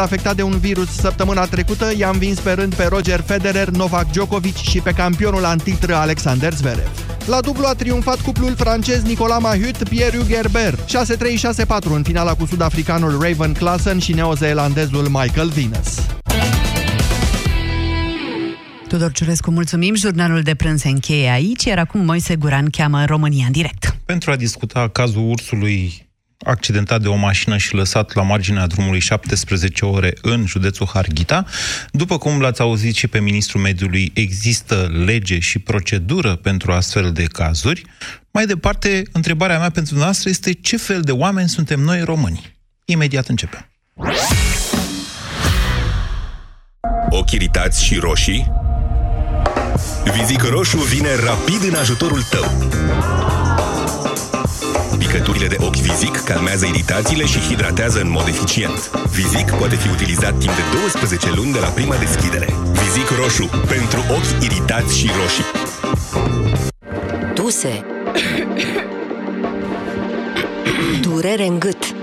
afectat 0.00 0.36
de 0.36 0.42
un 0.42 0.58
virus 0.58 0.88
săptămâna 0.88 1.44
trecută 1.44 1.92
i-a 1.96 2.08
învins 2.08 2.40
pe 2.40 2.52
rând 2.52 2.74
pe 2.74 2.84
Roger 2.84 3.20
Federer, 3.20 3.68
Novak 3.68 4.10
Djokovic 4.10 4.56
și 4.56 4.80
pe 4.80 4.92
campionul 4.92 5.44
antitră 5.44 5.94
Alexander 5.94 6.52
Zverev. 6.52 6.90
La 7.26 7.40
dublu 7.40 7.66
a 7.66 7.74
triumfat 7.74 8.20
cuplul 8.20 8.54
francez 8.56 9.02
Nicolas 9.02 9.40
Mahut, 9.40 9.88
Pierre 9.88 10.18
Gerber, 10.26 10.74
6-3-6-4 10.74 10.84
în 11.94 12.02
finala 12.02 12.34
cu 12.34 12.46
sudafricanul 12.46 13.20
Raven 13.20 13.52
Klassen 13.52 13.98
și 13.98 14.12
neozeelandezul 14.12 15.08
Michael 15.08 15.48
Venus. 15.48 16.06
Tudor 18.88 19.12
Ciurescu, 19.12 19.50
mulțumim. 19.50 19.94
Jurnalul 19.94 20.42
de 20.42 20.54
prânz 20.54 20.80
se 20.80 20.88
încheie 20.88 21.28
aici, 21.28 21.64
iar 21.64 21.78
acum 21.78 22.04
Moise 22.04 22.36
Guran 22.36 22.70
cheamă 22.70 23.04
România 23.04 23.44
în 23.46 23.52
direct. 23.52 23.96
Pentru 24.04 24.30
a 24.30 24.36
discuta 24.36 24.88
cazul 24.88 25.30
ursului 25.30 26.03
accidentat 26.44 27.00
de 27.00 27.08
o 27.08 27.14
mașină 27.14 27.56
și 27.56 27.74
lăsat 27.74 28.14
la 28.14 28.22
marginea 28.22 28.66
drumului 28.66 29.00
17 29.00 29.84
ore 29.84 30.12
în 30.22 30.46
județul 30.46 30.88
Harghita. 30.92 31.44
După 31.90 32.18
cum 32.18 32.40
l-ați 32.40 32.60
auzit 32.60 32.94
și 32.94 33.06
pe 33.06 33.20
ministrul 33.20 33.60
mediului, 33.60 34.10
există 34.14 34.90
lege 35.04 35.38
și 35.38 35.58
procedură 35.58 36.34
pentru 36.34 36.72
astfel 36.72 37.12
de 37.12 37.24
cazuri. 37.24 37.84
Mai 38.30 38.46
departe, 38.46 39.02
întrebarea 39.12 39.58
mea 39.58 39.70
pentru 39.70 39.96
noastră 39.96 40.28
este 40.28 40.52
ce 40.52 40.76
fel 40.76 41.00
de 41.00 41.12
oameni 41.12 41.48
suntem 41.48 41.80
noi 41.80 42.00
români? 42.00 42.56
Imediat 42.84 43.26
începem. 43.26 43.68
Ochi 47.10 47.30
iritați 47.30 47.84
și 47.84 47.94
roșii? 47.94 48.52
Vizic 50.18 50.42
roșu 50.42 50.78
vine 50.78 51.14
rapid 51.14 51.68
în 51.68 51.74
ajutorul 51.74 52.22
tău. 52.22 52.44
Picăturile 55.14 55.46
de 55.46 55.56
ochi 55.58 55.76
Vizic 55.76 56.16
calmează 56.16 56.66
iritațiile 56.66 57.24
și 57.24 57.38
hidratează 57.38 58.00
în 58.00 58.10
mod 58.10 58.26
eficient. 58.26 58.90
Vizic 59.10 59.50
poate 59.50 59.74
fi 59.74 59.88
utilizat 59.88 60.38
timp 60.38 60.54
de 60.54 60.62
12 60.80 61.32
luni 61.34 61.52
de 61.52 61.58
la 61.58 61.66
prima 61.66 61.96
deschidere. 61.96 62.48
Vizic 62.72 63.08
roșu. 63.22 63.50
Pentru 63.68 64.00
ochi 64.10 64.42
iritați 64.42 64.98
și 64.98 65.10
roșii. 65.20 65.44
Tuse 67.34 67.84
Durere 71.00 71.46
în 71.46 71.58
gât 71.58 71.94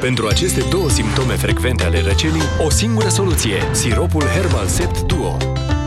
Pentru 0.00 0.26
aceste 0.26 0.64
două 0.70 0.90
simptome 0.90 1.34
frecvente 1.34 1.84
ale 1.84 2.00
răcelii, 2.00 2.48
o 2.66 2.70
singură 2.70 3.08
soluție, 3.08 3.62
siropul 3.72 4.22
Herbal 4.22 4.66
Sept 4.66 5.00
Duo. 5.00 5.36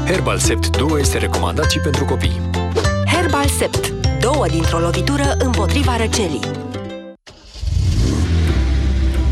Herbal 0.05 0.37
Sept 0.37 0.77
Duo 0.77 0.99
este 0.99 1.17
recomandat 1.17 1.71
și 1.71 1.79
pentru 1.79 2.05
copii. 2.05 2.41
Herbal 3.05 3.47
Sept 3.47 4.00
Două 4.21 4.45
dintr-o 4.47 4.79
lovitură 4.79 5.35
împotriva 5.39 5.97
răcelii 5.97 6.39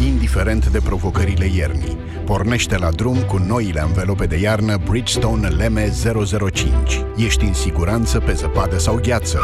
Indiferent 0.06 0.68
de 0.68 0.80
provocările 0.84 1.46
iernii, 1.56 1.98
pornește 2.26 2.78
la 2.78 2.92
drum 2.92 3.18
cu 3.18 3.38
noile 3.38 3.82
anvelope 3.82 4.26
de 4.26 4.38
iarnă 4.38 4.78
Bridgestone 4.90 5.48
Leme 5.48 5.94
005. 6.52 7.04
Ești 7.16 7.44
în 7.44 7.54
siguranță 7.54 8.20
pe 8.20 8.34
zăpadă 8.34 8.78
sau 8.78 9.00
gheață, 9.04 9.40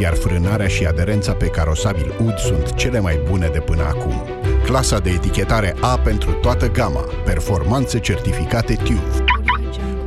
iar 0.00 0.14
frânarea 0.14 0.68
și 0.68 0.84
aderența 0.84 1.32
pe 1.32 1.46
carosabil 1.46 2.12
UD 2.24 2.38
sunt 2.38 2.74
cele 2.74 3.00
mai 3.00 3.20
bune 3.28 3.48
de 3.52 3.60
până 3.60 3.82
acum. 3.82 4.22
Clasa 4.64 4.98
de 4.98 5.10
etichetare 5.10 5.74
A 5.80 5.98
pentru 5.98 6.30
toată 6.30 6.70
gama, 6.70 7.04
performanțe 7.24 7.98
certificate 7.98 8.74
TÜV. 8.74 9.27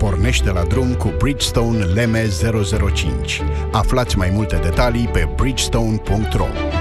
Pornește 0.02 0.52
la 0.52 0.64
drum 0.64 0.94
cu 0.94 1.14
Bridgestone 1.18 1.84
Leme 1.84 2.30
005. 2.94 3.42
Aflați 3.72 4.18
mai 4.18 4.30
multe 4.30 4.56
detalii 4.56 5.08
pe 5.08 5.30
bridgestone.ro 5.36 6.81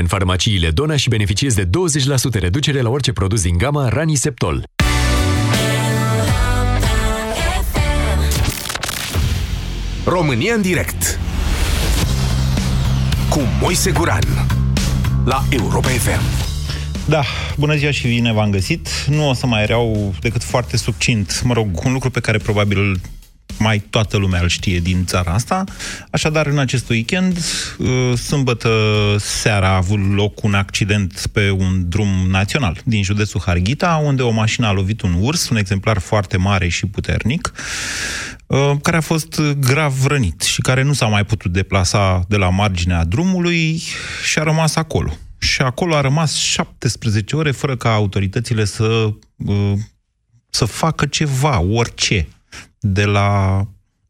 în 0.00 0.06
farmaciile 0.06 0.70
Dona 0.70 0.96
și 0.96 1.08
beneficiezi 1.08 1.56
de 1.56 1.64
20% 1.64 1.68
reducere 2.32 2.80
la 2.80 2.88
orice 2.88 3.12
produs 3.12 3.42
din 3.42 3.58
gama 3.58 3.88
Raniseptol. 3.88 4.64
România 10.04 10.54
în 10.54 10.62
direct 10.62 11.20
cu 13.28 13.40
Moise 13.60 13.90
Guran 13.90 14.22
la 15.24 15.44
Europa 15.50 15.88
FM. 15.88 16.20
Da, 17.08 17.22
bună 17.56 17.76
ziua 17.76 17.90
și 17.90 18.06
bine 18.06 18.32
v-am 18.32 18.50
găsit. 18.50 18.88
Nu 19.08 19.28
o 19.28 19.32
să 19.32 19.46
mai 19.46 19.66
reau 19.66 20.14
decât 20.20 20.42
foarte 20.42 20.76
succint, 20.76 21.42
mă 21.44 21.52
rog, 21.52 21.84
un 21.84 21.92
lucru 21.92 22.10
pe 22.10 22.20
care 22.20 22.38
probabil 22.38 23.00
mai 23.58 23.78
toată 23.78 24.16
lumea 24.16 24.40
îl 24.40 24.48
știe 24.48 24.78
din 24.78 25.04
țara 25.04 25.32
asta. 25.32 25.64
Așadar, 26.10 26.46
în 26.46 26.58
acest 26.58 26.88
weekend, 26.88 27.38
uh, 27.78 28.18
sâmbătă 28.18 28.70
seara 29.18 29.68
a 29.68 29.76
avut 29.76 30.14
loc 30.14 30.42
un 30.42 30.54
accident 30.54 31.26
pe 31.32 31.50
un 31.50 31.88
drum 31.88 32.08
național 32.28 32.80
din 32.84 33.02
județul 33.02 33.42
Harghita, 33.44 34.00
unde 34.04 34.22
o 34.22 34.30
mașină 34.30 34.66
a 34.66 34.72
lovit 34.72 35.00
un 35.00 35.16
urs, 35.20 35.48
un 35.48 35.56
exemplar 35.56 35.98
foarte 35.98 36.36
mare 36.36 36.68
și 36.68 36.86
puternic, 36.86 37.52
uh, 38.46 38.72
care 38.82 38.96
a 38.96 39.00
fost 39.00 39.40
grav 39.40 40.06
rănit 40.06 40.40
și 40.40 40.60
care 40.60 40.82
nu 40.82 40.92
s-a 40.92 41.06
mai 41.06 41.24
putut 41.24 41.52
deplasa 41.52 42.24
de 42.28 42.36
la 42.36 42.50
marginea 42.50 43.04
drumului 43.04 43.82
și 44.24 44.38
a 44.38 44.42
rămas 44.42 44.76
acolo. 44.76 45.16
Și 45.38 45.62
acolo 45.62 45.94
a 45.94 46.00
rămas 46.00 46.34
17 46.34 47.36
ore 47.36 47.50
fără 47.50 47.76
ca 47.76 47.92
autoritățile 47.92 48.64
să, 48.64 49.10
uh, 49.36 49.72
să 50.50 50.64
facă 50.64 51.06
ceva, 51.06 51.60
orice 51.60 52.28
de 52.92 53.04
la 53.04 53.60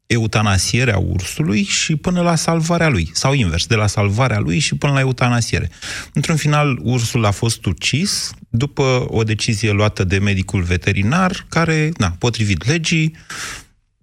eutanasierea 0.07 0.97
ursului 0.97 1.63
și 1.63 1.95
până 1.95 2.21
la 2.21 2.35
salvarea 2.35 2.89
lui, 2.89 3.09
sau 3.13 3.33
invers, 3.33 3.65
de 3.65 3.75
la 3.75 3.87
salvarea 3.87 4.39
lui 4.39 4.59
și 4.59 4.75
până 4.75 4.93
la 4.93 4.99
eutanasiere. 4.99 5.69
Într-un 6.13 6.35
final, 6.35 6.79
ursul 6.81 7.25
a 7.25 7.31
fost 7.31 7.65
ucis 7.65 8.31
după 8.49 9.05
o 9.07 9.23
decizie 9.23 9.71
luată 9.71 10.03
de 10.03 10.17
medicul 10.17 10.61
veterinar, 10.61 11.45
care, 11.49 11.91
na, 11.97 12.15
potrivit 12.19 12.65
legii, 12.65 13.15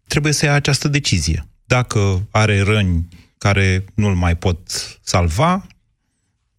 trebuie 0.07 0.33
să 0.33 0.45
ia 0.45 0.53
această 0.53 0.89
decizie. 0.89 1.49
Dacă 1.65 2.29
are 2.31 2.63
răni 2.63 3.09
care 3.39 3.85
nu-l 3.95 4.15
mai 4.15 4.37
pot 4.37 4.59
salva, 5.03 5.67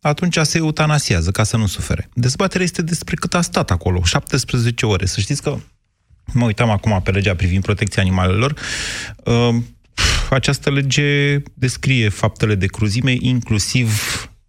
atunci 0.02 0.38
se 0.42 0.58
eutanasiază 0.58 1.32
ca 1.32 1.44
să 1.44 1.58
nu 1.58 1.68
sufere. 1.68 2.09
Dezbaterea 2.14 2.66
este 2.66 2.82
despre 2.82 3.16
cât 3.16 3.34
a 3.34 3.42
stat 3.42 3.72
acolo, 3.72 4.03
17 4.03 4.86
ore. 4.86 5.06
Să 5.06 5.20
știți 5.20 5.42
că 5.42 5.58
mă 6.34 6.46
uitam 6.46 6.69
acum 6.69 7.02
pe 7.03 7.12
legea 7.12 7.36
privind 7.36 7.63
protecția 7.63 8.02
animalelor, 8.02 8.53
uh, 9.24 9.56
această 10.30 10.72
lege 10.72 11.41
descrie 11.53 12.09
faptele 12.09 12.56
de 12.56 12.66
cruzime, 12.66 13.16
inclusiv 13.19 14.02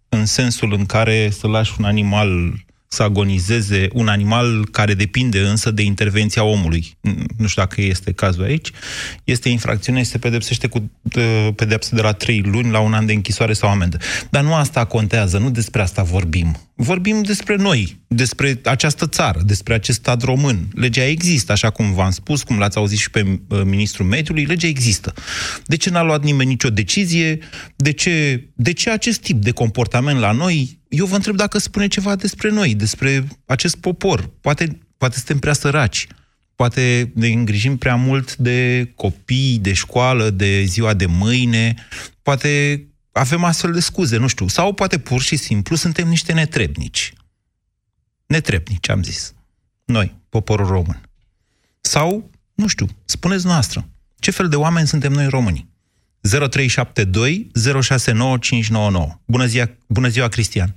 în 0.09 0.25
sensul 0.25 0.73
în 0.73 0.85
care 0.85 1.29
să 1.29 1.47
lași 1.47 1.73
un 1.79 1.85
animal 1.85 2.53
să 2.87 3.03
agonizeze 3.03 3.87
un 3.93 4.07
animal 4.07 4.67
care 4.71 4.93
depinde 4.93 5.39
însă 5.39 5.71
de 5.71 5.81
intervenția 5.81 6.43
omului. 6.43 6.97
Nu 7.37 7.47
știu 7.47 7.61
dacă 7.61 7.81
este 7.81 8.11
cazul 8.11 8.43
aici. 8.43 8.71
Este 9.23 9.49
infracțiune 9.49 9.99
și 9.99 10.09
se 10.09 10.17
pedepsește 10.17 10.67
cu 10.67 10.91
pedepse 11.55 11.95
de 11.95 12.01
la 12.01 12.11
3 12.11 12.41
luni 12.41 12.71
la 12.71 12.79
un 12.79 12.93
an 12.93 13.05
de 13.05 13.13
închisoare 13.13 13.53
sau 13.53 13.69
amendă. 13.69 13.97
Dar 14.29 14.43
nu 14.43 14.53
asta 14.53 14.85
contează, 14.85 15.37
nu 15.37 15.49
despre 15.49 15.81
asta 15.81 16.03
vorbim. 16.03 16.57
Vorbim 16.75 17.21
despre 17.21 17.55
noi, 17.55 17.99
despre 18.07 18.59
această 18.63 19.07
țară, 19.07 19.41
despre 19.45 19.73
acest 19.73 19.99
stat 19.99 20.21
român. 20.21 20.67
Legea 20.73 21.03
există, 21.05 21.51
așa 21.51 21.69
cum 21.69 21.93
v-am 21.93 22.11
spus, 22.11 22.43
cum 22.43 22.57
l-ați 22.57 22.77
auzit 22.77 22.97
și 22.97 23.09
pe 23.09 23.39
uh, 23.47 23.61
ministrul 23.63 24.05
mediului, 24.05 24.45
legea 24.45 24.67
există. 24.67 25.13
De 25.65 25.75
ce 25.75 25.89
n-a 25.89 26.01
luat 26.01 26.23
nimeni 26.23 26.49
nicio 26.49 26.69
decizie? 26.69 27.39
De 27.75 27.91
ce, 27.91 28.47
de 28.55 28.73
ce 28.73 28.89
acest 28.89 29.21
tip 29.21 29.43
de 29.43 29.51
comportament 29.51 30.19
la 30.19 30.31
noi? 30.31 30.79
Eu 30.89 31.05
vă 31.05 31.15
întreb 31.15 31.35
dacă 31.35 31.57
spune 31.57 31.87
ceva 31.87 32.15
despre 32.15 32.49
noi, 32.49 32.75
despre 32.75 33.27
acest 33.45 33.75
popor. 33.75 34.31
Poate, 34.41 34.79
poate 34.97 35.15
suntem 35.15 35.39
prea 35.39 35.53
săraci. 35.53 36.07
Poate 36.55 37.11
ne 37.15 37.27
îngrijim 37.27 37.77
prea 37.77 37.95
mult 37.95 38.35
de 38.35 38.91
copii, 38.95 39.57
de 39.61 39.73
școală, 39.73 40.29
de 40.29 40.63
ziua 40.63 40.93
de 40.93 41.05
mâine. 41.05 41.75
Poate 42.21 42.81
avem 43.11 43.43
astfel 43.43 43.71
de 43.71 43.79
scuze, 43.79 44.17
nu 44.17 44.27
știu. 44.27 44.47
Sau 44.47 44.73
poate 44.73 44.97
pur 44.97 45.21
și 45.21 45.35
simplu 45.35 45.75
suntem 45.75 46.07
niște 46.07 46.33
netrebnici. 46.33 47.13
Netrebnici, 48.27 48.89
am 48.89 49.01
zis. 49.03 49.35
Noi, 49.85 50.11
poporul 50.29 50.65
român. 50.65 50.99
Sau, 51.81 52.29
nu 52.55 52.67
știu, 52.67 52.85
spuneți 53.05 53.45
noastră, 53.45 53.81
ce 54.19 54.31
fel 54.31 54.47
de 54.47 54.55
oameni 54.55 54.87
suntem 54.87 55.11
noi 55.11 55.27
românii? 55.29 55.67
0372 56.21 57.47
069599. 57.81 59.05
Bună 59.27 59.45
ziua, 59.45 59.65
bună 59.87 60.07
ziua 60.07 60.27
Cristian! 60.27 60.69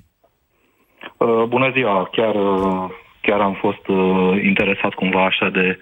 Uh, 1.17 1.45
bună 1.49 1.71
ziua, 1.71 2.09
chiar, 2.13 2.35
uh, 2.35 2.91
chiar 3.23 3.41
am 3.41 3.55
fost 3.55 3.87
uh, 3.87 4.43
interesat 4.43 4.93
cumva 4.95 5.25
așa 5.25 5.49
de 5.49 5.79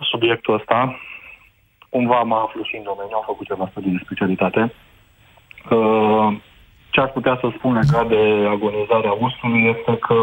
subiectul 0.00 0.54
ăsta. 0.54 0.98
Cumva 1.88 2.22
mă 2.22 2.34
aflu 2.34 2.62
și 2.64 2.76
în 2.76 2.82
domeniu, 2.82 3.16
am 3.16 3.22
făcut 3.26 3.46
ceva 3.46 3.68
studii 3.70 3.92
de 3.92 4.02
specialitate. 4.04 4.72
Uh, 5.70 6.36
ce 6.94 7.00
aș 7.00 7.10
putea 7.10 7.38
să 7.40 7.46
spun 7.56 7.72
legat 7.74 8.06
de 8.08 8.22
agonizarea 8.56 9.14
ursului 9.24 9.62
este 9.74 9.92
că, 10.06 10.18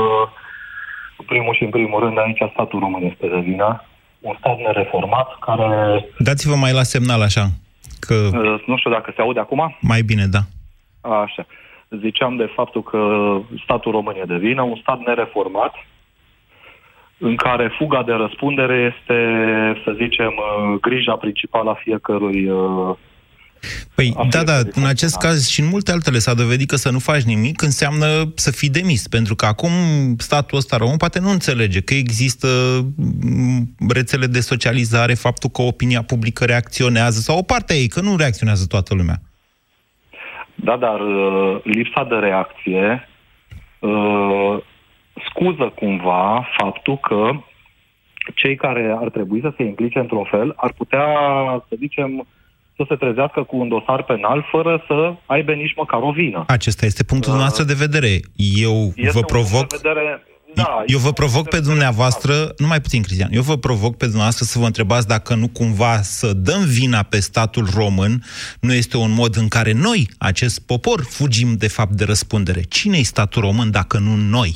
în 1.17 1.25
primul 1.25 1.53
și 1.55 1.63
în 1.63 1.69
primul 1.69 1.99
rând, 1.99 2.17
aici 2.17 2.51
statul 2.51 2.79
român 2.79 3.03
este 3.03 3.27
de 3.27 3.39
vină. 3.39 3.83
Un 4.19 4.35
stat 4.39 4.57
nereformat 4.57 5.29
care... 5.39 5.69
Dați-vă 6.17 6.55
mai 6.55 6.73
la 6.73 6.83
semnal 6.83 7.21
așa, 7.21 7.45
că 7.99 8.13
Uh, 8.13 8.63
nu 8.65 8.77
știu 8.77 8.91
dacă 8.91 9.11
se 9.15 9.21
aude 9.21 9.39
acum. 9.39 9.77
mai 9.81 10.01
bine, 10.01 10.25
da. 10.25 10.41
Așa. 11.23 11.45
Ziceam 11.89 12.35
de 12.35 12.51
faptul 12.55 12.83
că 12.83 12.99
statul 13.63 13.91
român 13.91 14.15
e 14.15 14.33
de 14.33 14.37
vină, 14.37 14.61
un 14.61 14.77
stat 14.81 14.99
nereformat, 14.99 15.73
în 17.17 17.35
care 17.35 17.75
fuga 17.77 18.03
de 18.03 18.11
răspundere 18.11 18.93
este, 18.93 19.17
să 19.83 19.91
zicem, 20.01 20.33
uh, 20.37 20.79
grija 20.81 21.15
principală 21.15 21.69
a 21.69 21.81
fiecărui 21.83 22.49
uh, 22.49 22.95
Păi, 24.01 24.13
A 24.17 24.27
da, 24.29 24.39
fi 24.39 24.45
da, 24.45 24.55
în 24.55 24.61
funcțional. 24.61 24.89
acest 24.89 25.17
caz 25.17 25.49
și 25.49 25.59
în 25.59 25.67
multe 25.67 25.91
altele 25.91 26.17
s-a 26.17 26.33
dovedit 26.33 26.69
că 26.69 26.75
să 26.75 26.91
nu 26.91 26.99
faci 26.99 27.21
nimic 27.21 27.61
înseamnă 27.61 28.07
să 28.35 28.51
fii 28.51 28.69
demis, 28.69 29.07
pentru 29.07 29.35
că 29.35 29.45
acum 29.45 29.71
statul 30.17 30.57
ăsta 30.57 30.77
român 30.77 30.97
poate 30.97 31.19
nu 31.19 31.29
înțelege 31.29 31.81
că 31.81 31.93
există 31.93 32.47
mm, 32.97 33.61
rețele 33.93 34.25
de 34.25 34.39
socializare, 34.39 35.13
faptul 35.13 35.49
că 35.49 35.61
opinia 35.61 36.01
publică 36.01 36.45
reacționează, 36.45 37.19
sau 37.19 37.37
o 37.37 37.49
parte 37.51 37.73
a 37.73 37.75
ei, 37.75 37.87
că 37.87 38.01
nu 38.01 38.15
reacționează 38.17 38.65
toată 38.67 38.93
lumea. 38.93 39.17
Da, 40.55 40.77
dar 40.77 40.99
uh, 40.99 41.59
lipsa 41.63 42.03
de 42.03 42.15
reacție 42.15 43.07
uh, 43.79 44.57
scuză 45.27 45.71
cumva 45.75 46.47
faptul 46.57 46.97
că 46.97 47.31
cei 48.35 48.55
care 48.55 48.95
ar 48.99 49.09
trebui 49.09 49.41
să 49.41 49.53
se 49.57 49.63
implice 49.63 49.99
într-un 49.99 50.23
fel 50.23 50.53
ar 50.55 50.71
putea, 50.77 51.05
să 51.67 51.75
zicem, 51.77 52.27
să 52.81 52.85
se 52.89 52.95
trezească 52.95 53.43
cu 53.43 53.57
un 53.57 53.67
dosar 53.67 54.03
penal 54.03 54.47
fără 54.51 54.83
să 54.87 55.13
aibă 55.25 55.51
nici 55.53 55.75
măcar 55.75 56.01
o 56.01 56.11
vină. 56.11 56.43
Acesta 56.47 56.85
este 56.85 57.03
punctul 57.03 57.33
noastră 57.33 57.63
de 57.63 57.73
vedere. 57.85 58.19
Eu 58.67 58.77
Este 58.95 59.11
vă 59.11 59.17
un 59.17 59.31
provoc... 59.35 59.67
punct 59.67 59.81
de 59.81 59.89
vedere, 59.93 60.23
da, 60.53 60.75
eu 60.77 60.83
este 60.85 61.01
vă 61.01 61.07
un 61.07 61.13
provoc 61.13 61.33
punct 61.33 61.49
pe 61.49 61.55
de 61.55 61.61
vedere 61.61 61.73
dumneavoastră, 61.73 62.33
numai 62.57 62.81
puțin, 62.81 63.01
Cristian, 63.01 63.29
eu 63.31 63.41
vă 63.41 63.57
provoc 63.57 63.93
pe 63.97 64.05
dumneavoastră 64.05 64.45
să 64.45 64.59
vă 64.59 64.65
întrebați 64.65 65.07
dacă 65.07 65.35
nu 65.35 65.47
cumva 65.59 65.93
să 66.17 66.27
dăm 66.33 66.61
vina 66.79 67.01
pe 67.03 67.19
statul 67.29 67.65
român 67.79 68.13
nu 68.61 68.73
este 68.73 68.97
un 68.97 69.13
mod 69.21 69.33
în 69.43 69.47
care 69.47 69.71
noi, 69.87 70.01
acest 70.19 70.67
popor, 70.67 70.99
fugim 71.17 71.49
de 71.63 71.67
fapt 71.67 71.91
de 71.91 72.05
răspundere. 72.05 72.61
Cine-i 72.77 73.11
statul 73.13 73.41
român 73.41 73.71
dacă 73.71 73.97
nu 73.97 74.15
noi? 74.37 74.51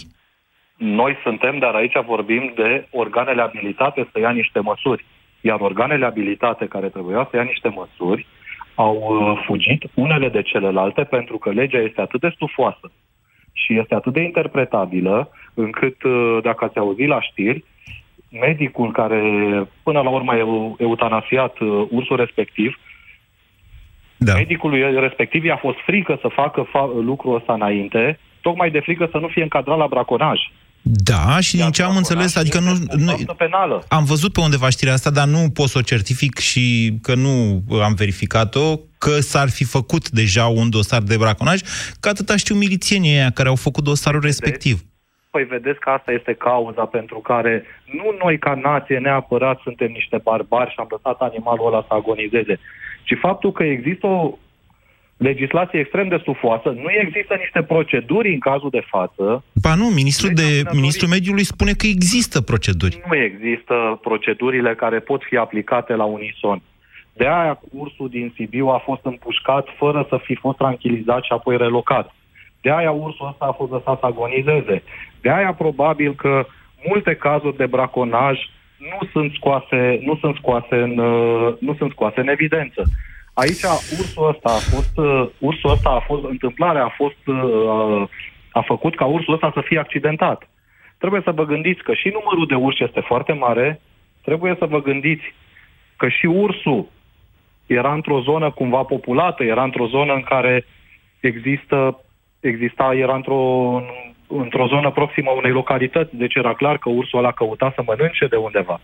Noi 0.77 1.17
suntem, 1.23 1.59
dar 1.59 1.73
aici 1.75 1.97
vorbim 2.05 2.53
de 2.55 2.87
organele 2.91 3.41
abilitate 3.41 4.09
să 4.11 4.19
ia 4.19 4.29
niște 4.29 4.59
măsuri. 4.59 5.05
Iar 5.47 5.59
organele 5.59 6.05
abilitate 6.05 6.65
care 6.65 6.87
trebuia 6.89 7.27
să 7.29 7.35
ia 7.37 7.43
niște 7.43 7.67
măsuri 7.67 8.25
au 8.75 8.95
uh, 8.95 9.41
fugit 9.45 9.83
unele 9.93 10.29
de 10.29 10.41
celelalte 10.41 11.03
pentru 11.03 11.37
că 11.37 11.49
legea 11.49 11.77
este 11.77 12.01
atât 12.01 12.19
de 12.19 12.31
stufoasă 12.35 12.91
și 13.53 13.77
este 13.79 13.95
atât 13.95 14.13
de 14.13 14.21
interpretabilă 14.21 15.29
încât, 15.53 16.03
uh, 16.03 16.37
dacă 16.41 16.65
ați 16.65 16.77
auzit 16.77 17.07
la 17.07 17.21
știri, 17.21 17.63
medicul 18.39 18.91
care 18.91 19.21
până 19.83 20.01
la 20.01 20.09
urmă 20.09 20.31
a 20.31 20.37
eu- 20.37 20.75
eutanasiat 20.79 21.59
uh, 21.59 21.87
ursul 21.89 22.15
respectiv, 22.15 22.79
Da. 24.17 24.33
medicului 24.33 24.99
respectiv 24.99 25.43
i-a 25.43 25.57
fost 25.57 25.77
frică 25.85 26.17
să 26.21 26.27
facă 26.27 26.67
fa- 26.67 27.03
lucrul 27.03 27.35
ăsta 27.35 27.53
înainte, 27.53 28.19
tocmai 28.41 28.71
de 28.71 28.79
frică 28.79 29.07
să 29.11 29.17
nu 29.17 29.27
fie 29.27 29.43
încadrat 29.43 29.77
la 29.77 29.87
braconaj. 29.87 30.39
Da, 30.87 31.39
și 31.39 31.55
din 31.55 31.71
ce 31.71 31.83
am 31.83 31.95
înțeles, 31.95 32.35
adică 32.35 32.59
nu, 32.59 32.71
nu, 32.97 33.33
penală. 33.37 33.83
am 33.87 34.03
văzut 34.03 34.33
pe 34.33 34.39
undeva 34.41 34.69
știrea 34.69 34.93
asta, 34.93 35.09
dar 35.09 35.27
nu 35.27 35.49
pot 35.53 35.67
să 35.67 35.77
o 35.77 35.81
certific 35.81 36.37
și 36.37 36.93
că 37.01 37.15
nu 37.15 37.63
am 37.81 37.93
verificat-o, 37.93 38.77
că 38.97 39.09
s-ar 39.09 39.49
fi 39.49 39.63
făcut 39.63 40.09
deja 40.09 40.45
un 40.45 40.69
dosar 40.69 41.01
de 41.01 41.17
braconaj, 41.17 41.59
că 41.99 42.09
atâta 42.09 42.35
știu 42.35 42.55
milițienii 42.55 43.17
aia 43.17 43.29
care 43.29 43.49
au 43.49 43.55
făcut 43.55 43.83
dosarul 43.83 44.21
respectiv. 44.21 44.81
Păi 45.29 45.43
vedeți 45.43 45.79
că 45.79 45.89
asta 45.89 46.11
este 46.11 46.33
cauza 46.33 46.85
pentru 46.85 47.19
care 47.19 47.63
nu 47.85 48.15
noi 48.23 48.39
ca 48.39 48.53
nație 48.63 48.97
neapărat 48.97 49.59
suntem 49.63 49.91
niște 49.91 50.19
barbari 50.23 50.69
și 50.69 50.79
am 50.79 50.87
lăsat 50.89 51.21
animalul 51.21 51.67
ăla 51.67 51.85
să 51.87 51.93
agonizeze, 51.93 52.59
ci 53.03 53.17
faptul 53.21 53.51
că 53.51 53.63
există 53.63 54.07
o 54.07 54.37
legislație 55.17 55.79
extrem 55.79 56.07
de 56.07 56.17
stufoasă, 56.21 56.69
nu 56.69 56.91
există 57.01 57.35
niște 57.39 57.63
proceduri 57.63 58.33
în 58.33 58.39
cazul 58.39 58.69
de 58.69 58.83
față, 58.87 59.43
Ba 59.61 59.75
nu, 59.75 59.85
ministrul, 59.85 60.33
de, 60.33 60.63
ministrul 60.73 61.09
mediului 61.09 61.43
spune 61.43 61.71
că 61.71 61.87
există 61.87 62.41
proceduri. 62.41 63.01
nu 63.09 63.15
există 63.15 63.99
procedurile 64.01 64.75
care 64.75 64.99
pot 64.99 65.21
fi 65.23 65.37
aplicate 65.37 65.93
la 65.93 66.03
unison. 66.03 66.61
De 67.13 67.25
aia 67.25 67.59
cursul 67.71 68.09
din 68.09 68.33
Sibiu 68.35 68.67
a 68.67 68.81
fost 68.85 69.01
împușcat 69.05 69.67
fără 69.77 70.05
să 70.09 70.19
fi 70.23 70.35
fost 70.35 70.57
tranquilizat 70.57 71.23
și 71.23 71.31
apoi 71.31 71.57
relocat. 71.57 72.15
De 72.61 72.71
aia 72.71 72.91
ursul 72.91 73.27
ăsta 73.29 73.45
a 73.45 73.51
fost 73.51 73.71
lăsat 73.71 73.99
să 73.99 74.05
agonizeze. 74.05 74.83
De 75.21 75.29
aia 75.31 75.53
probabil 75.53 76.15
că 76.15 76.45
multe 76.87 77.15
cazuri 77.15 77.57
de 77.57 77.65
braconaj 77.65 78.37
nu 78.77 79.07
sunt 79.11 79.33
scoase, 79.33 79.99
nu 80.01 80.15
sunt 80.15 80.35
scoase, 80.35 80.75
în, 80.75 80.97
uh, 80.97 81.53
nu 81.59 81.75
sunt 81.77 81.91
scoase 81.91 82.19
în 82.19 82.27
evidență. 82.27 82.83
Aici 83.41 83.63
ursul 83.99 84.27
ăsta 84.27 84.49
a 84.49 84.61
fost, 84.73 84.97
uh, 84.97 85.29
ursul 85.37 85.69
ăsta 85.69 85.89
a 85.89 85.99
fost, 85.99 86.23
întâmplarea 86.23 86.83
a 86.83 86.93
fost, 86.95 87.27
uh, 87.27 88.07
a 88.51 88.61
făcut 88.61 88.95
ca 88.95 89.05
ursul 89.05 89.33
ăsta 89.33 89.51
să 89.53 89.61
fie 89.61 89.79
accidentat. 89.79 90.49
Trebuie 90.97 91.21
să 91.23 91.31
vă 91.31 91.45
gândiți 91.45 91.83
că 91.83 91.93
și 91.93 92.07
numărul 92.07 92.45
de 92.47 92.55
urși 92.55 92.83
este 92.83 92.99
foarte 92.99 93.33
mare, 93.33 93.81
trebuie 94.21 94.55
să 94.59 94.65
vă 94.65 94.81
gândiți 94.81 95.33
că 95.97 96.07
și 96.09 96.25
ursul 96.25 96.85
era 97.65 97.93
într-o 97.93 98.21
zonă 98.21 98.51
cumva 98.51 98.83
populată, 98.83 99.43
era 99.43 99.63
într-o 99.63 99.87
zonă 99.87 100.13
în 100.13 100.21
care 100.21 100.65
există, 101.19 101.99
exista, 102.39 102.93
era 102.93 103.15
într-o, 103.15 103.81
într-o 104.27 104.67
zonă 104.67 104.91
proximă 104.91 105.31
unei 105.31 105.51
localități, 105.51 106.15
deci 106.15 106.35
era 106.35 106.53
clar 106.53 106.77
că 106.77 106.89
ursul 106.89 107.19
ăla 107.19 107.31
căuta 107.31 107.71
să 107.75 107.83
mănânce 107.85 108.27
de 108.27 108.35
undeva. 108.35 108.79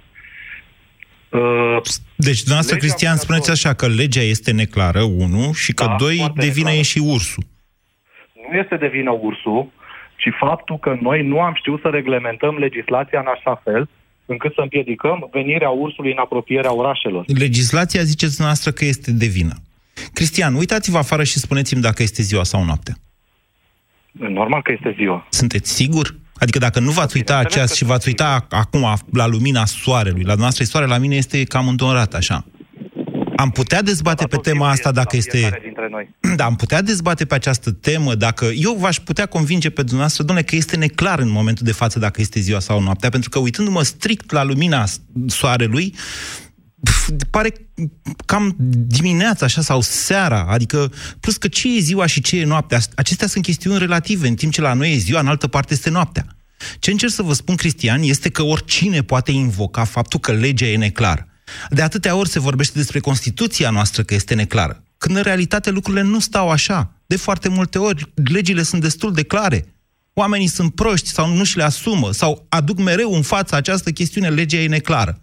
Uh, 1.32 1.78
Deci, 2.16 2.38
dumneavoastră, 2.40 2.76
Legea 2.76 2.88
Cristian, 2.88 3.18
spuneți 3.18 3.52
așa 3.52 3.74
că 3.74 3.88
legea 3.88 4.22
este 4.22 4.52
neclară, 4.52 5.02
unu, 5.02 5.52
și 5.54 5.74
că 5.74 5.86
Da, 5.86 5.96
doi, 6.00 6.16
foarte 6.18 6.40
de 6.40 6.48
vină 6.48 6.70
neclară. 6.70 6.78
e 6.78 6.82
și 6.82 7.00
ursul. 7.00 7.44
nu 8.52 8.58
este 8.58 8.76
de 8.78 8.88
vină 8.88 9.12
ursul, 9.12 9.72
ci 10.16 10.30
faptul 10.40 10.78
că 10.80 10.98
noi 11.02 11.24
nu 11.28 11.42
am 11.42 11.54
știut 11.56 11.82
să 11.82 11.88
reglementăm 11.88 12.56
legislația 12.58 13.20
în 13.20 13.26
așa 13.36 13.62
fel 13.64 13.90
încât 14.26 14.54
să 14.54 14.62
împiedicăm 14.62 15.30
venirea 15.32 15.70
ursului 15.70 16.12
în 16.12 16.18
apropierea 16.18 16.74
orașelor. 16.74 17.24
Legislația 17.28 18.02
ziceți 18.04 18.36
dumneavoastră 18.36 18.72
că 18.72 18.86
este 18.86 19.12
de 19.12 19.26
vină. 19.26 19.54
Cristian, 20.14 20.56
uitați-vă 20.56 20.98
afară 20.98 21.24
și 21.24 21.40
spuneți-mi 21.40 21.82
dacă 21.82 22.04
este 22.04 22.22
ziua 22.22 22.44
sau 22.44 22.64
noaptea. 22.64 22.94
Normal 24.12 24.62
că 24.62 24.72
este 24.72 24.94
ziua. 24.98 25.28
Sunteți 25.30 25.74
sigur? 25.74 26.16
Adică 26.42 26.58
dacă 26.58 26.80
nu 26.80 26.92
v-ați 26.92 27.16
uita 27.16 27.34
Bineînțeles 27.34 27.54
ceas 27.54 27.70
că 27.70 27.76
și 27.76 27.84
v-ați 27.84 28.08
uita 28.08 28.46
acum 28.50 28.98
la 29.14 29.28
lumina 29.28 29.66
soarelui, 29.66 30.24
la 30.24 30.34
noastră 30.34 30.64
soare 30.64 30.86
la 30.86 30.98
mine 30.98 31.16
este 31.16 31.44
cam 31.44 31.68
îndorat 31.68 32.14
așa. 32.14 32.46
Am 33.36 33.50
putea 33.50 33.82
dezbate 33.82 34.28
pe 34.28 34.36
Tot 34.36 34.44
tema 34.44 34.54
timpul 34.54 34.72
asta 34.72 34.90
este 34.90 35.00
dacă 35.00 35.10
la 35.12 35.18
este... 35.18 35.38
fiecare 35.38 35.62
dintre 35.64 35.88
noi. 35.92 36.16
Da, 36.38 36.46
am 36.46 36.56
putea 36.56 36.82
dezbate 36.82 37.26
pe 37.26 37.36
această 37.36 37.72
temă 37.72 38.16
dacă... 38.16 38.46
Eu 38.46 38.76
v-aș 38.80 39.00
putea 39.00 39.26
convinge 39.26 39.70
pe 39.70 39.82
dumneavoastră, 39.82 40.24
domnule, 40.24 40.48
că 40.48 40.56
este 40.56 40.76
neclar 40.76 41.20
în 41.20 41.30
momentul 41.30 41.66
de 41.66 41.72
față 41.72 42.00
dacă 42.00 42.22
este 42.22 42.40
ziua 42.40 42.60
sau 42.60 42.82
noaptea, 42.82 43.10
pentru 43.10 43.30
că 43.30 43.40
uitându-mă 43.40 43.84
strict 43.84 44.32
la 44.32 44.44
lumina 44.44 44.84
soarelui, 45.28 45.90
pf, 45.90 46.51
pare 47.30 47.54
cam 48.26 48.56
dimineața 48.88 49.46
așa 49.46 49.62
sau 49.62 49.82
seara, 49.82 50.46
adică 50.50 50.92
plus 51.20 51.38
că 51.38 51.48
ce 51.48 51.76
e 51.76 51.80
ziua 51.80 52.06
și 52.06 52.22
ce 52.22 52.40
e 52.40 52.46
noaptea, 52.46 52.80
acestea 52.96 53.28
sunt 53.28 53.44
chestiuni 53.44 53.78
relative, 53.78 54.28
în 54.28 54.36
timp 54.36 54.54
ce 54.54 54.62
la 54.62 54.74
noi 54.74 54.94
e 54.94 54.98
ziua, 54.98 55.20
în 55.20 55.28
altă 55.28 55.48
parte 55.48 55.74
este 55.74 55.90
noaptea. 55.90 56.36
Ce 56.80 56.92
încerc 56.92 57.12
să 57.12 57.22
vă 57.22 57.34
spun, 57.34 57.56
Cristian, 57.56 58.02
este 58.02 58.30
că 58.30 58.42
oricine 58.42 59.02
poate 59.04 59.32
invoca 59.32 59.84
faptul 59.84 60.20
că 60.20 60.32
legea 60.32 60.66
e 60.66 60.78
neclară. 60.78 61.28
De 61.70 61.82
atâtea 61.82 62.16
ori 62.16 62.30
se 62.30 62.40
vorbește 62.40 62.78
despre 62.78 63.00
Constituția 63.00 63.70
noastră 63.70 64.04
că 64.04 64.14
este 64.14 64.34
neclară, 64.34 64.84
când 64.98 65.16
în 65.16 65.22
realitate 65.22 65.70
lucrurile 65.70 66.04
nu 66.04 66.20
stau 66.20 66.50
așa. 66.50 66.96
De 67.06 67.16
foarte 67.16 67.50
multe 67.50 67.78
ori, 67.78 68.14
legile 68.32 68.64
sunt 68.64 68.82
destul 68.82 69.14
de 69.14 69.24
clare. 69.24 69.76
Oamenii 70.14 70.48
sunt 70.48 70.76
proști 70.76 71.10
sau 71.10 71.34
nu 71.34 71.44
și 71.44 71.58
le 71.58 71.64
asumă 71.64 72.12
sau 72.12 72.46
aduc 72.50 72.78
mereu 72.78 73.14
în 73.14 73.22
față 73.22 73.56
această 73.56 73.92
chestiune, 73.92 74.30
legea 74.30 74.58
e 74.58 74.68
neclară. 74.68 75.22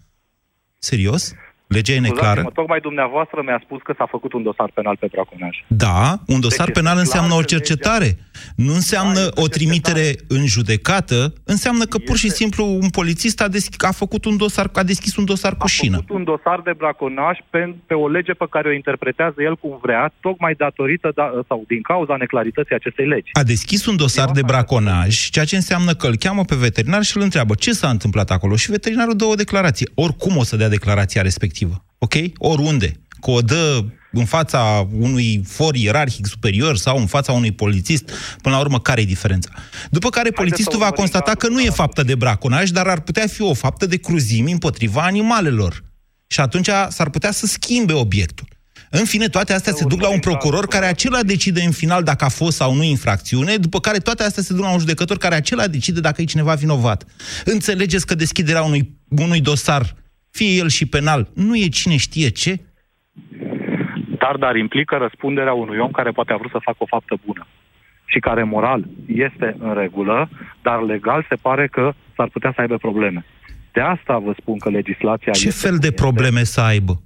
Serios? 0.78 1.32
Legea 1.68 1.92
e 1.92 1.98
neclară. 2.00 2.28
Scuzați-mă, 2.40 2.50
Tocmai 2.54 2.80
dumneavoastră 2.80 3.42
mi-a 3.44 3.60
spus 3.64 3.80
că 3.82 3.94
s-a 3.98 4.06
făcut 4.10 4.32
un 4.32 4.42
dosar 4.42 4.70
penal 4.74 4.96
pe 5.00 5.08
braconaj. 5.12 5.54
Da, 5.66 6.18
un 6.26 6.40
dosar 6.40 6.66
Deci 6.66 6.74
penal 6.74 6.92
este 6.96 7.04
înseamnă 7.06 7.28
clar 7.28 7.40
o 7.40 7.44
că 7.44 7.46
legea- 7.50 7.56
cercetare. 7.64 8.10
Nu 8.56 8.72
înseamnă 8.80 9.14
Da, 9.14 9.20
este 9.20 9.40
o 9.40 9.46
trimitere 9.56 10.06
în 10.28 10.46
judecată, 10.46 11.32
înseamnă 11.44 11.84
că 11.84 11.98
pur 11.98 12.16
și 12.16 12.26
Este- 12.26 12.36
simplu 12.38 12.64
un 12.84 12.88
polițist 12.88 13.40
a, 13.40 13.48
desch- 13.48 13.86
a 13.90 13.92
făcut 13.92 14.24
un 14.24 14.36
dosar, 14.36 14.70
a 14.72 14.82
deschis 14.82 15.16
un 15.16 15.24
dosar 15.24 15.52
cu 15.56 15.64
A 15.64 15.66
șină. 15.66 15.96
făcut 15.96 16.10
un 16.16 16.24
dosar 16.24 16.60
de 16.64 16.72
braconaj 16.76 17.36
pe, 17.50 17.74
pe 17.86 17.94
o 17.94 18.08
lege 18.08 18.32
pe 18.32 18.46
care 18.50 18.68
o 18.68 18.72
interpretează 18.72 19.34
el 19.48 19.56
cum 19.56 19.78
vrea, 19.82 20.12
tocmai 20.20 20.54
datorită 20.54 21.10
da, 21.14 21.26
sau 21.48 21.64
din 21.68 21.82
cauza 21.82 22.16
neclarității 22.16 22.74
acestei 22.74 23.06
legi. 23.06 23.30
A 23.32 23.42
deschis 23.42 23.86
un 23.86 23.96
dosar 23.96 24.26
Eu 24.26 24.32
de 24.32 24.40
asta- 24.40 24.52
braconaj, 24.52 25.28
ceea 25.30 25.44
ce 25.44 25.56
înseamnă 25.56 25.92
că 25.94 26.06
îl 26.06 26.16
cheamă 26.16 26.42
pe 26.44 26.54
veterinar 26.54 27.02
și 27.02 27.16
îl 27.16 27.22
întreabă 27.22 27.54
ce 27.54 27.72
s-a 27.72 27.88
întâmplat 27.88 28.30
acolo. 28.30 28.56
Și 28.56 28.70
veterinarul 28.70 29.16
dă 29.16 29.24
o 29.24 29.34
declarație. 29.34 29.86
Oricum 29.94 30.36
o 30.36 30.42
să 30.44 30.56
dea 30.56 30.68
declarația 30.68 31.22
respectivă. 31.22 31.56
Ok? 31.98 32.14
Oriunde. 32.36 33.00
Că 33.20 33.30
o 33.30 33.40
dă 33.40 33.84
în 34.12 34.24
fața 34.24 34.88
unui 34.98 35.42
for 35.46 35.74
ierarhic 35.74 36.26
superior 36.26 36.76
sau 36.76 36.98
în 36.98 37.06
fața 37.06 37.32
unui 37.32 37.52
polițist, 37.52 38.10
până 38.42 38.54
la 38.54 38.60
urmă, 38.60 38.80
care 38.80 39.00
e 39.00 39.04
diferența? 39.04 39.50
După 39.90 40.08
care 40.08 40.30
polițistul 40.30 40.72
să 40.72 40.78
va 40.78 40.84
urmărim 40.84 41.04
constata 41.04 41.30
că 41.30 41.36
cazul 41.36 41.54
nu 41.54 41.60
e 41.60 41.68
ăsta. 41.68 41.82
faptă 41.82 42.02
de 42.02 42.14
braconaj, 42.14 42.70
dar 42.70 42.86
ar 42.86 43.00
putea 43.00 43.26
fi 43.26 43.42
o 43.42 43.54
faptă 43.54 43.86
de 43.86 43.96
cruzimi 43.96 44.52
împotriva 44.52 45.02
animalelor. 45.02 45.84
Și 46.26 46.40
atunci 46.40 46.68
s-ar 46.88 47.10
putea 47.10 47.30
să 47.30 47.46
schimbe 47.46 47.92
obiectul. 47.92 48.46
În 48.90 49.04
fine, 49.04 49.28
toate 49.28 49.52
astea 49.52 49.72
se 49.72 49.84
duc 49.84 50.00
la 50.00 50.08
un 50.08 50.18
urmărim 50.18 50.20
procuror 50.20 50.66
cazul 50.66 50.80
care 50.80 50.86
acela 50.86 51.22
decide 51.22 51.62
în 51.62 51.70
final 51.70 52.02
dacă 52.02 52.24
a 52.24 52.28
fost 52.28 52.56
sau 52.56 52.74
nu 52.74 52.82
infracțiune, 52.82 53.56
după 53.56 53.80
care 53.80 53.98
toate 53.98 54.22
astea 54.22 54.42
se 54.42 54.52
duc 54.52 54.62
la 54.62 54.72
un 54.72 54.78
judecător 54.78 55.18
care 55.18 55.34
acela 55.34 55.66
decide 55.66 56.00
dacă 56.00 56.22
e 56.22 56.24
cineva 56.24 56.54
vinovat. 56.54 57.04
Înțelegeți 57.44 58.06
că 58.06 58.14
deschiderea 58.14 58.62
unui, 58.62 58.96
unui 59.08 59.40
dosar, 59.40 59.94
fie 60.30 60.48
el 60.56 60.68
și 60.68 60.86
penal, 60.86 61.28
nu 61.34 61.56
e 61.56 61.68
cine 61.68 61.96
știe 61.96 62.28
ce? 62.28 62.60
Dar, 64.18 64.36
dar 64.36 64.56
implică 64.56 64.96
răspunderea 64.96 65.52
unui 65.52 65.78
om 65.78 65.90
care 65.90 66.10
poate 66.10 66.32
a 66.32 66.36
vrut 66.36 66.50
să 66.50 66.58
facă 66.62 66.76
o 66.80 66.86
faptă 66.86 67.18
bună 67.26 67.46
și 68.04 68.18
care 68.18 68.42
moral 68.42 68.84
este 69.06 69.56
în 69.58 69.74
regulă, 69.74 70.28
dar 70.62 70.82
legal 70.82 71.26
se 71.28 71.34
pare 71.34 71.66
că 71.66 71.92
s-ar 72.16 72.28
putea 72.28 72.52
să 72.54 72.60
aibă 72.60 72.76
probleme. 72.76 73.24
De 73.72 73.80
asta 73.80 74.18
vă 74.18 74.34
spun 74.40 74.58
că 74.58 74.70
legislația 74.70 75.32
Ce 75.32 75.46
este 75.46 75.66
fel 75.66 75.76
de 75.76 75.78
cum 75.78 75.88
este. 75.94 76.02
probleme 76.02 76.42
să 76.44 76.60
aibă? 76.60 77.02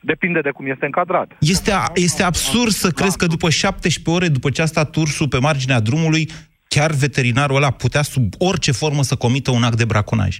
Depinde 0.00 0.40
de 0.40 0.50
cum 0.50 0.66
este 0.66 0.84
încadrat. 0.84 1.36
Este, 1.40 1.72
a- 1.72 1.92
este 1.94 2.22
absurd 2.22 2.70
să 2.70 2.90
crezi 2.90 3.16
că 3.16 3.26
după 3.26 3.50
17 3.50 4.10
ore, 4.10 4.28
după 4.28 4.50
ce 4.50 4.62
a 4.62 4.66
stat 4.66 4.96
ursul 4.96 5.28
pe 5.28 5.38
marginea 5.38 5.80
drumului, 5.80 6.28
chiar 6.68 6.90
veterinarul 6.90 7.56
ăla 7.56 7.70
putea 7.70 8.02
sub 8.02 8.32
orice 8.38 8.72
formă 8.72 9.02
să 9.02 9.14
comită 9.16 9.50
un 9.50 9.62
act 9.62 9.76
de 9.76 9.84
braconaj. 9.84 10.38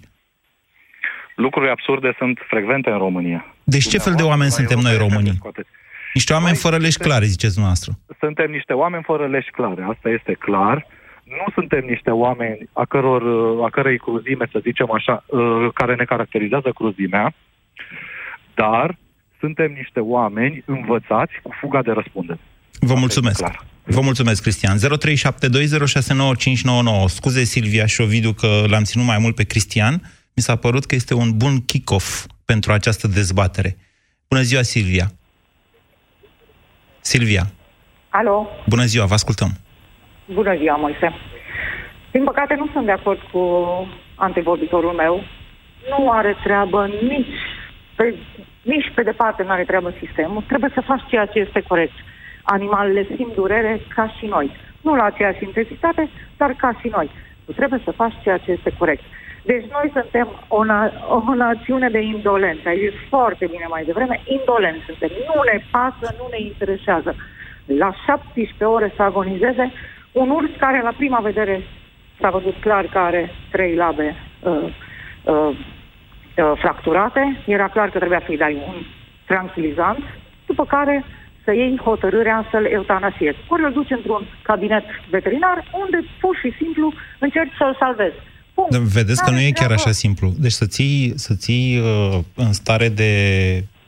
Lucruri 1.35 1.71
absurde 1.71 2.14
sunt 2.19 2.38
frecvente 2.49 2.91
în 2.91 2.99
România. 2.99 3.55
Deci 3.64 3.88
ce 3.88 3.99
fel 3.99 4.14
de 4.14 4.23
oameni 4.23 4.50
suntem 4.50 4.79
noi 4.79 4.97
românii? 4.97 5.38
Niște 6.14 6.33
oameni 6.33 6.50
Noi 6.53 6.61
fără 6.61 6.76
legi 6.76 6.91
suntem- 6.93 7.11
clare, 7.11 7.26
ziceți 7.26 7.53
dumneavoastră. 7.53 7.93
Suntem 8.19 8.50
niște 8.50 8.73
oameni 8.73 9.03
fără 9.03 9.26
legi 9.26 9.50
clare, 9.50 9.83
asta 9.93 10.09
este 10.09 10.33
clar. 10.38 10.87
Nu 11.25 11.45
suntem 11.55 11.85
niște 11.88 12.11
oameni 12.11 12.69
a, 12.73 12.85
căror, 12.85 13.23
a 13.67 13.71
cărei 13.71 13.99
cruzime, 13.99 14.49
să 14.53 14.59
zicem 14.62 14.93
așa, 14.93 15.25
uh, 15.26 15.69
care 15.75 15.95
ne 15.95 16.05
caracterizează 16.05 16.71
cruzimea, 16.75 17.35
dar 18.55 18.97
suntem 19.41 19.73
niște 19.73 20.00
oameni 20.00 20.62
învățați 20.67 21.33
cu 21.43 21.50
fuga 21.61 21.83
de 21.83 21.91
răspundere. 21.91 22.38
Vă 22.81 22.95
mulțumesc. 22.95 23.38
clar. 23.38 23.64
Vă 23.85 24.00
mulțumesc, 24.00 24.43
Cristian. 24.43 24.79
0372069599. 24.79 27.05
Scuze, 27.07 27.45
Silvia 27.45 27.87
și 27.87 28.00
Ovidiu, 28.00 28.33
că 28.33 28.64
l-am 28.67 28.83
ținut 28.83 29.07
mai 29.07 29.19
mult 29.19 29.35
pe 29.35 29.45
Cristian. 29.45 30.00
Mi 30.37 30.43
s-a 30.43 30.57
părut 30.57 30.85
că 30.85 30.95
este 30.95 31.14
un 31.14 31.37
bun 31.37 31.64
kick-off 31.64 32.26
pentru 32.45 32.73
această 32.73 33.07
dezbatere. 33.09 33.76
Bună 34.29 34.43
ziua, 34.43 34.62
Silvia. 34.62 35.07
Silvia, 37.00 37.45
Alo, 38.09 38.49
bună 38.69 38.85
ziua, 38.85 39.07
vă 39.07 39.14
ascultăm. 39.14 39.50
bună 40.35 40.57
ziua, 40.57 40.76
Moise. 40.76 41.09
Din 42.11 42.25
păcate 42.25 42.55
nu 42.55 42.69
sunt 42.73 42.85
de 42.85 42.91
acord 42.91 43.21
cu 43.33 43.41
antevorbitorul 44.14 44.93
meu. 44.93 45.25
Nu 45.88 46.11
are 46.11 46.37
treabă 46.45 46.87
nici 46.87 47.37
pe, 47.97 48.14
nici 48.62 48.93
pe 48.95 49.03
departe 49.03 49.43
nu 49.43 49.50
are 49.50 49.64
treabă 49.64 49.95
sistemul. 50.05 50.43
Trebuie 50.43 50.71
să 50.75 50.81
faci 50.81 51.09
ceea 51.09 51.26
ce 51.26 51.38
este 51.38 51.61
corect. 51.61 51.93
Animalele 52.43 53.07
simt 53.17 53.35
durere 53.35 53.81
ca 53.95 54.14
și 54.19 54.26
noi. 54.26 54.50
Nu 54.81 54.95
la 54.95 55.05
aceeași 55.05 55.45
intensitate, 55.45 56.11
dar 56.37 56.50
ca 56.53 56.79
și 56.81 56.88
noi. 56.88 57.11
Tu 57.45 57.53
trebuie 57.53 57.81
să 57.85 57.91
faci 57.91 58.14
ceea 58.23 58.38
ce 58.38 58.50
este 58.50 58.75
corect. 58.79 59.03
Deci 59.45 59.65
noi 59.71 59.91
suntem 59.93 60.29
o, 60.49 60.65
na- 60.65 60.93
o 61.09 61.35
națiune 61.35 61.89
de 61.89 62.01
indolenți. 62.01 62.67
Ai 62.69 62.79
zis 62.79 63.09
foarte 63.09 63.47
bine 63.47 63.67
mai 63.69 63.85
devreme, 63.85 64.21
indolenți 64.25 64.85
suntem. 64.85 65.11
Nu 65.35 65.43
ne 65.53 65.65
pasă, 65.71 66.15
nu 66.19 66.27
ne 66.31 66.41
interesează. 66.41 67.15
La 67.65 67.93
17 68.07 68.65
ore 68.65 68.93
să 68.97 69.03
agonizeze 69.03 69.73
un 70.13 70.31
urs 70.31 70.51
care 70.59 70.81
la 70.83 70.93
prima 70.97 71.19
vedere 71.19 71.63
s-a 72.21 72.31
văzut 72.31 72.55
clar 72.61 72.85
că 72.85 72.99
are 72.99 73.31
trei 73.51 73.75
labe 73.75 74.15
uh, 74.41 74.53
uh, 75.25 75.49
uh, 76.37 76.53
fracturate. 76.55 77.37
Era 77.47 77.69
clar 77.69 77.91
că 77.91 77.99
trebuia 77.99 78.23
să-i 78.27 78.37
dai 78.37 78.55
un 78.55 78.75
tranquilizant, 79.27 80.05
după 80.47 80.65
care 80.65 81.05
să 81.45 81.53
iei 81.53 81.81
hotărârea 81.85 82.47
să-l 82.51 82.65
eutanasiezi. 82.65 83.39
Ori 83.49 83.63
îl 83.63 83.73
duci 83.73 83.91
într-un 83.91 84.27
cabinet 84.43 84.85
veterinar 85.11 85.65
unde 85.73 85.99
pur 86.21 86.37
și 86.37 86.53
simplu 86.57 86.93
încerci 87.19 87.57
să-l 87.59 87.77
salvezi. 87.79 88.17
Punct. 88.54 88.70
Dar 88.70 88.80
Vedeți 88.80 89.23
că 89.25 89.30
nu 89.30 89.37
N-are 89.37 89.46
e 89.49 89.50
chiar 89.50 89.64
treabă. 89.64 89.82
așa 89.82 89.90
simplu. 89.92 90.32
Deci 90.38 90.52
să 90.52 90.66
ții, 90.66 91.12
să 91.16 91.34
ții 91.34 91.78
uh, 91.78 92.18
în 92.34 92.52
stare 92.52 92.88
de 92.88 93.11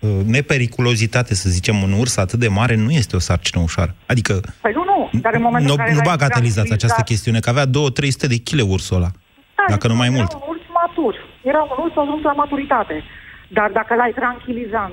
uh, 0.00 0.10
nepericulozitate, 0.26 1.34
să 1.34 1.48
zicem, 1.48 1.82
un 1.82 1.92
urs 1.92 2.16
atât 2.16 2.38
de 2.38 2.48
mare, 2.48 2.74
nu 2.74 2.90
este 2.90 3.16
o 3.16 3.18
sarcină 3.18 3.62
ușoară. 3.62 3.94
Adică 4.06 4.40
Păi 4.60 4.72
nu, 4.74 4.84
nu, 4.84 5.20
dar 5.20 5.34
în 5.34 5.42
momentul 5.42 5.66
nu, 5.68 5.72
în 5.72 5.78
care 5.78 5.90
nu 5.92 5.96
l-ai 5.96 6.06
bagatelizați 6.16 6.72
această 6.72 6.86
tranquilizat- 6.86 7.04
chestiune, 7.10 7.38
că 7.40 7.50
avea 7.50 7.66
2-300 7.66 8.26
de 8.32 8.38
kg 8.48 8.70
ursul 8.70 8.96
ăla. 8.96 9.10
Da, 9.56 9.64
Dacă 9.74 9.86
nu 9.88 9.94
mai 10.00 10.06
era 10.08 10.16
mult. 10.16 10.32
un 10.32 10.40
urs 10.52 10.64
matur. 10.80 11.14
Era 11.50 11.60
un 11.62 11.76
urs 11.84 11.94
ajuns 12.04 12.22
la 12.22 12.32
maturitate. 12.42 12.96
Dar 13.48 13.68
dacă 13.78 13.92
l-ai 14.00 14.12
tranquilizat, 14.20 14.92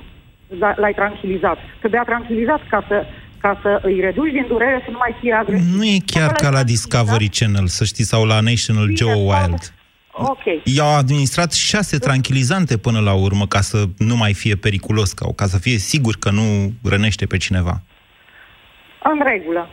l- 0.61 0.75
l-ai 0.81 0.93
tranquilizat, 1.01 1.57
trebuia 1.79 2.03
tranquilizat 2.11 2.61
ca 2.73 2.79
să, 2.89 2.97
ca 3.43 3.59
să 3.61 3.79
îi 3.81 3.99
reduci 3.99 4.31
din 4.31 4.45
durere 4.47 4.81
să 4.85 4.91
nu 4.91 4.97
mai 4.97 5.15
fie 5.19 5.33
agresiv. 5.33 5.75
Nu 5.75 5.83
e 5.85 5.97
chiar 6.05 6.27
Dacă 6.27 6.43
ca 6.43 6.49
l-ai 6.49 6.51
la 6.51 6.63
tranquilizat, 6.63 6.65
Discovery 6.65 7.29
Channel, 7.37 7.67
să 7.67 7.83
știți, 7.91 8.09
sau 8.09 8.25
la 8.25 8.39
National 8.39 8.85
bine, 8.85 8.95
Geowild. 8.97 9.25
foarte- 9.25 9.67
Ok. 10.15 10.43
I-au 10.63 10.95
administrat 10.95 11.51
șase 11.53 11.97
tranquilizante 11.97 12.77
până 12.77 12.99
la 12.99 13.13
urmă 13.13 13.47
ca 13.47 13.61
să 13.61 13.83
nu 13.97 14.15
mai 14.15 14.33
fie 14.33 14.55
periculos, 14.55 15.13
ca, 15.13 15.25
ca 15.35 15.45
să 15.45 15.57
fie 15.59 15.77
sigur 15.77 16.15
că 16.19 16.29
nu 16.31 16.73
rănește 16.83 17.25
pe 17.25 17.37
cineva. 17.37 17.81
În 19.03 19.19
regulă. 19.31 19.69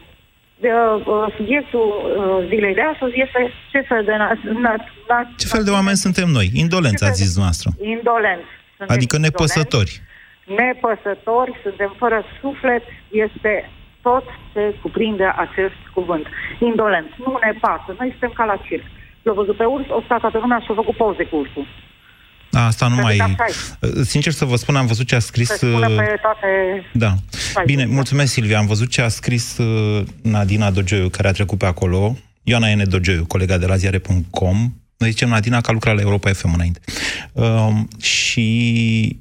De, 0.61 0.69
uh, 0.69 1.35
subiectul 1.37 1.87
uh, 1.91 2.47
zilei 2.49 2.75
de 2.75 2.81
astăzi 2.93 3.13
este 3.25 3.53
ce 3.73 3.81
fel 3.89 4.03
de... 4.05 4.13
Na- 4.23 4.37
na- 4.67 4.85
na- 5.11 5.37
Ce 5.37 5.47
fel 5.47 5.65
de 5.65 5.71
oameni 5.71 5.97
suntem 5.97 6.29
noi? 6.29 6.51
Indolenți, 6.55 7.05
ați 7.05 7.23
zis 7.23 7.37
noastră. 7.37 7.71
Indolenți. 7.83 8.51
Suntem 8.77 8.97
Adică 8.97 9.17
indolenți, 9.17 9.39
nepăsători. 9.39 10.01
Nepăsători, 10.59 11.53
suntem 11.65 11.91
fără 12.03 12.19
suflet, 12.41 12.83
este 13.27 13.53
tot 14.07 14.25
ce 14.53 14.63
cuprinde 14.83 15.27
acest 15.45 15.81
cuvânt. 15.97 16.27
Indolenți. 16.71 17.15
Nu 17.25 17.33
ne 17.45 17.53
pasă. 17.65 17.91
Noi 17.99 18.11
suntem 18.11 18.33
ca 18.39 18.45
la 18.45 18.57
circ. 18.67 18.85
L-au 19.23 19.35
văzut 19.35 19.57
pe 19.57 19.65
urs, 19.65 19.87
o 19.89 20.01
stat 20.05 20.21
toată 20.21 20.39
lumea 20.39 20.59
și 20.59 20.69
a 20.71 20.75
făcut 20.75 20.97
poze 20.97 21.25
cu 21.25 21.37
ursul. 21.37 21.67
Da, 22.51 22.67
Asta 22.67 22.89
nu 22.89 22.95
Pentru 22.95 23.07
mai... 23.07 23.17
că 23.17 23.43
așa 23.43 24.03
Sincer 24.03 24.33
să 24.33 24.45
vă 24.45 24.57
spun, 24.57 24.77
am 24.77 24.87
văzut 24.87 25.07
ce 25.07 25.15
a 25.15 25.19
scris... 25.19 25.49
Se 25.49 25.55
spune 25.55 25.87
uh, 25.87 25.97
pe 25.97 26.19
toate... 26.23 26.49
Da. 26.93 27.13
Hai, 27.55 27.65
Bine, 27.67 27.85
da. 27.85 27.93
mulțumesc, 27.93 28.33
Silvia. 28.33 28.59
Am 28.59 28.67
văzut 28.67 28.89
ce 28.91 29.03
a 29.03 29.09
scris 29.09 29.59
uh, 29.59 30.07
Nadina 30.23 30.71
Dogioiu, 30.71 31.09
care 31.09 31.29
a 31.29 31.33
trecut 31.33 31.59
pe 31.59 31.67
acolo. 31.67 32.17
Ioana 32.43 32.71
Ene 32.71 32.85
Dogioiu, 32.85 33.25
colega 33.27 33.59
de 33.59 33.67
la 33.67 33.77
ziare.com. 33.77 34.57
Noi 34.97 35.11
zicem 35.11 35.29
Nadina 35.29 35.61
că 35.61 35.71
a 35.71 35.73
lucrat 35.73 35.95
la 35.95 36.01
Europa 36.01 36.31
FM 36.31 36.55
înainte. 36.55 36.81
Uh, 37.33 38.03
și 38.03 39.21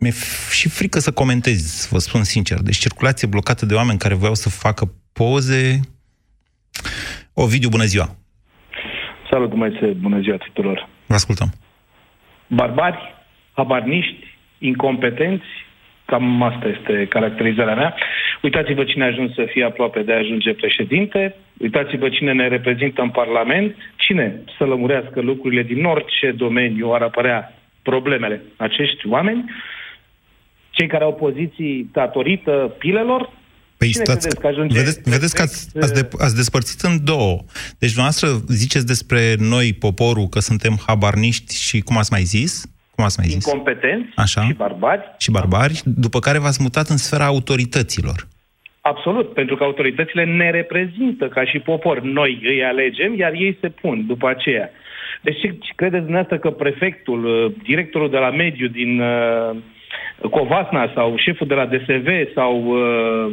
mi-e 0.00 0.10
f- 0.10 0.50
și 0.52 0.68
frică 0.68 0.98
să 0.98 1.12
comentez, 1.12 1.88
vă 1.90 1.98
spun 1.98 2.22
sincer. 2.22 2.58
Deci 2.58 2.76
circulație 2.76 3.28
blocată 3.28 3.66
de 3.66 3.74
oameni 3.74 3.98
care 3.98 4.14
voiau 4.14 4.34
să 4.34 4.48
facă 4.48 4.84
poze. 5.12 5.80
Ovidiu, 7.34 7.68
bună 7.68 7.84
ziua! 7.84 8.08
Salut, 9.30 9.54
Moise, 9.54 9.86
bună 9.86 10.20
ziua 10.20 10.36
tuturor. 10.36 10.88
Vă 11.06 11.14
ascultăm. 11.14 11.48
Barbari, 12.46 13.14
habarniști, 13.52 14.38
incompetenți, 14.58 15.44
cam 16.04 16.42
asta 16.42 16.68
este 16.68 17.06
caracterizarea 17.08 17.74
mea. 17.74 17.94
Uitați-vă 18.42 18.84
cine 18.84 19.04
a 19.04 19.06
ajuns 19.06 19.34
să 19.34 19.46
fie 19.52 19.64
aproape 19.64 20.02
de 20.02 20.12
a 20.12 20.18
ajunge 20.18 20.52
președinte, 20.54 21.34
uitați-vă 21.58 22.08
cine 22.08 22.32
ne 22.32 22.48
reprezintă 22.48 23.02
în 23.02 23.10
Parlament, 23.10 23.76
cine 23.96 24.40
să 24.58 24.64
lămurească 24.64 25.20
lucrurile 25.20 25.62
din 25.62 25.84
orice 25.84 26.30
domeniu 26.30 26.92
ar 26.92 27.02
apărea 27.02 27.54
problemele 27.82 28.42
acești 28.56 29.08
oameni, 29.08 29.44
cei 30.80 30.88
care 30.88 31.04
au 31.04 31.14
poziții 31.14 31.88
datorită 31.92 32.74
pilelor, 32.78 33.38
Păi 33.80 33.90
Cine 33.90 34.04
stați, 34.04 34.18
credeți 34.18 34.40
că 34.40 34.46
ajunge 34.46 34.78
vedeți, 34.78 35.10
vedeți 35.14 35.34
că 35.34 35.42
ați, 35.42 35.72
perfect, 35.72 35.96
ați, 35.96 36.02
de, 36.02 36.24
ați 36.24 36.36
despărțit 36.36 36.80
în 36.80 36.94
două. 37.04 37.36
Deci 37.78 37.92
dumneavoastră 37.94 38.28
ziceți 38.62 38.86
despre 38.86 39.20
noi, 39.38 39.66
poporul, 39.86 40.26
că 40.34 40.38
suntem 40.38 40.74
habarniști 40.86 41.52
și 41.66 41.80
cum 41.80 41.96
ați 41.96 42.12
mai 42.12 42.24
zis? 42.34 42.52
Cum 42.64 42.72
Cum 42.94 43.04
ați 43.04 43.18
mai 43.18 43.28
zis? 43.28 43.44
incompetenți 43.44 44.08
Așa. 44.16 44.42
și 44.42 44.52
barbari. 44.52 45.02
Și 45.18 45.30
barbari, 45.30 45.82
după 45.84 46.18
care 46.18 46.38
v-ați 46.38 46.62
mutat 46.62 46.86
în 46.88 46.96
sfera 46.96 47.24
autorităților. 47.24 48.18
Absolut, 48.80 49.34
pentru 49.34 49.56
că 49.56 49.64
autoritățile 49.64 50.24
ne 50.24 50.50
reprezintă 50.50 51.28
ca 51.28 51.44
și 51.44 51.58
popor. 51.58 52.00
Noi 52.00 52.40
îi 52.42 52.64
alegem, 52.64 53.16
iar 53.16 53.32
ei 53.32 53.58
se 53.60 53.68
pun 53.68 54.06
după 54.06 54.28
aceea. 54.28 54.70
Deci 55.20 55.40
ce 55.40 55.72
credeți 55.76 56.04
dumneavoastră 56.08 56.38
că 56.38 56.50
prefectul, 56.50 57.24
uh, 57.24 57.52
directorul 57.62 58.10
de 58.10 58.16
la 58.16 58.30
mediu 58.30 58.66
din 58.66 59.00
uh, 59.00 59.56
Covasna 60.30 60.92
sau 60.94 61.16
șeful 61.16 61.46
de 61.46 61.54
la 61.54 61.66
DSV 61.66 62.08
sau 62.34 62.64
uh, 62.64 63.32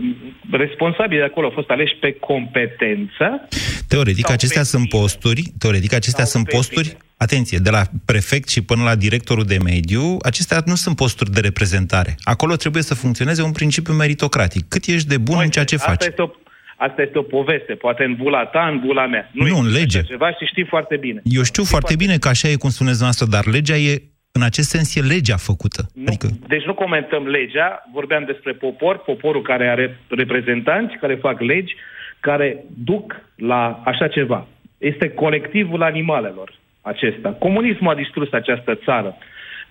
responsabilii 0.51 1.17
de 1.17 1.24
acolo 1.24 1.46
au 1.46 1.51
fost 1.56 1.70
aleși 1.70 1.96
pe 1.96 2.12
competență? 2.20 3.48
Teoretic, 3.88 4.25
Sau 4.25 4.34
acestea 4.34 4.62
pe 4.62 4.67
sunt 4.67 4.82
fire. 4.89 4.98
posturi, 5.00 5.44
teoretic, 5.60 5.94
acestea 5.94 6.24
Sau 6.24 6.32
sunt 6.34 6.46
pe 6.50 6.56
posturi, 6.56 6.88
fire. 6.88 6.98
atenție, 7.17 7.58
de 7.58 7.70
la 7.70 7.82
prefect 8.06 8.50
și 8.50 8.62
până 8.63 8.84
la 8.84 8.96
directorul 8.96 9.44
de 9.44 9.58
mediu, 9.63 10.17
acestea 10.22 10.62
nu 10.65 10.75
sunt 10.75 10.96
posturi 10.96 11.32
de 11.32 11.39
reprezentare. 11.39 12.15
Acolo 12.24 12.56
trebuie 12.56 12.84
să 12.84 12.94
funcționeze 12.96 13.41
un 13.41 13.51
principiu 13.51 13.94
meritocratic. 13.94 14.67
Cât 14.67 14.86
ești 14.86 15.08
de 15.08 15.17
bun 15.17 15.38
în 15.41 15.50
ceea 15.50 15.65
ce 15.65 15.75
asta 15.75 15.88
faci. 15.89 16.06
Este 16.06 16.22
o, 16.22 16.29
asta 16.77 17.01
este 17.01 17.17
o 17.17 17.22
poveste, 17.22 17.74
poate 17.74 18.03
în 18.03 18.15
bula 18.15 18.46
ta, 18.46 18.67
în 18.72 18.79
bula 18.86 19.06
mea. 19.08 19.29
Nu, 19.34 19.44
în 19.44 19.50
există 19.51 19.77
lege. 19.79 19.98
așa 19.98 20.08
Ceva 20.08 20.29
și 20.32 20.46
știi 20.46 20.65
foarte 20.65 20.96
bine. 20.98 21.22
Eu 21.24 21.44
știu 21.44 21.63
foarte 21.63 21.96
bine 21.96 22.17
că 22.17 22.27
așa 22.27 22.48
e 22.48 22.56
cum 22.56 22.70
spuneți 22.70 23.01
noastră, 23.01 23.25
dar 23.25 23.46
legea 23.46 23.75
e, 23.75 24.01
în 24.38 24.44
acest 24.44 24.70
sens, 24.70 24.96
e 24.96 25.01
legea 25.01 25.38
făcută. 25.38 25.82
Nu, 25.94 26.03
Adică, 26.08 26.27
Deci 26.48 26.65
nu 26.65 26.74
comentăm 26.74 27.24
legea, 27.27 27.67
vorbeam 27.94 28.24
despre 28.25 28.51
popor, 28.53 28.98
poporul 28.98 29.41
care 29.41 29.67
are 29.70 30.00
reprezentanți, 30.10 30.96
care 30.96 31.15
fac 31.15 31.39
legi, 31.41 31.75
care 32.20 32.63
duc 32.91 33.06
la 33.36 33.82
așa 33.86 34.08
ceva. 34.08 34.48
Este 34.77 35.10
colectivul 35.10 35.82
animalelor 35.84 36.53
acesta. 36.82 37.29
Comunismul 37.29 37.91
a 37.91 37.96
distrus 37.96 38.32
această 38.32 38.75
țară. 38.75 39.17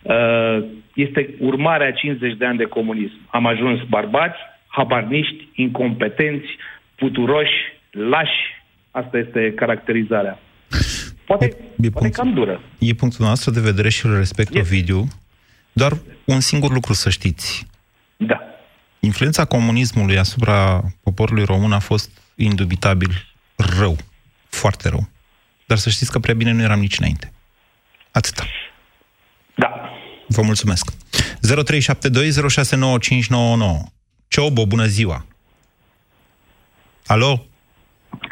Uh, 0.03 0.65
Este 0.95 1.35
urmarea 1.39 1.93
50 1.93 2.37
de 2.37 2.47
ani 2.47 2.59
de 2.59 2.65
comunism. 2.65 3.19
Am 3.31 3.47
ajuns 3.47 3.81
barbari, 3.89 4.37
habarniști, 4.67 5.49
incompetenți, 5.55 6.47
puturoși, 6.95 7.59
lași. 7.91 8.41
Asta 8.91 9.19
este 9.19 9.53
caracterizarea. 9.57 10.39
Poate, 11.27 11.45
E- 11.45 11.57
e 11.87 11.91
poate 11.91 11.93
punct. 11.99 12.15
cam 12.15 12.35
dură. 12.35 12.61
e 12.79 12.95
punctul 12.95 13.27
nostru 13.27 13.51
de 13.51 13.61
vedere 13.61 13.89
și 13.89 14.07
îl 14.07 14.17
respect, 14.17 14.49
Este. 14.49 14.61
Ovidiu. 14.61 15.09
Doar 15.73 15.97
un 16.25 16.41
singur 16.41 16.73
lucru 16.73 16.93
să 16.93 17.11
știți. 17.11 17.67
Da. 18.17 18.41
Influența 19.01 19.45
comunismului 19.45 20.19
asupra 20.19 20.85
poporului 21.03 21.45
român 21.45 21.73
a 21.73 21.79
fost 21.79 22.11
indubitabil 22.35 23.11
rău. 23.79 23.97
Foarte 24.49 24.89
rău. 24.89 25.09
Dar 25.67 25.79
să 25.79 25.91
știți 25.91 26.11
că 26.11 26.19
prea 26.19 26.35
bine 26.35 26.51
nu 26.53 26.63
eram 26.63 26.79
nici 26.81 26.99
înainte. 26.99 27.33
Atâta. 28.11 28.47
Da. 29.55 29.91
Vă 30.29 30.43
mulțumesc. 30.43 30.93
0372069599. 30.93 30.97
Ciobo, 34.29 34.67
bună 34.67 34.87
ziua! 34.87 35.27
Alo? 37.07 37.47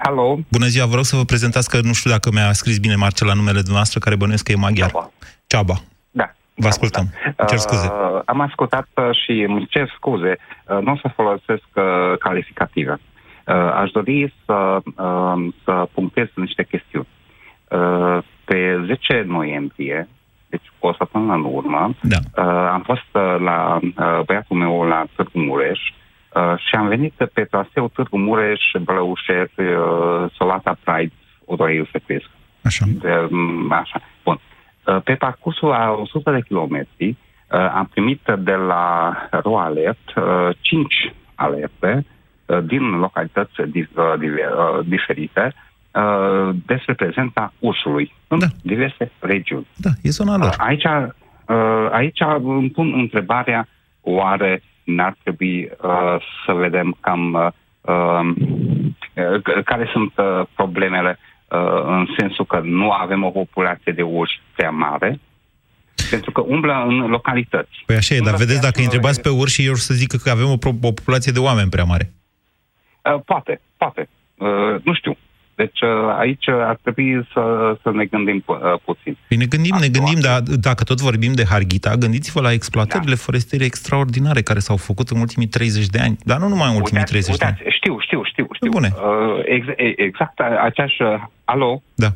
Alo, 0.02 0.38
Bună 0.50 0.66
ziua, 0.66 0.86
vă 0.86 0.94
rog 0.94 1.04
să 1.04 1.16
vă 1.16 1.24
prezentați 1.24 1.68
că 1.70 1.80
nu 1.82 1.92
știu 1.92 2.10
dacă 2.10 2.30
mi-a 2.32 2.52
scris 2.52 2.78
bine 2.78 2.94
Marcel 2.94 3.26
la 3.26 3.32
numele 3.34 3.58
dumneavoastră, 3.58 3.98
care 4.00 4.16
bănuiesc 4.16 4.44
că 4.44 4.52
e 4.52 4.56
maghiar. 4.56 4.90
Ceaba. 4.90 5.10
Ceaba. 5.46 5.74
da. 6.10 6.34
Vă 6.54 6.66
ascultăm. 6.66 7.06
Îmi 7.36 7.48
cer 7.48 7.58
scuze. 7.58 7.86
Uh, 7.86 8.20
am 8.24 8.40
ascultat 8.40 8.88
uh, 8.94 9.04
și 9.24 9.44
îmi 9.48 9.66
cer 9.70 9.92
scuze. 9.96 10.36
Uh, 10.68 10.78
nu 10.84 10.92
o 10.92 10.96
să 10.96 11.10
folosesc 11.14 11.68
uh, 11.74 12.18
calificative. 12.18 12.92
Uh, 13.46 13.54
aș 13.54 13.90
dori 13.90 14.34
să, 14.44 14.78
uh, 14.84 15.52
să 15.64 15.88
punctez 15.94 16.26
niște 16.34 16.64
chestiuni. 16.64 17.08
Uh, 17.68 18.18
pe 18.44 18.84
10 18.86 19.24
noiembrie, 19.26 20.08
deci 20.48 20.72
cu 20.78 20.86
o 20.86 20.94
săptămână 20.98 21.34
în 21.34 21.44
urmă, 21.44 21.94
Da. 22.02 22.16
uh, 22.42 22.68
am 22.72 22.82
fost 22.84 23.08
uh, 23.12 23.36
la 23.40 23.78
uh, 23.82 24.20
băiatul 24.26 24.56
meu 24.56 24.82
la 24.82 25.04
Târgu 25.16 25.38
Mureș 25.38 25.78
uh, 25.78 26.03
și 26.56 26.74
am 26.74 26.86
venit 26.88 27.12
pe 27.32 27.44
traseu 27.44 27.88
Târgu 27.88 28.18
Mureș, 28.18 28.60
Blăușer, 28.84 29.50
uh, 29.56 30.30
Solata 30.32 30.76
Pride, 30.84 31.12
Odorei 31.44 31.88
Secrescu. 31.92 32.30
Așa. 32.64 32.84
De, 32.88 33.26
m, 33.30 33.72
așa. 33.72 34.00
Bun. 34.24 34.38
Uh, 34.86 35.02
Pe 35.04 35.14
parcursul 35.14 35.72
a 35.72 35.90
100 35.90 36.30
de 36.30 36.40
kilometri 36.40 37.08
uh, 37.08 37.16
am 37.74 37.86
primit 37.92 38.20
de 38.38 38.52
la 38.54 39.16
RoAlert 39.30 40.12
5 40.60 41.12
alerte 41.34 42.06
uh, 42.46 42.58
din 42.64 42.90
localități 42.90 43.52
di- 43.70 43.88
uh, 43.94 44.14
diver- 44.18 44.52
uh, 44.78 44.86
diferite 44.86 45.54
uh, 45.92 46.54
despre 46.66 46.94
prezența 46.94 47.52
ursului 47.58 48.12
în 48.28 48.38
Da. 48.38 48.46
diverse 48.62 49.10
regiuni. 49.18 49.66
Da, 49.76 49.90
e 50.02 50.10
zona 50.10 50.36
lor. 50.36 50.46
Uh, 50.48 50.54
Aici, 50.58 50.84
uh, 50.84 51.88
aici 51.90 52.18
îmi 52.42 52.70
pun 52.70 52.92
întrebarea, 52.96 53.68
oare 54.00 54.62
n-ar 54.84 55.16
trebui 55.22 55.70
uh, 55.82 56.16
să 56.46 56.52
vedem 56.52 56.96
cam 57.00 57.32
uh, 57.32 57.48
uh, 57.80 59.62
care 59.64 59.88
sunt 59.92 60.12
uh, 60.16 60.46
problemele 60.54 61.18
uh, 61.48 61.82
în 61.86 62.06
sensul 62.18 62.44
că 62.44 62.60
nu 62.64 62.90
avem 62.90 63.24
o 63.24 63.30
populație 63.30 63.92
de 63.92 64.02
urși 64.02 64.40
prea 64.56 64.70
mare, 64.70 65.20
pentru 66.10 66.30
că 66.30 66.40
umblă 66.40 66.84
în 66.88 67.06
localități. 67.06 67.82
Păi 67.86 67.96
așa 67.96 68.14
e, 68.14 68.18
dar 68.18 68.26
Umblă 68.26 68.44
vedeți, 68.44 68.60
pe 68.60 68.66
dacă 68.66 68.78
îi 68.78 68.84
întrebați 68.84 69.20
pe 69.20 69.28
acolo- 69.28 69.40
urși, 69.40 69.62
ei 69.62 69.68
or 69.68 69.76
să 69.76 69.94
zică 69.94 70.16
că 70.16 70.30
avem 70.30 70.50
o, 70.50 70.56
pro- 70.56 70.78
o 70.82 70.92
populație 70.92 71.32
de 71.32 71.38
oameni 71.38 71.68
prea 71.68 71.84
mare. 71.84 72.12
Uh, 73.02 73.20
poate, 73.24 73.60
poate. 73.76 74.08
Uh, 74.34 74.80
nu 74.82 74.94
știu. 74.94 75.16
Deci 75.54 75.80
uh, 75.80 75.88
aici 76.18 76.48
ar 76.48 76.78
trebui 76.82 77.28
să, 77.32 77.76
să 77.82 77.90
ne 77.90 78.04
gândim 78.04 78.40
pu- 78.40 78.52
uh, 78.62 78.74
puțin. 78.84 79.16
Păi 79.28 79.36
ne 79.36 79.44
gândim, 79.44 79.76
ne 79.80 79.86
Acum- 79.86 79.92
gândim, 80.04 80.20
dar 80.20 80.40
dacă 80.40 80.84
tot 80.84 81.00
vorbim 81.00 81.32
de 81.32 81.44
Harghita, 81.44 81.94
gândiți-vă 81.94 82.40
la 82.40 82.52
exploatările 82.52 83.10
Da. 83.14 83.20
forestiere 83.26 83.64
extraordinare 83.64 84.40
care 84.42 84.58
s-au 84.58 84.76
făcut 84.76 85.08
în 85.08 85.20
ultimii 85.20 85.48
30 85.48 85.86
de 85.86 85.98
ani. 85.98 86.16
Dar 86.24 86.38
nu 86.38 86.48
numai 86.48 86.68
în 86.70 86.76
ultimii 86.76 87.02
Uitați, 87.06 87.10
30 87.12 87.36
de 87.36 87.44
ani. 87.44 87.54
uitați, 87.58 87.76
știu, 87.76 87.98
știu, 88.00 88.22
știu, 88.24 88.46
știu. 88.52 88.70
Bune. 88.70 88.90
Uh, 88.94 89.40
ex, 89.44 89.66
e- 89.76 90.02
exact 90.02 90.40
aceeași... 90.40 91.02
uh, 91.02 91.22
Alo? 91.44 91.82
Da. 91.94 92.08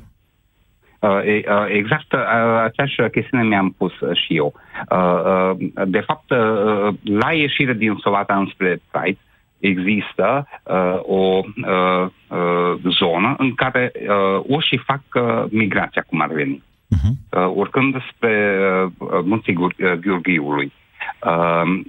Uh, 1.00 1.20
e- 1.24 1.44
uh, 1.48 1.66
exact 1.68 2.12
uh, 2.12 2.20
aceeași 2.64 2.96
chestiune 3.12 3.44
mi-am 3.44 3.74
pus 3.78 4.00
uh, 4.00 4.16
și 4.24 4.36
eu. 4.36 4.52
Uh, 4.90 5.50
uh, 5.54 5.82
de 5.86 6.00
fapt, 6.06 6.30
uh, 6.30 6.94
la 7.02 7.32
ieșire 7.32 7.72
din 7.72 7.96
Solata 8.00 8.36
înspre 8.36 8.80
Pride 8.90 9.18
există 9.58 10.48
uh, 10.62 11.00
o 11.02 11.42
uh, 11.44 12.06
uh, 12.28 12.74
zonă 12.98 13.34
în 13.38 13.54
care 13.54 13.92
uh, 13.94 14.42
urșii 14.46 14.82
fac 14.86 15.00
uh, 15.14 15.44
migrația, 15.50 16.04
cum 16.08 16.20
ar 16.20 16.32
veni, 16.32 16.62
Uh-huh. 16.96 17.40
uh, 17.40 17.52
urcând 17.54 17.94
spre 18.14 18.58
uh, 18.98 19.08
munții 19.24 19.52
Gur- 19.52 19.74
uh, 19.78 19.92
Gheorghiului. 19.92 20.72
Uh, 21.22 21.80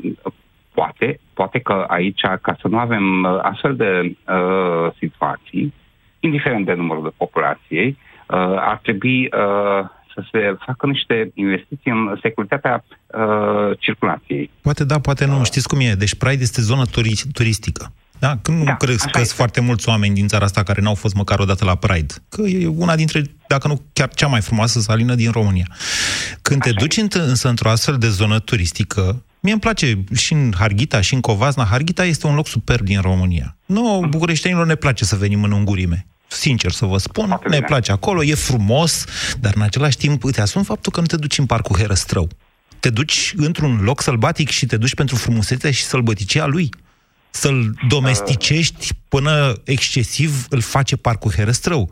poate, 0.73 1.19
poate 1.33 1.59
că 1.59 1.85
aici, 1.87 2.21
ca 2.41 2.55
să 2.61 2.67
nu 2.67 2.77
avem 2.77 3.23
uh, 3.23 3.39
astfel 3.41 3.75
de 3.75 4.15
uh, 4.27 4.91
situații, 4.97 5.73
indiferent 6.19 6.65
de 6.65 6.73
numărul 6.73 7.03
de 7.03 7.13
populației, 7.17 7.97
uh, 8.27 8.37
ar 8.55 8.79
trebui 8.83 9.19
uh, 9.25 9.89
să 10.21 10.27
se 10.31 10.55
facă 10.65 10.85
niște 10.87 11.31
investiții 11.33 11.91
în 11.91 12.19
securitatea 12.21 12.83
uh, 13.07 13.77
circulației. 13.79 14.49
Poate 14.61 14.83
da, 14.83 14.99
poate 14.99 15.25
nu. 15.25 15.43
Știți 15.43 15.67
cum 15.67 15.79
e? 15.79 15.93
Deci 15.93 16.15
Pride 16.15 16.41
este 16.41 16.61
zonă 16.61 16.85
turi- 16.85 17.27
turistică. 17.33 17.91
Da? 18.19 18.37
Când 18.41 18.57
nu 18.57 18.63
Da, 18.63 18.75
crezi 18.75 18.95
așa 18.97 19.05
că 19.05 19.11
sunt 19.11 19.23
este. 19.23 19.35
foarte 19.35 19.61
mulți 19.61 19.89
oameni 19.89 20.13
din 20.15 20.27
țara 20.27 20.45
asta 20.45 20.63
care 20.63 20.81
n-au 20.81 20.95
fost 20.95 21.15
măcar 21.15 21.39
o 21.39 21.45
dată 21.45 21.65
la 21.65 21.75
Pride. 21.75 22.13
Că 22.29 22.41
e 22.41 22.67
una 22.67 22.95
dintre, 22.95 23.21
dacă 23.47 23.67
nu 23.67 23.81
chiar 23.93 24.09
cea 24.13 24.27
mai 24.27 24.41
frumoasă 24.41 24.79
salină 24.79 25.15
din 25.15 25.31
România. 25.31 25.65
Când 26.41 26.61
te 26.61 26.69
Așa 26.69 26.77
duci 26.79 26.99
înt- 27.01 27.13
însă 27.27 27.49
într-o 27.49 27.69
astfel 27.69 27.97
de 27.97 28.09
zonă 28.09 28.39
turistică, 28.39 29.23
mie 29.39 29.51
îmi 29.51 29.61
place 29.61 30.03
și 30.15 30.33
în 30.33 30.53
Harghita, 30.57 31.01
și 31.01 31.13
în 31.13 31.21
Covazna. 31.21 31.63
Harghita 31.63 32.05
este 32.05 32.27
un 32.27 32.35
loc 32.35 32.47
superb 32.47 32.85
din 32.85 33.01
România. 33.01 33.55
Nu, 33.65 34.05
bucureștenilor 34.09 34.65
ne 34.65 34.75
place 34.75 35.05
să 35.05 35.15
venim 35.15 35.43
în 35.43 35.51
ungurime. 35.51 36.05
Sincer 36.29 36.71
să 36.71 36.85
vă 36.85 36.97
spun, 36.97 37.27
Foarte 37.27 37.47
ne 37.47 37.55
bine. 37.55 37.67
place 37.67 37.91
acolo, 37.91 38.23
e 38.23 38.33
frumos, 38.33 39.05
dar 39.39 39.53
în 39.55 39.61
același 39.61 39.97
timp 39.97 40.23
îți 40.23 40.39
asum 40.39 40.63
faptul 40.63 40.91
că 40.91 40.99
nu 40.99 41.05
te 41.05 41.15
duci 41.15 41.37
în 41.37 41.45
parcul 41.45 41.77
Herăstrău. 41.77 42.29
Te 42.79 42.89
duci 42.89 43.33
într-un 43.37 43.79
loc 43.81 44.01
sălbatic 44.01 44.49
și 44.49 44.65
te 44.65 44.77
duci 44.77 44.93
pentru 44.95 45.15
frumusețea 45.15 45.71
și 45.71 45.83
sălbăticia 45.83 46.45
lui. 46.45 46.69
Să-l 47.29 47.73
domesticești 47.87 48.87
până 49.07 49.61
excesiv 49.63 50.45
îl 50.49 50.61
face 50.61 50.95
parcul 50.95 51.31
Herăstrău. 51.31 51.89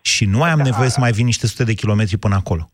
Și 0.00 0.24
nu 0.24 0.38
mai 0.38 0.50
am 0.50 0.60
nevoie 0.60 0.88
să 0.88 1.00
mai 1.00 1.12
vin 1.12 1.24
niște 1.24 1.46
sute 1.46 1.64
de 1.64 1.74
kilometri 1.74 2.16
până 2.16 2.34
acolo. 2.34 2.70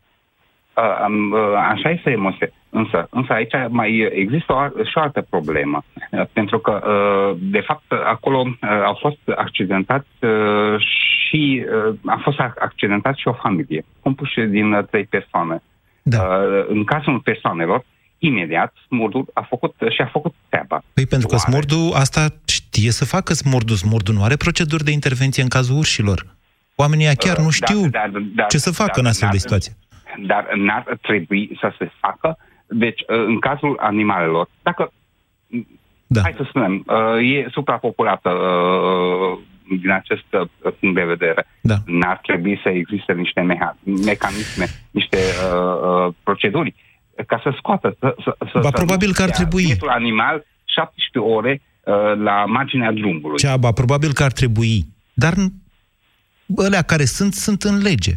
Uh, 0.77 1.01
am, 1.03 1.31
uh, 1.31 1.39
așa 1.71 1.91
este 1.91 2.11
emoție. 2.11 2.53
Însă, 2.71 3.07
însă 3.11 3.33
aici 3.33 3.53
mai 3.69 4.11
există 4.15 4.53
o, 4.53 4.57
al- 4.57 4.85
și 4.85 4.99
o 4.99 5.01
altă 5.01 5.27
problemă. 5.31 5.85
Uh, 6.11 6.23
pentru 6.33 6.59
că, 6.59 6.81
uh, 6.87 7.37
de 7.41 7.61
fapt, 7.61 7.93
acolo 8.05 8.39
uh, 8.39 8.69
au 8.85 8.99
fost 9.01 9.19
accidentați 9.37 10.09
uh, 10.21 10.79
și 10.79 11.65
uh, 11.89 11.95
a 12.07 12.21
fost 12.23 12.39
ac- 12.41 12.59
accidentat 12.59 13.17
și 13.17 13.29
o 13.29 13.33
familie, 13.33 13.85
compuși 14.01 14.41
din 14.41 14.73
uh, 14.73 14.85
trei 14.91 15.05
persoane. 15.05 15.63
Da. 16.03 16.23
Uh, 16.23 16.65
în 16.69 16.85
cazul 16.85 17.19
persoanelor, 17.19 17.85
imediat, 18.19 18.75
smurdul 18.87 19.25
a 19.35 19.47
făcut 19.49 19.75
și 19.89 20.01
a 20.01 20.07
făcut 20.07 20.35
treaba. 20.49 20.83
Păi 20.95 21.07
pentru 21.07 21.29
că 21.29 21.35
Oare? 21.35 21.51
smurdul 21.51 21.93
asta 21.95 22.27
știe 22.45 22.91
să 22.91 23.05
facă 23.05 23.33
smurdul. 23.33 23.77
Smurdul 23.77 24.15
nu 24.15 24.23
are 24.23 24.37
proceduri 24.37 24.85
de 24.85 24.91
intervenție 24.91 25.43
în 25.43 25.49
cazul 25.49 25.77
urșilor. 25.77 26.27
Oamenii 26.75 27.05
ăia 27.05 27.15
chiar 27.15 27.37
Uh, 27.37 27.43
nu 27.43 27.51
da, 27.59 27.67
știu 27.67 27.89
da, 27.89 28.11
da, 28.35 28.45
ce 28.45 28.59
să 28.59 28.71
facă 28.73 28.91
da, 28.95 29.01
în 29.01 29.07
astfel 29.07 29.29
da, 29.29 29.35
de 29.35 29.39
situație. 29.41 29.73
Dar 30.19 30.49
n-ar 30.55 30.99
trebui 31.01 31.57
să 31.61 31.73
se 31.79 31.91
facă. 32.01 32.39
Deci, 32.67 33.01
uh, 33.01 33.25
în 33.27 33.39
cazul 33.39 33.77
animalelor, 33.81 34.49
dacă, 34.63 34.93
Da. 36.07 36.21
hai 36.23 36.35
să 36.37 36.45
spunem, 36.49 36.85
uh, 36.87 37.35
e 37.37 37.49
suprapopulată 37.51 38.31
uh, 38.31 39.39
din 39.81 39.91
acest 39.91 40.25
uh, 40.33 40.73
punct 40.81 40.95
de 40.95 41.05
vedere, 41.05 41.47
Da. 41.61 41.75
n-ar 41.87 42.19
trebui 42.23 42.61
să 42.63 42.69
existe 42.69 43.13
niște 43.13 43.41
meha- 43.41 43.77
mecanisme, 44.05 44.67
niște 44.91 45.17
uh, 45.17 46.07
uh, 46.07 46.15
proceduri 46.23 46.75
ca 47.27 47.41
să 47.43 47.53
scoată, 47.57 47.97
să, 48.01 48.15
să, 48.25 48.37
să, 48.39 48.59
Ba, 48.59 48.61
să 48.63 48.71
probabil 48.71 49.07
nu 49.09 49.13
că 49.15 49.23
ar 49.23 49.29
stea 49.29 49.41
trebui. 49.47 49.65
bietul 49.65 49.89
animal 49.89 50.47
17 50.65 51.19
ore 51.37 51.61
uh, 51.85 51.95
la 52.23 52.45
marginea 52.45 52.93
drumului. 52.93 53.39
Ceaba, 53.39 53.73
probabil 53.73 54.13
că 54.13 54.23
ar 54.23 54.33
trebui. 54.33 54.85
Dar 55.13 55.33
alea 56.57 56.83
care 56.83 57.05
sunt, 57.05 57.33
sunt 57.33 57.63
în 57.63 57.79
lege. 57.83 58.13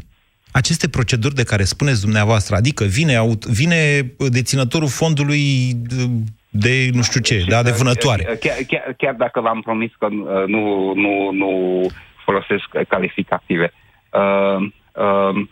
Aceste 0.62 0.90
proceduri 0.90 1.36
de 1.36 1.44
care 1.44 1.64
spuneți 1.64 2.02
dumneavoastră, 2.02 2.56
adică 2.56 2.84
vine, 2.84 3.16
aut, 3.16 3.46
vine 3.46 4.14
deținătorul 4.30 4.88
fondului 4.88 5.74
de 6.50 6.90
nu 6.94 7.02
știu 7.02 7.22
ce, 7.22 7.46
da, 7.48 7.64
de 7.64 7.72
vânătoare. 7.72 8.24
Chiar, 8.24 8.58
chiar, 8.68 8.96
chiar 8.98 9.14
dacă 9.14 9.40
v-am 9.40 9.62
promis 9.62 9.92
că 10.00 10.08
uh, 10.12 10.48
nu, 10.48 10.94
nu, 10.94 11.32
nu 11.32 11.50
folosesc 12.26 12.64
calificative, 12.88 13.74
uh, 14.12 14.62
uh, 14.94 15.48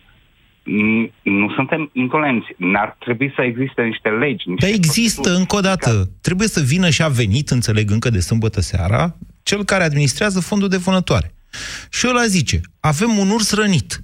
n- 0.63 1.11
nu 1.21 1.51
suntem 1.55 1.89
intolenți. 1.93 2.47
N-ar 2.57 2.95
trebui 2.99 3.33
să 3.35 3.41
existe 3.41 3.81
niște 3.81 4.09
legi. 4.09 4.49
Niște 4.49 4.65
Dar 4.65 4.75
există, 4.75 5.35
încă 5.35 5.55
o 5.55 5.59
dată, 5.59 6.09
trebuie 6.21 6.47
să 6.47 6.61
vină 6.61 6.89
și 6.89 7.01
a 7.03 7.07
venit, 7.07 7.49
înțeleg, 7.49 7.91
încă 7.91 8.09
de 8.09 8.19
sâmbătă 8.19 8.61
seara, 8.61 9.15
cel 9.43 9.63
care 9.63 9.83
administrează 9.83 10.39
fondul 10.39 10.69
de 10.69 10.77
vânătoare. 10.77 11.33
Și 11.91 12.07
ăla 12.09 12.25
zice, 12.25 12.61
avem 12.79 13.17
un 13.17 13.29
urs 13.29 13.55
rănit. 13.55 14.03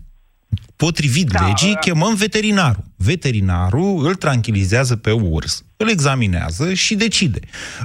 Potrivit 0.85 1.29
da, 1.29 1.45
legii, 1.45 1.75
chemăm 1.79 2.15
veterinarul. 2.15 2.83
Veterinarul 2.97 4.05
îl 4.07 4.15
tranquilizează 4.15 4.95
pe 4.95 5.11
urs, 5.11 5.65
îl 5.77 5.89
examinează 5.89 6.73
și 6.73 6.95
decide. 6.95 7.39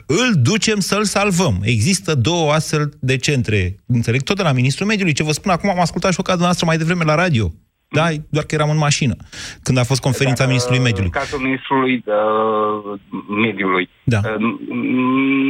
Îl 0.06 0.32
ducem 0.42 0.78
să-l 0.78 1.04
salvăm. 1.04 1.56
Există 1.62 2.14
două 2.14 2.52
astfel 2.52 2.92
de 3.00 3.16
centre. 3.16 3.74
Înțeleg 3.86 4.20
tot 4.22 4.36
de 4.36 4.42
la 4.42 4.52
Ministrul 4.52 4.86
Mediului. 4.86 5.12
Ce 5.12 5.22
vă 5.22 5.32
spun 5.32 5.50
acum, 5.50 5.70
am 5.70 5.80
ascultat 5.80 6.12
și 6.12 6.20
o 6.20 6.22
cazul 6.22 6.42
noastră 6.42 6.66
mai 6.66 6.76
devreme 6.76 7.04
la 7.04 7.14
radio. 7.14 7.52
Da, 7.88 8.06
doar 8.30 8.44
că 8.44 8.54
eram 8.54 8.70
în 8.70 8.76
mașină, 8.76 9.16
când 9.62 9.78
a 9.78 9.84
fost 9.84 10.00
conferința 10.00 10.42
Dar, 10.42 10.46
Ministrului 10.46 10.82
Mediului. 10.82 11.10
În 11.14 11.20
cazul 11.20 11.38
Ministrului 11.38 12.04
uh, 12.06 13.00
Mediului, 13.44 13.88
Da. 14.04 14.20
uh, 14.24 14.36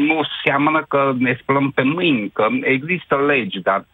nu 0.08 0.20
seamănă 0.44 0.84
că 0.88 1.14
ne 1.18 1.38
spălăm 1.40 1.70
pe 1.70 1.82
mâini, 1.82 2.30
că 2.32 2.46
există 2.62 3.14
legi, 3.26 3.58
dar 3.60 3.80
uh, 3.80 3.93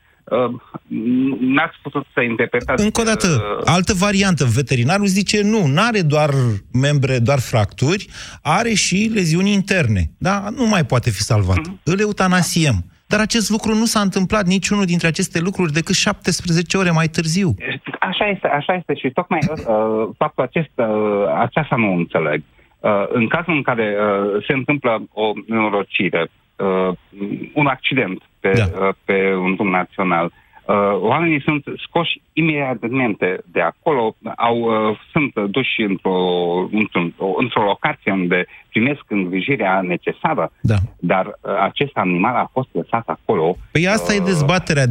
n-ați 1.41 1.77
putut 1.83 2.07
să 2.15 2.21
interpretați... 2.21 2.85
Încă 2.85 3.01
o 3.01 3.05
dată, 3.05 3.27
uh, 3.27 3.63
altă 3.65 3.93
variantă. 3.95 4.45
Veterinarul 4.45 5.07
zice 5.07 5.43
nu, 5.43 5.67
nu 5.67 5.81
are 5.81 6.03
doar 6.03 6.31
membre, 6.73 7.19
doar 7.19 7.39
fracturi, 7.39 8.07
are 8.43 8.73
și 8.73 9.11
leziuni 9.15 9.53
interne. 9.53 10.03
Da? 10.19 10.45
Nu 10.57 10.67
mai 10.67 10.85
poate 10.85 11.11
fi 11.11 11.23
salvat. 11.23 11.57
Mhm. 11.57 11.81
Îl 11.85 12.01
eutanasiem. 12.01 12.85
Dar 13.07 13.21
acest 13.21 13.51
lucru 13.51 13.75
nu 13.75 13.85
s-a 13.85 14.01
întâmplat 14.01 14.47
niciunul 14.47 14.85
dintre 14.85 15.07
aceste 15.07 15.41
lucruri 15.41 15.73
decât 15.73 15.95
17 15.95 16.77
ore 16.77 16.91
mai 16.91 17.07
târziu. 17.07 17.55
Așa 18.01 18.27
este, 18.27 18.47
așa 18.47 18.75
este 18.75 18.95
și 18.95 19.11
tocmai 19.11 19.41
uh, 19.51 20.09
faptul 20.17 20.45
acesta, 20.45 20.83
uh, 20.83 21.41
aceasta 21.41 21.77
nu 21.77 21.95
înțeleg. 21.95 22.43
Uh, 22.81 23.05
în 23.09 23.29
cazul 23.29 23.55
în 23.55 23.63
care 23.63 23.97
uh, 23.97 24.45
se 24.47 24.53
întâmplă 24.53 25.03
o 25.13 25.33
nenorocire, 25.47 26.31
uh, 26.57 26.97
un 27.55 27.67
accident 27.67 28.23
pe, 28.41 28.53
da. 28.57 28.87
uh, 28.87 28.95
pe 29.05 29.35
un 29.35 29.55
drum 29.55 29.71
național, 29.71 30.25
uh, 30.71 31.01
oamenii 31.01 31.43
sunt 31.43 31.65
scoși 31.87 32.23
imediatamente 32.33 33.39
de 33.53 33.61
acolo, 33.61 34.17
au, 34.37 34.59
uh, 34.59 34.99
sunt 35.13 35.51
duși 35.51 35.83
într-o, 35.83 36.19
într-o, 36.73 37.35
într-o 37.37 37.63
locație 37.63 38.13
unde 38.13 38.47
primesc 38.69 39.01
îngrijirea 39.09 39.81
necesară, 39.81 40.53
da. 40.61 40.75
dar 40.99 41.27
uh, 41.27 41.53
acest 41.61 41.91
animal 41.95 42.35
a 42.35 42.51
fost 42.53 42.69
lăsat 42.73 43.09
acolo. 43.09 43.57
Păi 43.71 43.89
asta 43.89 44.13
uh... 44.13 44.19
e 44.19 44.25
dezbaterea. 44.25 44.85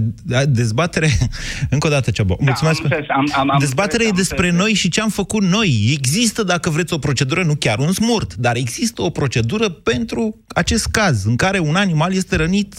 Dezbaterea, 0.45 1.09
încă 1.73 1.87
o 1.87 1.89
dată, 1.89 2.11
Ceaba. 2.11 2.35
Mulțumesc. 2.39 2.81
Da, 2.81 2.87
am 2.87 2.99
înțeles, 2.99 3.09
am, 3.09 3.41
am, 3.41 3.49
am 3.49 3.59
dezbaterea 3.59 4.05
înțeles, 4.05 4.29
e 4.29 4.35
despre 4.35 4.49
am 4.49 4.55
noi 4.55 4.73
și 4.73 4.89
ce 4.89 5.01
am 5.01 5.09
făcut 5.09 5.43
noi. 5.43 5.69
Există, 5.97 6.43
dacă 6.43 6.69
vreți, 6.69 6.93
o 6.93 6.97
procedură, 6.97 7.43
nu 7.43 7.55
chiar 7.59 7.79
un 7.79 7.91
smurt, 7.91 8.33
dar 8.35 8.55
există 8.55 9.01
o 9.01 9.09
procedură 9.09 9.69
pentru 9.69 10.35
acest 10.47 10.87
caz, 10.91 11.25
în 11.25 11.35
care 11.35 11.59
un 11.59 11.75
animal 11.75 12.13
este 12.13 12.35
rănit 12.35 12.73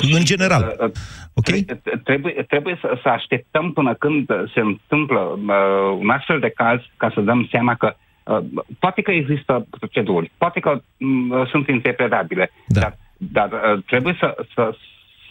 în 0.00 0.24
general. 0.24 0.76
Uh, 0.80 0.90
Okay? 1.34 1.64
Trebuie, 2.04 2.32
trebuie 2.48 2.78
să, 2.80 2.98
să 3.02 3.08
așteptăm 3.08 3.72
până 3.72 3.94
când 3.94 4.26
se 4.54 4.60
întâmplă 4.60 5.20
uh, 5.20 5.96
un 5.98 6.10
astfel 6.10 6.40
de 6.40 6.48
caz 6.48 6.80
ca 6.96 7.10
să 7.14 7.20
dăm 7.20 7.48
seama 7.50 7.74
că 7.74 7.94
uh, 8.24 8.38
poate 8.78 9.02
că 9.02 9.10
există 9.10 9.66
proceduri, 9.78 10.30
poate 10.38 10.60
că 10.60 10.70
uh, 10.70 11.48
sunt 11.50 11.68
interpretabile, 11.68 12.50
da. 12.66 12.80
dar, 12.80 12.96
dar 13.16 13.74
uh, 13.74 13.82
trebuie 13.86 14.16
să, 14.20 14.36
să, 14.54 14.76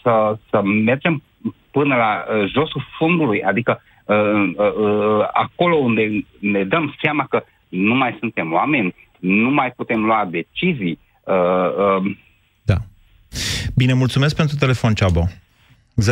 să, 0.02 0.36
să 0.50 0.62
mergem 0.62 1.22
până 1.70 1.94
la 1.96 2.24
uh, 2.24 2.50
josul 2.52 2.86
fundului, 2.98 3.42
adică 3.42 3.82
uh, 4.04 4.50
uh, 4.56 5.28
acolo 5.32 5.76
unde 5.76 6.24
ne 6.38 6.64
dăm 6.64 6.94
seama 7.02 7.26
că 7.26 7.44
nu 7.68 7.94
mai 7.94 8.16
suntem 8.18 8.52
oameni, 8.52 8.94
nu 9.18 9.50
mai 9.50 9.72
putem 9.76 10.04
lua 10.04 10.28
decizii. 10.30 10.98
Uh, 11.22 11.34
uh, 11.34 12.02
da. 12.02 12.23
Bine, 13.74 13.92
mulțumesc 13.92 14.34
pentru 14.34 14.56
telefon, 14.56 14.94
Ceabo. 14.94 15.28
0372069599. 16.02 16.06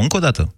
Încă 0.00 0.16
o 0.16 0.18
dată. 0.18 0.54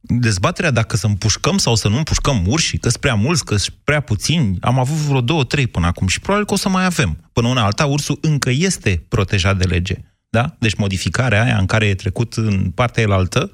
Dezbaterea 0.00 0.70
dacă 0.70 0.96
să 0.96 1.06
împușcăm 1.06 1.58
sau 1.58 1.74
să 1.74 1.88
nu 1.88 1.96
împușcăm 1.96 2.46
urși, 2.46 2.78
că 2.78 2.88
sunt 2.88 3.02
prea 3.02 3.14
mulți, 3.14 3.44
că 3.44 3.56
sunt 3.56 3.76
prea 3.84 4.00
puțini, 4.00 4.56
am 4.60 4.78
avut 4.78 4.96
vreo 4.96 5.20
două, 5.20 5.44
trei 5.44 5.66
până 5.66 5.86
acum 5.86 6.06
și 6.06 6.20
probabil 6.20 6.46
că 6.46 6.52
o 6.52 6.56
să 6.56 6.68
mai 6.68 6.84
avem. 6.84 7.30
Până 7.32 7.48
una 7.48 7.64
alta, 7.64 7.86
ursul 7.86 8.18
încă 8.20 8.50
este 8.50 9.04
protejat 9.08 9.58
de 9.58 9.64
lege. 9.64 9.94
Da? 10.30 10.56
Deci 10.58 10.74
modificarea 10.74 11.42
aia 11.42 11.58
în 11.58 11.66
care 11.66 11.86
e 11.86 11.94
trecut 11.94 12.32
în 12.32 12.70
partea 12.74 13.02
elaltă, 13.02 13.50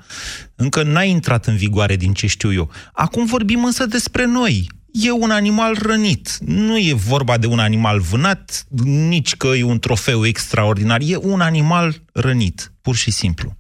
încă 0.55 0.83
n-a 0.83 1.03
intrat 1.03 1.47
în 1.47 1.57
vigoare 1.57 1.97
din 1.97 2.12
ce 2.12 2.27
știu 2.27 2.53
eu. 2.53 2.71
Acum 2.93 3.27
vorbim 3.27 3.64
însă 3.64 3.87
despre 3.87 4.27
noi. 4.27 4.67
E 5.02 5.11
un 5.11 5.30
animal 5.30 5.74
rănit. 5.83 6.38
Nu 6.38 6.76
e 6.76 6.94
vorba 6.94 7.38
de 7.38 7.46
un 7.46 7.59
animal 7.59 8.00
vânat, 8.00 8.64
nici 8.85 9.37
că 9.37 9.46
e 9.46 9.64
un 9.64 9.78
trofeu 9.78 10.26
extraordinar. 10.26 11.00
E 11.02 11.16
un 11.16 11.40
animal 11.40 11.92
rănit, 12.12 12.72
pur 12.83 12.94
și 12.94 13.11
simplu. 13.11 13.50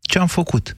Ce 0.00 0.18
am 0.18 0.26
făcut? 0.26 0.76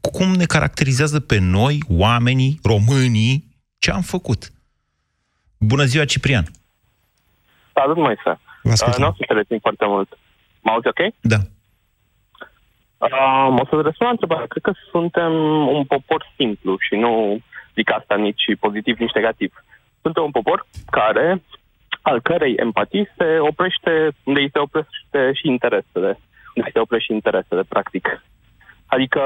Cum 0.00 0.32
ne 0.32 0.44
caracterizează 0.44 1.20
pe 1.20 1.38
noi, 1.38 1.78
oamenii, 1.88 2.58
românii, 2.62 3.44
ce 3.78 3.90
am 3.90 4.00
făcut? 4.00 4.50
Bună 5.58 5.84
ziua, 5.84 6.04
Ciprian! 6.04 6.44
Salut, 7.74 7.96
Moise! 7.96 8.40
Vă 8.62 8.86
uh, 8.88 8.96
nu 8.98 9.06
o 9.06 9.12
să 9.16 9.24
te 9.26 9.32
rețin 9.34 9.58
foarte 9.58 9.84
mult. 9.86 10.18
Mă 10.60 10.70
auzi 10.70 10.88
ok? 10.88 11.14
Da. 11.20 11.36
Uh, 12.98 13.60
o 13.60 13.66
să 13.66 13.74
răspund 13.74 13.94
la 13.98 14.08
întrebare. 14.08 14.46
Cred 14.46 14.62
că 14.62 14.72
suntem 14.90 15.32
un 15.78 15.84
popor 15.84 16.32
simplu 16.36 16.76
și 16.80 16.94
nu 16.94 17.40
zic 17.78 17.92
asta 17.92 18.14
nici 18.16 18.44
pozitiv, 18.60 18.98
nici 18.98 19.18
negativ. 19.18 19.52
Suntem 20.02 20.22
un 20.22 20.30
popor 20.30 20.66
care, 20.90 21.42
al 22.02 22.20
cărei 22.20 22.54
empatii 22.54 23.08
se 23.16 23.38
oprește 23.38 23.92
unde 24.24 24.40
îi 24.40 24.52
se 24.52 24.58
oprește 24.58 25.20
și 25.38 25.46
interesele. 25.54 26.10
Unde 26.54 26.66
îi 26.68 26.74
se 26.74 26.84
oprește 26.84 27.06
și 27.06 27.12
interesele, 27.12 27.62
practic. 27.74 28.04
Adică, 28.86 29.22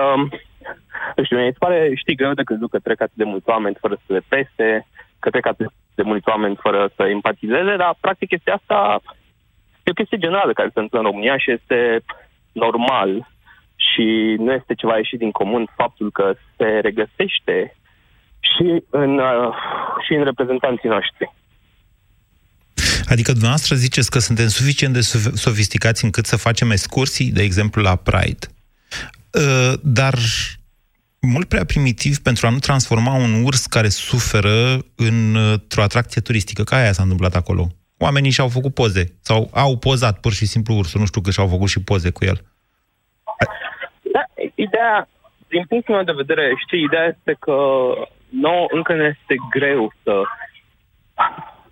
nu 1.17 1.25
știu, 1.25 1.39
mi 1.39 1.53
se 1.53 1.65
pare, 1.65 1.79
știi, 1.95 2.21
greu 2.21 2.33
de 2.33 2.49
crezut 2.49 2.71
că 2.71 2.79
trec 2.79 3.01
atât 3.01 3.17
de 3.23 3.31
mulți 3.33 3.49
oameni 3.49 3.81
fără 3.81 3.95
să 4.07 4.13
le 4.13 4.23
pese, 4.29 4.87
că 5.19 5.31
trec 5.31 5.47
atât 5.47 5.71
de 5.95 6.03
mulți 6.03 6.29
oameni 6.29 6.57
fără 6.65 6.91
să 6.97 7.03
empatizeze, 7.03 7.77
dar, 7.77 7.95
practic, 8.01 8.31
este 8.31 8.51
asta 8.51 9.01
e 9.83 9.91
o 9.91 10.01
chestie 10.01 10.25
generală 10.25 10.53
care 10.53 10.71
se 10.73 10.81
întâmplă 10.81 10.99
în 10.99 11.05
România 11.11 11.37
și 11.39 11.51
este 11.51 12.01
normal 12.53 13.11
și 13.77 14.37
nu 14.39 14.53
este 14.53 14.75
ceva 14.75 14.97
ieșit 14.97 15.19
din 15.19 15.31
comun 15.31 15.67
faptul 15.77 16.11
că 16.11 16.35
se 16.57 16.69
regăsește 16.79 17.77
și 18.51 18.83
în, 18.91 19.19
uh, 19.19 19.55
și 20.07 20.13
în 20.15 20.25
reprezentanții 20.25 20.89
noștri. 20.89 21.33
Adică 23.13 23.31
dumneavoastră 23.31 23.75
ziceți 23.75 24.11
că 24.11 24.19
suntem 24.19 24.49
suficient 24.49 24.95
de 24.95 25.01
sofisticați 25.35 26.05
încât 26.05 26.27
să 26.27 26.37
facem 26.37 26.71
excursii, 26.71 27.31
de 27.33 27.43
exemplu, 27.43 27.83
la 27.83 27.97
Pride. 27.97 28.47
Uh, 29.33 29.73
dar 29.83 30.15
mult 31.21 31.49
prea 31.49 31.65
primitiv 31.65 32.19
pentru 32.19 32.47
a 32.47 32.51
nu 32.51 32.59
transforma 32.59 33.15
un 33.15 33.43
urs 33.45 33.67
care 33.67 33.89
suferă 33.89 34.85
într-o 34.97 35.83
atracție 35.83 36.21
turistică. 36.21 36.63
Ca 36.63 36.77
aia 36.77 36.93
s-a 36.93 37.03
întâmplat 37.03 37.35
acolo. 37.35 37.67
Oamenii 37.99 38.31
și-au 38.31 38.49
făcut 38.49 38.75
poze 38.75 39.05
sau 39.21 39.51
au 39.53 39.79
pozat 39.79 40.21
pur 40.21 40.33
și 40.33 40.47
simplu 40.47 40.75
ursul, 40.75 41.01
nu 41.01 41.07
știu 41.07 41.21
că 41.21 41.31
și-au 41.31 41.49
făcut 41.49 41.69
și 41.69 41.83
poze 41.83 42.11
cu 42.11 42.25
el. 42.25 42.45
Da, 44.13 44.25
ideea, 44.55 45.09
din 45.49 45.65
punctul 45.69 45.95
meu 45.95 46.05
de 46.05 46.13
vedere, 46.13 46.53
știi, 46.67 46.83
ideea 46.83 47.07
este 47.17 47.37
că 47.39 47.57
nouă 48.33 48.67
încă 48.71 48.95
ne 48.95 49.05
este 49.05 49.35
greu 49.51 49.93
să 50.03 50.23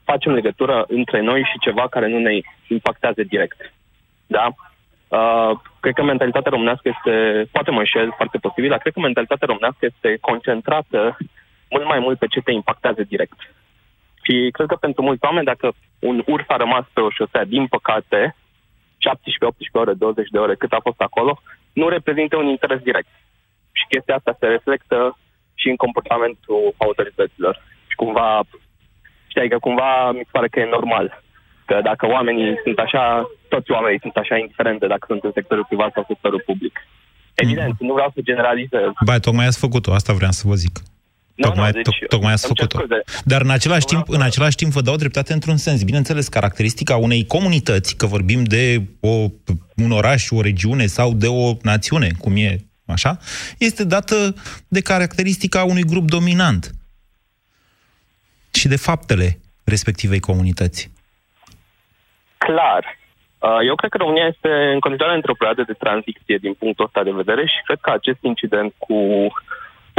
facem 0.05 0.33
legătură 0.33 0.85
între 0.88 1.20
noi 1.20 1.40
și 1.51 1.59
ceva 1.59 1.88
care 1.88 2.09
nu 2.09 2.18
ne 2.18 2.33
impactează 2.68 3.23
direct. 3.23 3.73
Da? 4.27 4.46
Uh, 5.09 5.59
cred 5.81 5.94
că 5.94 6.03
mentalitatea 6.03 6.51
românească 6.51 6.88
este, 6.94 7.44
poate 7.53 7.70
mă 7.70 7.79
înșel, 7.79 8.12
foarte 8.16 8.38
posibil, 8.38 8.70
dar 8.70 8.79
cred 8.79 8.92
că 8.92 9.01
mentalitatea 9.01 9.46
românească 9.46 9.83
este 9.87 10.16
concentrată 10.20 11.16
mult 11.70 11.87
mai 11.87 11.99
mult 11.99 12.18
pe 12.18 12.27
ce 12.27 12.40
te 12.40 12.53
impactează 12.53 13.03
direct. 13.03 13.38
Și 14.23 14.49
cred 14.53 14.66
că 14.66 14.75
pentru 14.75 15.03
mulți 15.03 15.25
oameni, 15.25 15.51
dacă 15.53 15.73
un 15.99 16.23
urs 16.27 16.44
a 16.49 16.57
rămas 16.57 16.85
pe 16.92 17.01
o 17.01 17.11
șosea, 17.11 17.44
din 17.44 17.66
păcate, 17.66 18.37
17, 18.99 19.44
18 19.44 19.79
ore, 19.79 19.92
20 19.92 20.29
de 20.29 20.38
ore, 20.38 20.55
cât 20.55 20.73
a 20.73 20.81
fost 20.83 21.01
acolo, 21.01 21.40
nu 21.73 21.88
reprezintă 21.88 22.37
un 22.37 22.46
interes 22.46 22.81
direct. 22.81 23.12
Și 23.73 23.85
chestia 23.88 24.14
asta 24.14 24.37
se 24.38 24.46
reflectă 24.46 25.18
și 25.61 25.68
în 25.73 25.79
comportamentul 25.85 26.61
autorităților. 26.87 27.55
Și 27.90 27.96
cumva, 28.03 28.29
știi, 29.33 29.53
că 29.53 29.59
cumva 29.66 29.90
mi 30.18 30.27
se 30.27 30.35
pare 30.37 30.49
că 30.49 30.59
e 30.61 30.77
normal. 30.79 31.07
Că 31.68 31.77
dacă 31.90 32.05
oamenii 32.16 32.51
sunt 32.64 32.79
așa, 32.79 33.05
toți 33.49 33.70
oamenii 33.77 34.05
sunt 34.05 34.16
așa 34.16 34.37
indiferente 34.37 34.87
dacă 34.87 35.05
sunt 35.11 35.23
în 35.25 35.33
sectorul 35.38 35.66
privat 35.70 35.90
sau 35.92 36.05
sectorul 36.12 36.42
public. 36.46 36.75
Evident, 37.35 37.75
mm. 37.79 37.87
nu 37.87 37.92
vreau 37.92 38.11
să 38.14 38.20
generalizez. 38.31 38.90
Ba, 39.05 39.18
tocmai 39.18 39.46
ați 39.46 39.59
făcut-o, 39.59 39.92
asta 39.92 40.12
vreau 40.12 40.31
să 40.31 40.44
vă 40.46 40.55
zic. 40.55 40.75
Nu, 41.35 41.46
tocmai, 41.46 41.66
nu, 41.66 41.73
deci, 41.73 41.96
to- 41.96 42.07
tocmai 42.09 42.33
ați 42.33 42.46
făcut-o. 42.46 42.79
Dar 43.25 43.40
în 43.42 43.51
același, 43.51 43.87
timp, 43.87 44.09
în 44.09 44.23
același 44.23 44.57
timp 44.57 44.73
vă 44.73 44.81
dau 44.81 44.96
dreptate 44.96 45.33
într-un 45.33 45.57
sens. 45.57 45.83
Bineînțeles, 45.83 46.29
caracteristica 46.29 46.96
unei 46.96 47.27
comunități, 47.27 47.96
că 47.96 48.07
vorbim 48.07 48.44
de 48.44 48.83
o, 49.01 49.14
un 49.77 49.90
oraș, 49.90 50.31
o 50.31 50.40
regiune 50.40 50.87
sau 50.87 51.12
de 51.12 51.27
o 51.27 51.53
națiune, 51.62 52.09
cum 52.18 52.37
e 52.37 52.57
așa, 52.90 53.18
este 53.59 53.85
dată 53.85 54.35
de 54.68 54.81
caracteristica 54.81 55.64
unui 55.64 55.83
grup 55.83 56.05
dominant 56.05 56.70
și 58.53 58.68
de 58.68 58.76
faptele 58.76 59.38
respectivei 59.64 60.20
comunități. 60.20 60.90
Clar. 62.38 62.98
Uh, 63.38 63.59
Eu 63.66 63.74
cred 63.74 63.90
că 63.90 63.96
România 63.96 64.26
este 64.26 64.53
în 64.74 64.81
continuare 64.81 65.14
într-o 65.14 65.38
perioadă 65.38 65.62
de 65.62 65.81
tranziție 65.85 66.37
din 66.46 66.55
punctul 66.55 66.85
ăsta 66.85 67.03
de 67.03 67.18
vedere 67.22 67.42
și 67.46 67.61
cred 67.66 67.79
că 67.81 67.90
acest 67.90 68.20
incident 68.22 68.74
cu 68.79 68.96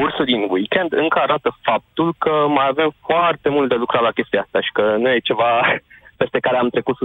ursul 0.04 0.26
din 0.26 0.42
weekend 0.50 0.92
încă 0.94 1.20
arată 1.20 1.50
faptul 1.62 2.14
că 2.18 2.34
mai 2.58 2.68
avem 2.68 2.90
foarte 3.10 3.50
mult 3.50 3.70
de 3.70 3.76
lucrat 3.76 4.02
la 4.02 4.18
chestia 4.18 4.42
asta 4.42 4.62
și 4.62 4.72
că 4.72 4.96
nu 5.02 5.10
e 5.10 5.30
ceva 5.30 5.52
peste 6.22 6.40
care 6.40 6.58
am 6.58 6.70
trecut 6.70 6.96
100% 6.98 7.00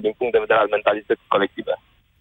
din 0.00 0.14
punct 0.18 0.32
de 0.32 0.44
vedere 0.44 0.58
al 0.60 0.74
mentalității 0.76 1.34
colective. 1.34 1.74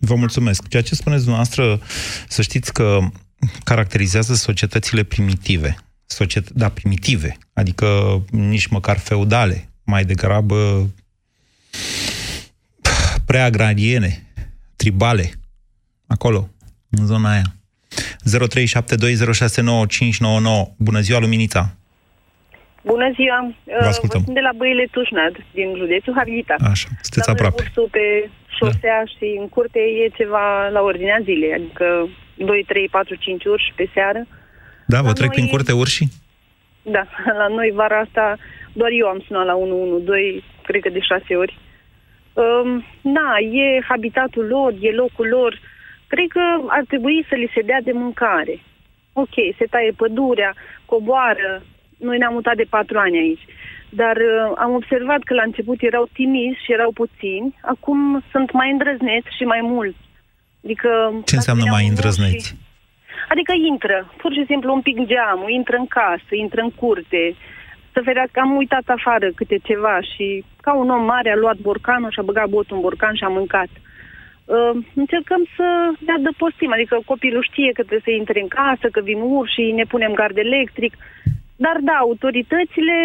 Vă 0.06 0.16
mulțumesc. 0.16 0.68
Ceea 0.68 0.82
ce 0.84 0.96
spuneți 0.96 1.24
dumneavoastră, 1.24 1.80
să 2.28 2.42
știți 2.42 2.74
că 2.74 3.00
caracterizează 3.64 4.34
societățile 4.34 5.04
primitive. 5.04 5.76
Societ- 6.08 6.52
da, 6.54 6.70
primitive, 6.70 7.38
adică 7.54 7.88
nici 8.32 8.68
măcar 8.68 8.98
feudale, 8.98 9.70
mai 9.84 10.04
degrabă 10.04 10.90
prea 13.26 13.44
agrariene, 13.46 14.24
tribale, 14.76 15.32
acolo, 16.08 16.50
în 16.90 17.06
zona 17.06 17.30
aia. 17.32 17.56
0372069599. 18.24 18.28
Bună 20.78 21.00
ziua, 21.00 21.20
Luminița! 21.20 21.76
Bună 22.94 23.12
ziua! 23.16 23.40
Vă 23.82 23.88
ascultăm. 23.88 24.20
Vă 24.20 24.26
sunt 24.26 24.38
de 24.42 24.46
la 24.50 24.54
Băile 24.58 24.88
Tușnad, 24.92 25.34
din 25.54 25.68
județul 25.82 26.14
Harghita. 26.16 26.56
Așa, 26.74 26.88
sunteți 27.02 27.26
Dar 27.28 27.36
aproape. 27.36 27.62
ursul 27.64 27.88
pe 27.92 28.04
șosea 28.58 28.98
da. 29.04 29.12
și 29.18 29.38
în 29.40 29.50
curte 29.50 29.80
e 29.80 30.08
ceva 30.18 30.68
la 30.68 30.82
ordinea 30.82 31.20
zilei, 31.24 31.54
adică 31.54 32.10
2, 32.36 32.64
3, 32.68 32.88
4, 32.92 33.16
5 33.16 33.46
urși 33.46 33.74
pe 33.76 33.90
seară. 33.94 34.26
Da, 34.88 35.02
vă 35.02 35.08
La 35.08 35.14
trec 35.14 35.28
noi- 35.28 35.36
prin 35.36 35.48
curte 35.48 35.72
urșii? 35.72 36.10
Da, 36.82 37.04
la 37.40 37.48
noi 37.48 37.72
vara 37.74 38.00
asta 38.00 38.38
doar 38.74 38.90
eu 38.92 39.08
am 39.08 39.24
sunat 39.28 39.46
la 39.46 39.56
112, 39.56 40.44
cred 40.64 40.82
că 40.82 40.90
de 40.90 41.00
șase 41.00 41.36
ori. 41.36 41.58
Um, 42.34 42.84
na, 43.02 43.38
e 43.38 43.82
habitatul 43.88 44.46
lor, 44.48 44.74
e 44.80 44.92
locul 44.92 45.28
lor. 45.28 45.60
Cred 46.08 46.28
că 46.30 46.42
ar 46.68 46.84
trebui 46.88 47.26
să 47.30 47.36
li 47.36 47.52
se 47.54 47.62
dea 47.62 47.82
de 47.84 47.92
mâncare. 47.92 48.60
Ok, 49.14 49.34
se 49.58 49.66
taie 49.70 49.92
pădurea, 49.92 50.54
coboară. 50.86 51.64
Noi 51.98 52.18
ne-am 52.18 52.34
mutat 52.34 52.56
de 52.56 52.66
patru 52.70 52.98
ani 52.98 53.18
aici. 53.18 53.46
Dar 54.02 54.16
uh, 54.18 54.54
am 54.66 54.72
observat 54.74 55.22
că 55.24 55.34
la 55.34 55.46
început 55.46 55.80
erau 55.82 56.06
timizi 56.14 56.64
și 56.64 56.72
erau 56.78 56.92
puțini, 56.92 57.56
acum 57.62 58.24
sunt 58.32 58.52
mai 58.52 58.72
îndrăzneți 58.72 59.36
și 59.38 59.44
mai 59.44 59.62
mulți. 59.64 60.04
Adică, 60.64 60.90
Ce 61.26 61.36
înseamnă 61.36 61.64
dacă 61.64 61.76
mai 61.76 61.84
veneau 61.84 61.96
îndrăzneți? 61.96 62.48
Și... 62.48 62.54
Adică 63.34 63.54
intră, 63.72 63.98
pur 64.22 64.32
și 64.34 64.44
simplu 64.46 64.74
un 64.74 64.82
pic 64.82 64.98
geamul, 65.12 65.50
intră 65.50 65.76
în 65.78 65.88
casă, 65.88 66.32
intră 66.44 66.62
în 66.62 66.72
curte, 66.72 67.36
să 67.94 68.02
ferească, 68.04 68.40
am 68.40 68.56
uitat 68.56 68.86
afară 68.98 69.28
câte 69.36 69.58
ceva 69.70 69.96
și 70.12 70.44
ca 70.62 70.74
un 70.74 70.90
om 70.90 71.04
mare 71.06 71.30
a 71.32 71.36
luat 71.44 71.58
borcanul 71.68 72.12
și 72.12 72.20
a 72.20 72.30
băgat 72.30 72.50
botul 72.50 72.76
în 72.76 72.82
borcan 72.82 73.16
și 73.16 73.24
a 73.24 73.28
mâncat. 73.28 73.72
Uh, 74.46 74.76
încercăm 74.94 75.42
să 75.56 75.68
ne 76.06 76.14
adăpostim, 76.20 76.72
adică 76.74 76.96
copilul 77.06 77.48
știe 77.50 77.72
că 77.72 77.82
trebuie 77.82 78.08
să 78.10 78.12
intre 78.12 78.40
în 78.42 78.48
casă, 78.48 78.86
că 78.92 79.02
vin 79.02 79.20
urși, 79.22 79.78
ne 79.80 79.86
punem 79.94 80.14
gard 80.14 80.38
electric, 80.38 80.94
dar 81.56 81.78
da, 81.82 81.96
autoritățile 82.08 82.96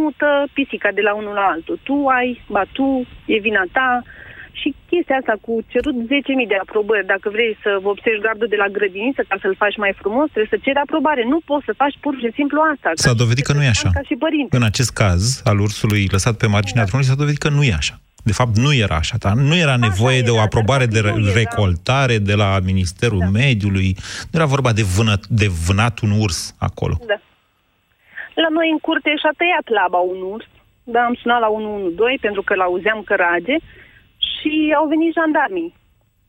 mută 0.00 0.28
pisica 0.56 0.90
de 0.98 1.02
la 1.08 1.12
unul 1.20 1.34
la 1.40 1.46
altul. 1.54 1.76
Tu 1.82 1.94
ai, 2.18 2.28
ba 2.54 2.62
tu, 2.72 2.88
e 3.34 3.36
vina 3.46 3.64
ta, 3.76 4.02
și 4.60 4.68
chestia 4.90 5.16
asta 5.20 5.34
cu 5.46 5.52
cerut 5.72 5.96
10.000 6.04 6.52
de 6.52 6.58
aprobări, 6.64 7.10
dacă 7.14 7.26
vrei 7.36 7.52
să 7.64 7.70
vopsești 7.88 8.24
gardul 8.26 8.48
de 8.54 8.58
la 8.62 8.68
grădiniță 8.76 9.22
ca 9.28 9.36
să-l 9.42 9.56
faci 9.62 9.76
mai 9.84 9.92
frumos, 10.00 10.26
trebuie 10.32 10.54
să 10.54 10.62
ceri 10.64 10.84
aprobare. 10.86 11.22
Nu 11.32 11.38
poți 11.50 11.66
să 11.68 11.72
faci 11.82 11.96
pur 12.04 12.14
și 12.22 12.30
simplu 12.38 12.58
asta. 12.72 12.88
S-a 12.94 13.12
Ca 13.12 13.20
dovedit 13.22 13.44
și 13.44 13.48
că 13.48 13.52
nu 13.58 13.62
e 13.62 13.70
cetățean, 13.70 13.92
așa. 13.92 13.98
Ca 13.98 14.08
și 14.10 14.16
părinte. 14.24 14.56
În 14.58 14.66
acest 14.70 14.92
caz, 15.02 15.22
al 15.50 15.58
ursului 15.66 16.02
lăsat 16.14 16.34
pe 16.42 16.46
marginea 16.56 16.84
drumului, 16.86 17.10
s-a 17.10 17.20
dovedit 17.22 17.42
că 17.46 17.50
nu 17.56 17.62
e 17.70 17.80
așa. 17.82 17.96
De 18.28 18.32
fapt, 18.38 18.52
nu 18.64 18.70
era 18.74 18.96
așa. 19.04 19.16
Dar 19.24 19.34
nu 19.50 19.56
era 19.64 19.76
nevoie 19.76 20.20
de 20.20 20.30
o 20.30 20.40
aprobare 20.40 20.86
de 20.86 21.00
re- 21.00 21.14
recoltare 21.34 22.16
de 22.18 22.34
la 22.34 22.58
Ministerul 22.70 23.24
Mediului. 23.32 23.96
Nu 24.30 24.34
era 24.38 24.46
vorba 24.56 24.72
de, 24.72 24.82
vână, 24.96 25.14
de 25.28 25.46
vânat 25.66 26.00
un 26.00 26.10
urs 26.10 26.54
acolo. 26.58 26.98
Da. 27.06 27.20
La 28.34 28.48
noi 28.48 28.70
în 28.70 28.78
curte 28.78 29.16
și-a 29.16 29.34
tăiat 29.36 29.66
laba 29.68 29.98
un 29.98 30.20
urs, 30.32 30.46
dar 30.84 31.04
am 31.04 31.14
sunat 31.14 31.40
la 31.40 31.48
112 31.48 32.26
pentru 32.26 32.42
că 32.42 32.54
l-auzeam 32.54 33.02
că 33.02 33.14
rage 33.14 33.56
și 34.30 34.74
au 34.78 34.86
venit 34.86 35.12
jandarmii. 35.12 35.74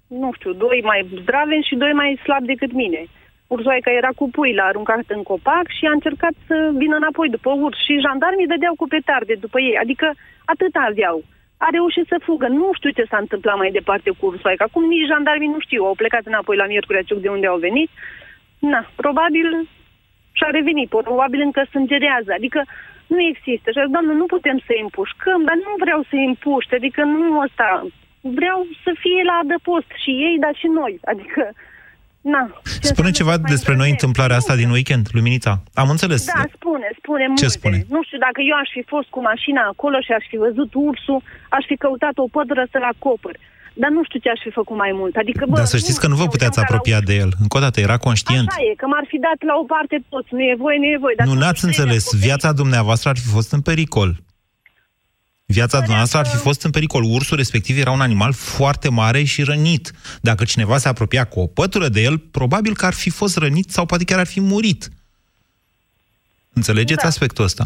Nu 0.07 0.29
știu, 0.33 0.51
doi 0.53 0.79
mai 0.83 1.07
zdraveni 1.21 1.67
și 1.69 1.75
doi 1.75 1.93
mai 1.93 2.19
slabi 2.23 2.51
decât 2.53 2.71
mine. 2.71 3.01
Ursoaica 3.47 3.91
era 3.91 4.11
cu 4.15 4.29
pui, 4.29 4.53
l-a 4.53 4.63
aruncat 4.63 5.07
în 5.07 5.23
copac 5.23 5.65
și 5.77 5.85
a 5.85 5.91
încercat 5.91 6.35
să 6.47 6.55
vină 6.81 6.95
înapoi 6.95 7.29
după 7.29 7.51
urs 7.51 7.77
și 7.85 8.03
jandarmii 8.05 8.51
dădeau 8.51 8.75
cu 8.75 8.87
petarde 8.87 9.35
după 9.45 9.59
ei. 9.59 9.77
Adică 9.83 10.07
atât 10.45 10.75
aveau. 10.89 11.23
A 11.57 11.67
reușit 11.71 12.05
să 12.07 12.17
fugă. 12.27 12.47
Nu 12.47 12.69
știu 12.73 12.89
ce 12.89 13.05
s-a 13.09 13.17
întâmplat 13.17 13.57
mai 13.57 13.71
departe 13.71 14.09
cu 14.17 14.25
ursoaica. 14.25 14.63
Acum 14.63 14.83
nici 14.87 15.09
jandarmii 15.11 15.53
nu 15.55 15.59
știu. 15.59 15.83
Au 15.83 15.95
plecat 15.95 16.25
înapoi 16.25 16.55
la 16.55 16.65
Miercurea 16.65 17.01
Ciuc 17.01 17.19
de 17.21 17.29
unde 17.29 17.47
au 17.47 17.57
venit. 17.57 17.89
Na, 18.59 18.89
probabil 18.95 19.67
și-a 20.37 20.49
revenit, 20.57 20.89
probabil 20.89 21.41
încă 21.47 21.61
sângerează. 21.73 22.31
Adică 22.39 22.59
nu 23.13 23.19
există. 23.31 23.67
Și 23.71 23.79
doamnă, 23.95 24.13
nu 24.21 24.25
putem 24.35 24.57
să 24.65 24.71
îi 24.75 24.85
împușcăm, 24.87 25.39
dar 25.49 25.57
nu 25.67 25.73
vreau 25.83 26.01
să 26.09 26.13
îi 26.15 26.29
împuște, 26.31 26.73
adică 26.75 27.01
nu 27.03 27.39
ăsta. 27.45 27.67
Vreau 28.39 28.59
să 28.83 28.91
fie 29.03 29.21
la 29.29 29.35
adăpost 29.43 29.89
și 30.03 30.11
ei, 30.27 30.35
dar 30.43 30.53
și 30.61 30.67
noi. 30.81 30.93
Adică, 31.11 31.41
na. 32.33 32.43
ce 32.63 32.87
Spune 32.91 33.09
înseamnă 33.09 33.19
ceva 33.19 33.33
să 33.33 33.41
mai 33.41 33.51
despre 33.53 33.75
noi 33.81 33.89
întâmplarea 33.95 34.35
asta 34.35 34.55
din 34.61 34.69
weekend, 34.75 35.05
Luminița. 35.15 35.53
Am 35.81 35.89
înțeles. 35.95 36.21
Da, 36.25 36.43
spune, 36.57 36.87
spune 36.99 37.23
Ce 37.23 37.29
multe. 37.29 37.57
spune? 37.57 37.77
Nu 37.95 38.01
știu, 38.03 38.19
dacă 38.27 38.39
eu 38.51 38.57
aș 38.63 38.69
fi 38.77 38.83
fost 38.93 39.09
cu 39.15 39.19
mașina 39.31 39.61
acolo 39.73 39.97
și 40.05 40.11
aș 40.11 40.25
fi 40.31 40.37
văzut 40.45 40.71
ursul, 40.73 41.19
aș 41.49 41.63
fi 41.69 41.75
căutat 41.75 42.15
o 42.23 42.27
pădură 42.35 42.63
să-l 42.71 42.85
acopăr. 42.93 43.35
Dar 43.73 43.89
nu 43.89 44.03
știu 44.03 44.19
ce 44.19 44.29
aș 44.29 44.39
fi 44.43 44.51
făcut 44.51 44.77
mai 44.77 44.91
mult. 44.93 45.15
Adică, 45.15 45.45
bă, 45.49 45.55
Dar 45.55 45.65
să 45.65 45.77
știți 45.77 45.99
că 45.99 46.07
nu 46.07 46.15
vă 46.15 46.27
puteți 46.27 46.59
apropia 46.59 46.99
de 47.01 47.15
el. 47.15 47.31
Încă 47.41 47.57
o 47.57 47.59
dată, 47.59 47.79
era 47.79 47.97
conștient. 47.97 48.47
Așa 48.47 48.61
e, 48.71 48.75
că 48.75 48.85
m-ar 48.87 49.05
fi 49.07 49.17
dat 49.17 49.39
la 49.49 49.53
o 49.61 49.63
parte 49.63 50.03
toți. 50.09 50.27
Nu 50.31 50.39
e 50.39 50.55
voie, 50.57 50.77
nu 50.77 50.85
e 50.85 50.97
voie. 50.99 51.15
Dar 51.17 51.27
Nu 51.27 51.33
n-ați 51.33 51.65
înțeles. 51.65 52.13
Viața 52.15 52.51
dumneavoastră 52.51 53.09
ar 53.09 53.17
fi 53.17 53.27
fost 53.27 53.51
în 53.51 53.61
pericol. 53.61 54.09
Viața 55.45 55.77
dumneavoastră 55.77 56.19
ar 56.19 56.25
fi 56.27 56.35
fost 56.35 56.61
în 56.63 56.71
pericol. 56.71 57.03
Ursul 57.03 57.37
respectiv 57.37 57.77
era 57.77 57.91
un 57.91 58.01
animal 58.01 58.33
foarte 58.33 58.89
mare 58.89 59.23
și 59.23 59.43
rănit. 59.43 59.91
Dacă 60.21 60.43
cineva 60.43 60.77
se 60.77 60.87
apropia 60.87 61.23
cu 61.23 61.39
o 61.39 61.47
pătură 61.47 61.87
de 61.89 62.01
el, 62.01 62.17
probabil 62.17 62.75
că 62.75 62.85
ar 62.85 62.93
fi 62.93 63.09
fost 63.09 63.37
rănit 63.37 63.69
sau 63.69 63.85
poate 63.85 64.03
chiar 64.03 64.19
ar 64.19 64.27
fi 64.27 64.39
murit. 64.39 64.89
Înțelegeți 66.53 67.01
Da. 67.01 67.07
aspectul 67.07 67.43
ăsta? 67.43 67.65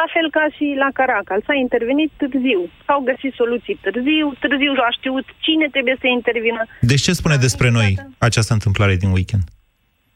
La 0.00 0.06
fel 0.14 0.26
ca 0.36 0.44
și 0.56 0.66
la 0.82 0.88
Caracal. 0.98 1.38
S-a 1.46 1.56
intervenit 1.64 2.10
târziu. 2.20 2.60
S-au 2.86 3.00
găsit 3.10 3.32
soluții 3.40 3.76
târziu. 3.84 4.26
Târziu 4.44 4.72
a 4.88 4.90
știut 4.98 5.26
cine 5.44 5.66
trebuie 5.74 5.96
să 6.02 6.06
intervină. 6.18 6.62
Deci 6.90 7.02
ce 7.06 7.12
spune 7.20 7.36
despre 7.46 7.68
noi 7.78 7.90
această 8.28 8.52
întâmplare 8.58 8.94
din 9.02 9.10
weekend? 9.16 9.44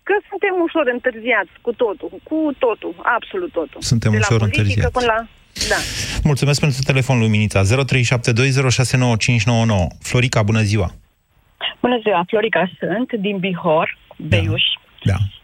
Că 0.09 0.14
suntem 0.29 0.55
ușor 0.66 0.87
întârziați 0.97 1.55
cu 1.66 1.73
totul. 1.83 2.11
Cu 2.29 2.38
totul. 2.64 2.92
Absolut 3.18 3.53
totul. 3.59 3.81
Suntem 3.90 4.11
De 4.12 4.18
la 4.18 4.27
ușor 4.27 4.38
politică 4.38 4.61
întârziați. 4.61 4.97
Până 4.99 5.09
la... 5.12 5.18
Da. 5.73 5.81
Mulțumesc 6.31 6.59
pentru 6.61 6.81
telefon, 6.90 7.16
Luminița. 7.25 7.61
0372069599. 7.62 7.66
Florica, 10.11 10.40
bună 10.51 10.62
ziua! 10.71 10.88
Bună 11.81 11.99
ziua, 12.03 12.25
Florica 12.27 12.71
sunt, 12.79 13.12
din 13.12 13.37
Bihor, 13.38 13.99
Beiuș. 14.16 14.62
Da. 14.62 14.82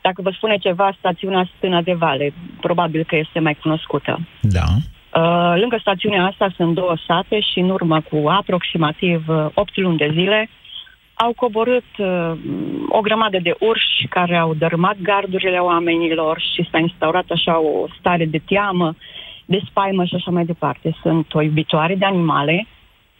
Dacă 0.00 0.22
vă 0.22 0.30
spune 0.30 0.56
ceva, 0.56 0.94
stațiunea 0.98 1.48
Stână 1.56 1.80
de 1.82 1.92
Vale, 1.92 2.32
probabil 2.60 3.04
că 3.04 3.16
este 3.16 3.38
mai 3.38 3.54
cunoscută. 3.54 4.20
Da. 4.40 4.66
Uh, 5.14 5.60
lângă 5.60 5.76
stațiunea 5.80 6.24
asta 6.24 6.48
sunt 6.56 6.74
două 6.74 6.94
sate 7.06 7.40
și 7.40 7.58
în 7.58 7.70
urmă 7.70 8.00
cu 8.00 8.28
aproximativ 8.28 9.28
uh, 9.28 9.46
8 9.54 9.76
luni 9.76 9.96
de 9.96 10.10
zile 10.12 10.48
au 11.14 11.32
coborât 11.32 11.90
uh, 11.98 12.32
o 12.88 13.00
grămadă 13.00 13.38
de 13.42 13.54
urși 13.58 14.06
care 14.10 14.36
au 14.36 14.54
dărâmat 14.54 14.96
gardurile 15.02 15.58
oamenilor 15.58 16.40
și 16.54 16.68
s-a 16.70 16.78
instaurat 16.78 17.24
așa 17.28 17.60
o 17.60 17.86
stare 17.98 18.24
de 18.24 18.40
teamă, 18.46 18.94
de 19.44 19.60
spaimă 19.68 20.04
și 20.04 20.14
așa 20.14 20.30
mai 20.30 20.44
departe. 20.44 20.96
Sunt 21.02 21.34
o 21.34 21.42
iubitoare 21.42 21.94
de 21.94 22.04
animale, 22.04 22.66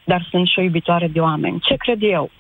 dar 0.04 0.26
sunt 0.30 0.46
și 0.46 0.58
o 0.58 0.62
iubitoare 0.62 1.08
de 1.08 1.20
oameni. 1.20 1.60
Ce 1.60 1.74
cred 1.74 1.98
eu? 2.00 2.30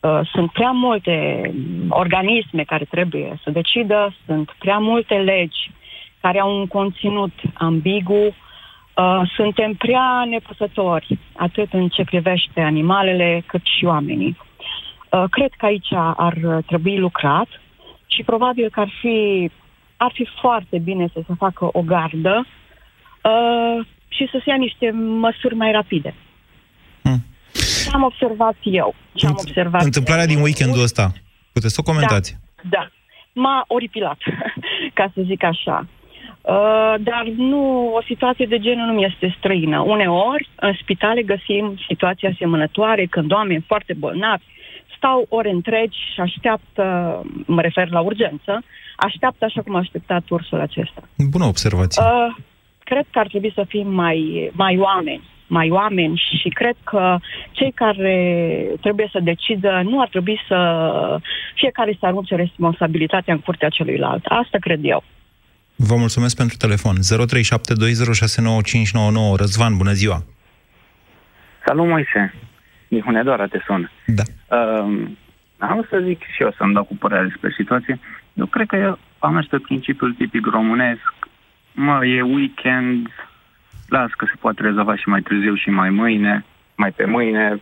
Uh, 0.00 0.20
sunt 0.32 0.52
prea 0.52 0.70
multe 0.70 1.40
organisme 1.88 2.62
care 2.62 2.84
trebuie 2.84 3.40
să 3.42 3.50
decidă, 3.50 4.14
sunt 4.26 4.54
prea 4.58 4.78
multe 4.78 5.14
legi 5.14 5.70
care 6.20 6.40
au 6.40 6.58
un 6.58 6.66
conținut 6.66 7.32
ambigu, 7.54 8.24
uh, 8.24 9.20
suntem 9.34 9.74
prea 9.74 10.24
nepăsători, 10.28 11.18
atât 11.36 11.72
în 11.72 11.88
ce 11.88 12.04
privește 12.04 12.60
animalele, 12.60 13.42
cât 13.46 13.60
și 13.64 13.84
oamenii. 13.84 14.36
Uh, 15.10 15.24
cred 15.30 15.50
că 15.56 15.66
aici 15.66 15.92
ar 16.16 16.62
trebui 16.66 16.98
lucrat 16.98 17.48
și 18.06 18.22
probabil 18.22 18.68
că 18.70 18.80
ar 18.80 18.90
fi, 19.00 19.50
ar 19.96 20.10
fi 20.14 20.28
foarte 20.40 20.78
bine 20.78 21.08
să 21.12 21.20
se 21.26 21.34
facă 21.38 21.68
o 21.72 21.82
gardă 21.82 22.46
uh, 23.22 23.86
și 24.08 24.28
să 24.30 24.40
se 24.44 24.50
ia 24.50 24.56
niște 24.56 24.90
măsuri 24.90 25.54
mai 25.54 25.72
rapide. 25.72 26.14
Ce 27.88 27.94
am 27.94 28.02
observat 28.02 28.56
eu? 28.62 28.94
Ce 29.14 29.26
am 29.26 29.36
observat 29.38 29.82
Întâmplarea 29.82 30.24
eu? 30.24 30.34
din 30.34 30.42
weekendul 30.42 30.82
ăsta, 30.82 31.12
puteți 31.52 31.74
să 31.74 31.80
o 31.84 31.90
comentați? 31.90 32.36
Da, 32.62 32.68
da. 32.70 32.90
M-a 33.32 33.64
oripilat, 33.66 34.18
ca 34.98 35.10
să 35.14 35.20
zic 35.24 35.42
așa. 35.42 35.86
Uh, 36.40 36.94
dar 37.00 37.24
nu, 37.36 37.92
o 37.94 38.02
situație 38.02 38.46
de 38.46 38.58
genul 38.58 38.86
nu 38.86 38.92
mi 38.92 39.04
este 39.04 39.34
străină. 39.38 39.80
Uneori, 39.80 40.48
în 40.56 40.72
spitale 40.82 41.22
găsim 41.22 41.78
situații 41.88 42.28
asemănătoare, 42.28 43.06
când 43.06 43.32
oameni 43.32 43.64
foarte 43.66 43.94
bolnavi 43.94 44.44
stau 44.96 45.26
ore 45.28 45.50
întregi 45.50 45.98
și 46.12 46.20
așteaptă, 46.20 46.84
mă 47.46 47.60
refer 47.60 47.90
la 47.90 48.00
urgență, 48.00 48.62
așteaptă 48.96 49.44
așa 49.44 49.62
cum 49.62 49.74
a 49.74 49.78
așteptat 49.78 50.28
ursul 50.28 50.60
acesta. 50.60 51.02
Bună 51.30 51.44
observație. 51.44 52.02
Uh, 52.02 52.36
cred 52.84 53.06
că 53.10 53.18
ar 53.18 53.26
trebui 53.26 53.52
să 53.54 53.64
fim 53.68 53.88
mai, 53.94 54.50
mai 54.52 54.78
oameni, 54.78 55.22
mai 55.48 55.70
oameni 55.70 56.22
și 56.40 56.48
cred 56.48 56.76
că 56.84 57.18
cei 57.50 57.72
care 57.72 58.16
trebuie 58.80 59.08
să 59.12 59.20
decidă 59.22 59.80
nu 59.84 60.00
ar 60.00 60.08
trebui 60.08 60.40
să 60.48 60.58
fiecare 61.54 61.96
să 62.00 62.06
arunce 62.06 62.34
responsabilitatea 62.34 63.34
în 63.34 63.40
curtea 63.40 63.68
celuilalt. 63.68 64.24
Asta 64.24 64.58
cred 64.60 64.80
eu. 64.82 65.02
Vă 65.76 65.96
mulțumesc 65.96 66.36
pentru 66.36 66.56
telefon. 66.56 66.94
0372069599. 66.96 67.00
Răzvan, 69.36 69.76
bună 69.76 69.92
ziua! 69.92 70.22
Salut, 71.66 71.86
Moise! 71.86 72.34
Din 72.88 73.00
Hunedoara 73.00 73.46
te 73.46 73.58
sun. 73.66 73.90
Da. 74.06 74.22
Uh, 74.56 75.08
am 75.58 75.86
să 75.90 76.02
zic 76.04 76.22
și 76.34 76.42
eu 76.42 76.54
să-mi 76.56 76.74
dau 76.74 76.84
cu 76.84 76.96
părerea 76.96 77.24
despre 77.24 77.54
situație. 77.56 77.98
Eu 78.34 78.46
cred 78.46 78.66
că 78.66 78.76
eu 78.76 78.98
am 79.18 79.34
mers 79.34 79.46
pe 79.46 79.58
principiul 79.58 80.12
tipic 80.12 80.46
românesc. 80.46 81.14
Mă, 81.72 82.06
e 82.06 82.22
weekend, 82.22 83.08
las 83.88 84.10
că 84.10 84.24
se 84.24 84.36
poate 84.40 84.62
rezolva 84.62 84.96
și 84.96 85.08
mai 85.08 85.20
târziu 85.20 85.54
și 85.54 85.70
mai 85.70 85.90
mâine, 85.90 86.44
mai 86.74 86.90
pe 86.92 87.04
mâine. 87.04 87.60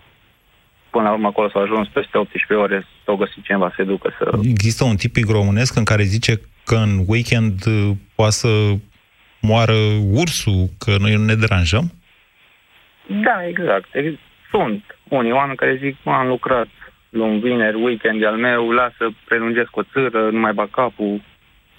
Până 0.90 1.04
la 1.04 1.12
urmă 1.12 1.26
acolo 1.26 1.48
s-au 1.50 1.62
ajuns 1.62 1.88
peste 1.88 2.18
18 2.18 2.54
ore, 2.54 2.86
s-au 3.04 3.16
găsit 3.16 3.42
cineva 3.44 3.68
să 3.68 3.74
se 3.76 3.84
ducă 3.84 4.14
să... 4.18 4.38
Există 4.42 4.84
un 4.84 4.96
tipic 4.96 5.26
românesc 5.30 5.76
în 5.76 5.84
care 5.84 6.02
zice 6.02 6.40
că 6.64 6.74
în 6.74 7.04
weekend 7.06 7.66
uh, 7.66 7.90
poate 8.14 8.32
să 8.32 8.48
moară 9.40 9.76
ursul, 10.10 10.68
că 10.78 10.94
noi 10.98 11.14
nu 11.14 11.24
ne 11.24 11.34
deranjăm? 11.34 11.90
Da, 13.06 13.46
exact. 13.48 13.88
Ex- 13.92 14.20
Sunt 14.50 14.82
unii 15.08 15.32
oameni 15.32 15.56
care 15.56 15.78
zic, 15.82 15.96
"Mă, 16.02 16.12
am 16.12 16.26
lucrat 16.26 16.68
luni, 17.10 17.40
vineri, 17.40 17.82
weekend 17.82 18.24
al 18.24 18.36
meu, 18.36 18.70
lasă, 18.70 19.10
prelungesc 19.24 19.76
o 19.76 19.82
țără, 19.92 20.30
nu 20.30 20.38
mai 20.38 20.52
bag 20.52 20.70
capul, 20.70 21.22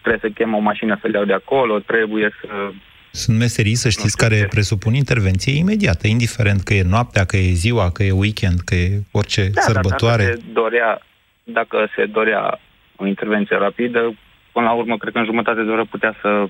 trebuie 0.01 0.31
să 0.31 0.38
chem 0.38 0.53
o 0.53 0.60
mașină 0.60 0.97
să 1.01 1.07
le 1.07 1.17
iau 1.17 1.25
de 1.25 1.33
acolo, 1.33 1.79
trebuie 1.79 2.31
să... 2.41 2.71
Sunt 3.12 3.38
meserii, 3.38 3.76
să 3.76 3.89
știți, 3.89 4.17
care 4.17 4.48
presupun 4.50 4.93
intervenție 4.93 5.58
imediată, 5.58 6.08
indiferent 6.08 6.62
că 6.62 6.74
e 6.74 6.84
noaptea, 6.84 7.26
că 7.26 7.38
e 7.38 7.52
ziua, 7.52 7.91
că 7.91 8.04
e 8.04 8.12
weekend, 8.12 8.60
că 8.60 8.76
e 8.76 9.02
orice 9.12 9.50
Da, 9.54 9.62
sărbătoare. 9.62 10.24
Dar 10.24 10.34
dacă 10.34 10.43
se, 10.46 10.52
dorea, 10.54 11.02
dacă 11.43 11.88
se 11.96 12.06
dorea 12.06 12.60
o 12.96 13.06
intervenție 13.06 13.58
rapidă, 13.58 14.15
până 14.52 14.65
la 14.65 14.74
urmă, 14.74 14.98
cred 14.98 15.13
că 15.13 15.20
în 15.20 15.26
jumătate 15.26 15.63
de 15.63 15.72
oră 15.72 15.86
putea 15.86 16.15
să 16.22 16.50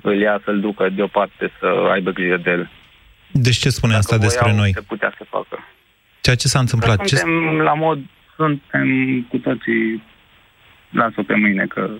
îl 0.00 0.20
ia, 0.20 0.40
să-l 0.44 0.60
ducă 0.60 0.88
deoparte, 0.88 1.52
să 1.60 1.66
aibă 1.92 2.10
grijă 2.10 2.36
de 2.36 2.50
el. 2.50 2.70
Deci 3.32 3.56
ce 3.56 3.68
spune 3.68 3.94
asta 3.94 4.16
Dacă 4.16 4.26
despre 4.26 4.50
voiau, 4.50 4.58
noi? 4.58 4.70
Se 4.74 4.80
putea 4.80 5.14
să 5.18 5.24
facă. 5.28 5.58
Ceea 6.20 6.36
ce 6.36 6.48
s-a 6.48 6.58
întâmplat? 6.58 6.96
Că 6.96 7.04
Ce... 7.04 7.16
suntem 7.16 7.60
la 7.60 7.74
mod, 7.74 7.98
suntem 8.36 8.86
cu 9.28 9.38
toții, 9.38 10.02
las-o 10.90 11.22
pe 11.22 11.34
mâine 11.34 11.66
că 11.66 11.90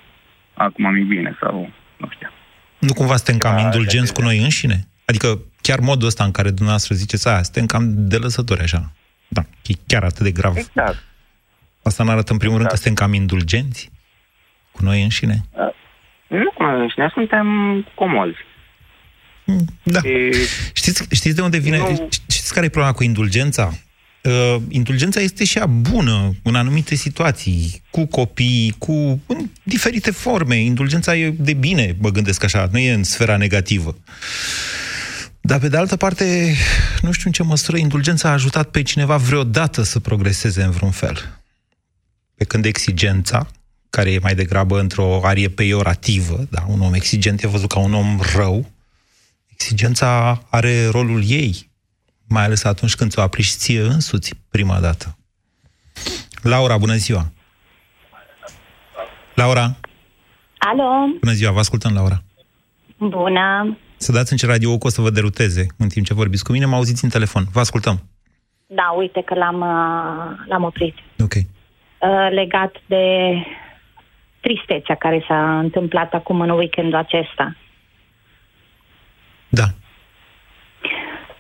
acum 0.55 0.93
mi 0.93 1.03
bine 1.03 1.37
sau 1.41 1.71
nu 1.97 2.09
știu. 2.11 2.29
Nu 2.87 2.93
cumva 2.93 3.17
suntem 3.17 3.39
cam 3.39 3.55
Da, 3.55 3.61
indulgenți 3.61 4.13
cu 4.13 4.23
noi 4.23 4.39
înșine? 4.39 4.89
Adică 5.05 5.41
chiar 5.61 5.81
modul 5.81 6.07
ăsta 6.09 6.25
în 6.25 6.31
care 6.31 6.49
dumneavoastră 6.49 6.95
ziceți 6.95 7.29
aia, 7.29 7.43
suntem 7.43 7.67
cam 7.67 7.85
de 8.09 8.17
lăsători 8.17 8.61
așa. 8.61 8.93
Da, 9.29 9.45
e 9.67 9.73
chiar 9.87 10.03
atât 10.03 10.23
de 10.23 10.31
grav. 10.31 10.57
Exact. 10.57 11.03
Asta 11.83 12.05
ne 12.05 12.11
arată 12.11 12.33
în 12.33 12.39
primul 12.39 12.57
rând 12.57 12.69
că 12.69 12.75
suntem 12.77 12.95
cam 12.95 13.13
indulgenți 13.15 13.91
cu 14.73 14.85
noi 14.85 15.03
înșine. 15.03 15.45
Nu 16.29 16.51
cu 16.57 16.63
noi 16.63 16.81
înșine, 16.81 17.11
suntem 17.13 17.47
comozi. 17.95 18.37
Da. 19.83 20.01
Știți, 20.73 21.07
știți 21.11 21.35
de 21.35 21.43
unde 21.43 21.59
vine? 21.59 21.79
Nu- 21.79 22.09
Știți 22.29 22.55
care 22.55 22.67
e 22.67 22.69
problema 22.69 22.95
cu 22.95 23.03
indulgența? 23.03 23.73
Uh, 24.29 24.57
indulgența 24.69 25.21
este 25.21 25.45
și 25.45 25.59
ea 25.59 25.67
bună 25.67 26.35
în 26.43 26.55
anumite 26.55 26.95
situații, 26.95 27.83
cu 27.91 28.05
copii, 28.05 28.75
cu 28.79 29.21
în 29.27 29.49
diferite 29.63 30.11
forme. 30.11 30.57
Indulgența 30.57 31.17
e 31.17 31.31
de 31.31 31.53
bine, 31.53 31.97
mă 31.99 32.11
gândesc 32.11 32.45
așa, 32.45 32.69
nu 32.73 32.79
e 32.79 32.93
în 32.93 33.05
sfera 33.05 33.37
negativă. 33.37 33.97
Dar 35.41 35.59
pe 35.59 35.69
de 35.69 35.77
altă 35.77 35.97
parte, 35.97 36.55
nu 37.03 37.13
știu 37.13 37.25
în 37.27 37.33
ce 37.33 37.43
măsură 37.43 37.77
indulgența 37.77 38.29
a 38.29 38.33
ajutat 38.33 38.71
pe 38.71 38.83
cineva 38.83 39.17
vreodată 39.17 39.83
să 39.83 40.01
progreseze 40.01 40.63
în 40.63 40.71
vreun 40.71 40.91
fel. 40.91 41.41
Pe 42.35 42.45
când 42.45 42.65
exigența, 42.65 43.49
care 43.91 44.13
e 44.13 44.19
mai 44.19 44.35
degrabă 44.35 44.81
într-o 44.81 45.27
arie 45.27 45.49
peiorativă, 45.49 46.47
da, 46.51 46.65
un 46.69 46.81
om 46.81 46.95
exigent 46.95 47.43
e 47.43 47.47
văzut 47.47 47.69
ca 47.69 47.79
un 47.79 47.95
om 47.95 48.21
rău, 48.35 48.71
exigența 49.53 50.43
are 50.51 50.87
rolul 50.87 51.23
ei, 51.27 51.71
mai 52.29 52.45
ales 52.45 52.65
atunci 52.65 52.95
când 52.95 53.11
ți-o 53.11 53.23
aplici 53.23 53.47
ție 53.49 53.81
însuți 53.81 54.35
prima 54.51 54.81
dată. 54.81 55.17
Laura, 56.43 56.79
bună 56.79 56.95
ziua! 56.95 57.33
Laura, 59.35 59.77
Alo, 60.59 60.89
bună 61.21 61.33
ziua, 61.33 61.53
vă 61.53 61.59
ascultăm, 61.59 61.93
Laura. 61.95 62.23
bună. 62.97 63.77
Să 63.97 64.13
dați 64.13 64.33
în 64.33 64.39
ce 64.39 64.47
radio 64.47 64.79
că 64.79 64.87
o 64.87 64.91
să 64.91 65.01
vă 65.01 65.11
deruteze 65.11 65.67
în 65.79 65.89
timp 65.89 66.07
ce 66.07 66.15
vorbiți 66.15 66.45
cu 66.45 66.53
mine, 66.53 66.65
mă 66.65 66.75
auziți 66.75 67.05
în 67.05 67.11
telefon. 67.11 67.45
Vă 67.53 67.61
ascultăm. 67.61 68.03
Da, 68.67 68.95
uite 68.97 69.23
că 69.23 69.35
l-am, 69.35 69.61
uh, 69.61 70.47
l-am 70.49 70.63
oprit. 70.63 70.95
Ok. 71.23 71.33
Uh, 71.35 72.29
legat 72.31 72.73
de 72.87 73.05
tristețea 74.41 74.95
care 74.95 75.25
s-a 75.29 75.59
întâmplat 75.59 76.13
acum 76.13 76.41
în 76.41 76.51
weekendul 76.51 76.99
acesta. 76.99 77.57
Da. 79.49 79.65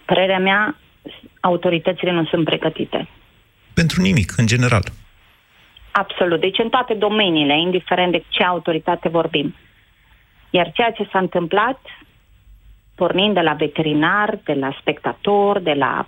Părerea 0.04 0.38
mea, 0.38 0.76
autoritățile 1.40 2.10
nu 2.10 2.24
sunt 2.24 2.44
pregătite. 2.44 3.08
Pentru 3.74 4.02
nimic, 4.02 4.32
în 4.36 4.46
general. 4.46 4.82
Absolut. 5.92 6.40
Deci 6.40 6.58
în 6.58 6.68
toate 6.68 6.94
domeniile, 6.94 7.60
indiferent 7.60 8.12
de 8.12 8.24
ce 8.28 8.42
autoritate 8.42 9.08
vorbim. 9.08 9.54
Iar 10.50 10.72
ceea 10.72 10.90
ce 10.90 11.08
s-a 11.12 11.18
întâmplat, 11.18 11.80
pornind 12.94 13.34
de 13.34 13.40
la 13.40 13.52
veterinar, 13.52 14.38
de 14.44 14.52
la 14.52 14.76
spectator, 14.80 15.58
de 15.58 15.72
la 15.72 16.06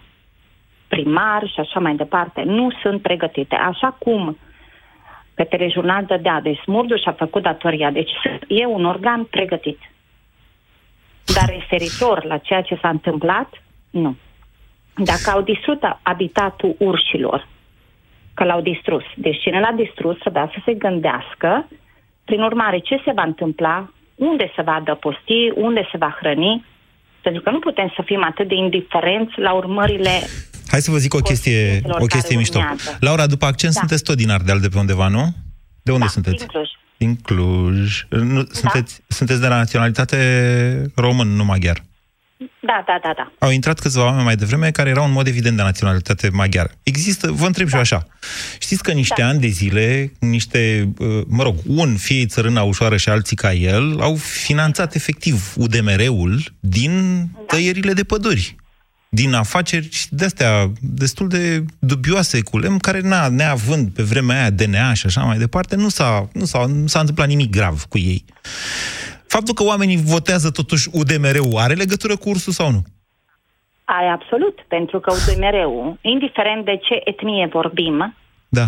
primar 0.89 1.43
și 1.47 1.61
așa 1.61 1.81
mai 1.81 1.95
departe, 1.95 2.43
nu 2.43 2.71
sunt 2.83 3.03
pregătite. 3.03 3.55
Așa 3.55 3.97
cum 3.99 4.39
pe 5.35 5.45
telejurnal 5.45 6.05
dădea, 6.05 6.41
deci 6.41 6.59
Smurdu 6.59 6.97
și-a 6.97 7.13
făcut 7.13 7.43
datoria, 7.43 7.91
deci 7.91 8.11
e 8.49 8.67
un 8.67 8.85
organ 8.85 9.25
pregătit. 9.25 9.79
Dar 11.35 11.49
referitor 11.49 12.25
la 12.25 12.39
ceea 12.39 12.63
ce 12.63 12.79
s-a 12.81 12.89
întâmplat, 12.89 13.63
nu. 13.97 14.17
Dacă 15.11 15.31
au 15.31 15.43
distrus 15.43 15.79
habitatul 16.03 16.75
urșilor, 16.79 17.49
că 18.35 18.45
l-au 18.45 18.61
distrus. 18.61 19.03
Deci 19.17 19.41
cine 19.41 19.61
l-a 19.61 19.73
distrus 19.85 20.17
să 20.23 20.31
da 20.33 20.51
să 20.55 20.59
se 20.65 20.73
gândească, 20.75 21.69
prin 22.25 22.41
urmare, 22.43 22.79
ce 22.79 22.97
se 23.05 23.13
va 23.15 23.23
întâmpla, 23.23 23.93
unde 24.15 24.53
se 24.57 24.63
va 24.63 24.73
adăposti, 24.73 25.51
unde 25.55 25.89
se 25.91 25.97
va 25.99 26.17
hrăni, 26.21 26.65
pentru 27.23 27.43
că 27.43 27.51
nu 27.51 27.59
putem 27.59 27.93
să 27.97 28.03
fim 28.05 28.25
atât 28.25 28.49
de 28.49 28.55
indiferenți 28.55 29.33
la 29.41 29.53
urmările 29.53 30.11
Hai 30.69 30.81
să 30.81 30.91
vă 30.91 30.97
zic 30.97 31.15
o 31.15 31.19
chestie, 31.19 31.59
Consecințelor 31.59 32.01
o 32.01 32.05
chestie 32.05 32.29
care 32.29 32.39
mișto. 32.39 32.59
urmează. 32.59 32.97
Laura, 33.01 33.27
după 33.27 33.45
accent, 33.47 33.73
Da. 33.73 33.79
sunteți 33.79 34.03
tot 34.05 34.17
din 34.17 34.31
Ardeal 34.31 34.61
de 34.61 34.69
pe 34.69 34.79
undeva, 34.79 35.09
nu? 35.09 35.25
De 35.83 35.91
unde 35.93 36.05
da, 36.05 36.11
sunteți? 36.11 36.37
din 36.37 36.47
Cluj. 36.47 36.69
Din 36.97 37.17
Cluj. 37.23 38.03
Nu, 38.09 38.43
sunteți, 38.51 39.03
sunteți 39.09 39.41
de 39.41 39.47
la 39.47 39.57
naționalitate 39.57 40.17
român, 40.97 41.29
nu 41.29 41.45
maghiar. 41.45 41.77
Da, 42.39 42.85
da, 42.87 42.99
da, 43.03 43.13
da. 43.17 43.33
Au 43.39 43.51
intrat 43.51 43.79
câțiva 43.79 44.05
oameni 44.05 44.25
mai 44.25 44.37
devreme 44.37 44.71
care 44.71 44.91
erau 44.91 45.05
în 45.05 45.13
mod 45.13 45.27
evident 45.27 45.57
de 45.57 45.63
naționalitate 45.63 46.29
maghiară. 46.29 46.71
Există, 46.83 47.31
vă 47.33 47.47
întreb 47.47 47.69
da. 47.69 47.71
și 47.71 47.75
eu 47.75 47.81
așa, 47.81 48.07
știți 48.59 48.83
că 48.83 48.93
niște 48.93 49.23
da. 49.23 49.29
ani 49.29 49.41
de 49.41 49.47
zile, 49.47 50.13
niște, 50.21 50.93
uh, 50.99 51.23
mă 51.27 51.43
rog, 51.43 51.57
un, 51.67 51.97
fie 51.97 52.27
țărâna 52.27 52.63
ușoară 52.63 52.97
și 52.97 53.09
alții 53.09 53.37
ca 53.37 53.53
el, 53.53 54.01
au 54.01 54.15
finanțat 54.17 54.95
efectiv 54.95 55.53
UDMR-ul 55.57 56.41
din 56.61 57.25
da. 57.33 57.41
tăierile 57.47 57.93
de 57.93 58.05
păduri 58.05 58.57
din 59.09 59.35
afaceri 59.35 60.07
de-astea 60.11 60.73
destul 60.81 61.29
de 61.29 61.65
dubioase 61.79 62.41
cu 62.43 62.59
lemn, 62.59 62.79
care 62.79 63.01
na, 63.01 63.29
neavând 63.29 63.91
pe 63.91 64.03
vremea 64.03 64.41
aia 64.41 64.51
DNA 64.51 64.93
și 64.93 65.07
așa 65.07 65.21
mai 65.21 65.39
departe, 65.39 65.77
nu 65.77 65.89
s-a, 65.89 66.29
nu 66.33 66.45
s-a, 66.45 66.67
nu 66.67 66.87
s-a 66.87 66.99
întâmplat 66.99 67.29
nimic 67.29 67.51
grav 67.51 67.83
cu 67.83 67.99
ei. 67.99 68.25
Faptul 69.37 69.55
că 69.55 69.65
oamenii 69.65 69.97
votează 69.97 70.51
totuși 70.51 70.89
UDMR-ul 70.93 71.57
are 71.57 71.75
legătură 71.75 72.17
cu 72.17 72.29
ursul 72.29 72.53
sau 72.53 72.71
nu? 72.71 72.83
Ai 73.85 74.09
absolut, 74.13 74.59
pentru 74.69 75.01
că 75.01 75.13
UDMR-ul, 75.13 75.99
indiferent 76.01 76.65
de 76.65 76.77
ce 76.77 77.01
etnie 77.05 77.49
vorbim, 77.53 78.17
da. 78.49 78.67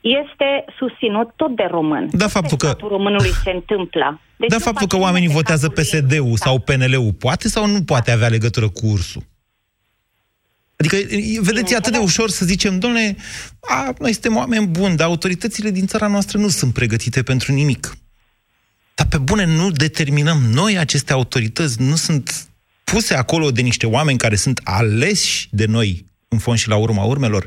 este 0.00 0.64
susținut 0.78 1.28
tot 1.36 1.56
de 1.56 1.66
român. 1.70 2.08
Da, 2.12 2.28
faptul 2.28 2.56
că... 2.56 2.76
românului 2.80 3.30
se 3.44 3.50
întâmplă. 3.50 4.20
Deci 4.36 4.50
da, 4.50 4.58
faptul 4.58 4.86
că 4.86 4.96
oamenii 4.98 5.28
votează 5.28 5.68
PSD-ul 5.68 6.36
sau 6.36 6.58
PNL-ul 6.58 7.12
poate 7.12 7.48
sau 7.48 7.66
nu 7.66 7.82
poate 7.82 8.10
avea 8.10 8.28
legătură 8.28 8.68
cu 8.68 8.86
ursul? 8.86 9.22
Adică, 10.76 10.96
vedeți, 11.40 11.72
e 11.72 11.76
atât 11.76 11.92
de 11.92 11.98
ușor 11.98 12.28
să 12.28 12.44
zicem, 12.44 12.78
domnule, 12.78 13.16
a, 13.60 13.92
noi 13.98 14.12
suntem 14.12 14.36
oameni 14.36 14.66
buni, 14.66 14.96
dar 14.96 15.06
autoritățile 15.06 15.70
din 15.70 15.86
țara 15.86 16.06
noastră 16.06 16.38
nu 16.38 16.48
sunt 16.48 16.72
pregătite 16.72 17.22
pentru 17.22 17.52
nimic. 17.52 17.96
Dar 18.98 19.06
pe 19.10 19.18
bune 19.30 19.44
nu 19.60 19.66
determinăm 19.70 20.38
noi 20.60 20.78
aceste 20.78 21.12
autorități, 21.12 21.82
nu 21.88 21.96
sunt 22.06 22.24
puse 22.92 23.14
acolo 23.14 23.46
de 23.50 23.62
niște 23.70 23.86
oameni 23.86 24.18
care 24.24 24.34
sunt 24.34 24.60
aleși 24.64 25.48
de 25.50 25.66
noi, 25.76 25.90
în 26.28 26.38
fond 26.38 26.58
și 26.58 26.68
la 26.68 26.76
urma 26.76 27.04
urmelor? 27.04 27.44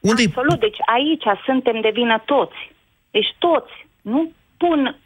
Unde 0.00 0.22
Absolut, 0.26 0.60
deci 0.60 0.80
aici 0.96 1.26
suntem 1.44 1.80
de 1.80 1.90
vină 1.92 2.22
toți. 2.24 2.60
Deci 3.10 3.30
toți. 3.38 3.74
Nu 4.02 4.32
pun 4.56 4.98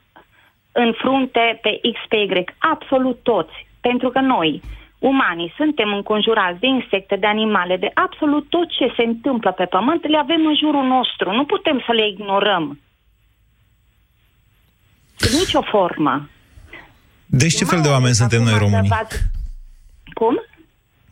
în 0.72 0.92
frunte 0.92 1.58
pe 1.62 1.80
X, 1.92 1.96
pe 2.08 2.16
Y, 2.16 2.44
absolut 2.58 3.18
toți. 3.22 3.56
Pentru 3.80 4.08
că 4.08 4.20
noi, 4.20 4.62
umanii, 4.98 5.52
suntem 5.56 5.92
înconjurați 5.92 6.60
de 6.60 6.66
insecte, 6.66 7.16
de 7.16 7.26
animale, 7.26 7.76
de 7.76 7.90
absolut 7.94 8.48
tot 8.48 8.68
ce 8.68 8.92
se 8.96 9.02
întâmplă 9.02 9.52
pe 9.52 9.64
pământ, 9.64 10.08
le 10.08 10.16
avem 10.16 10.46
în 10.46 10.56
jurul 10.56 10.84
nostru. 10.84 11.32
Nu 11.32 11.44
putem 11.44 11.82
să 11.86 11.92
le 11.92 12.08
ignorăm. 12.08 12.80
De 15.16 15.28
nicio 15.38 15.62
formă. 15.62 16.30
Deci 17.26 17.56
ce 17.56 17.64
fel 17.64 17.80
de 17.80 17.88
oameni 17.88 18.14
suntem 18.14 18.42
noi 18.42 18.58
românii? 18.58 18.90
Cum? 20.14 20.40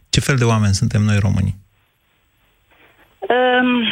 Ce 0.08 0.20
fel 0.20 0.36
de 0.36 0.44
oameni 0.44 0.74
suntem 0.74 1.02
noi 1.02 1.18
românii? 1.18 1.56
Um, 3.18 3.86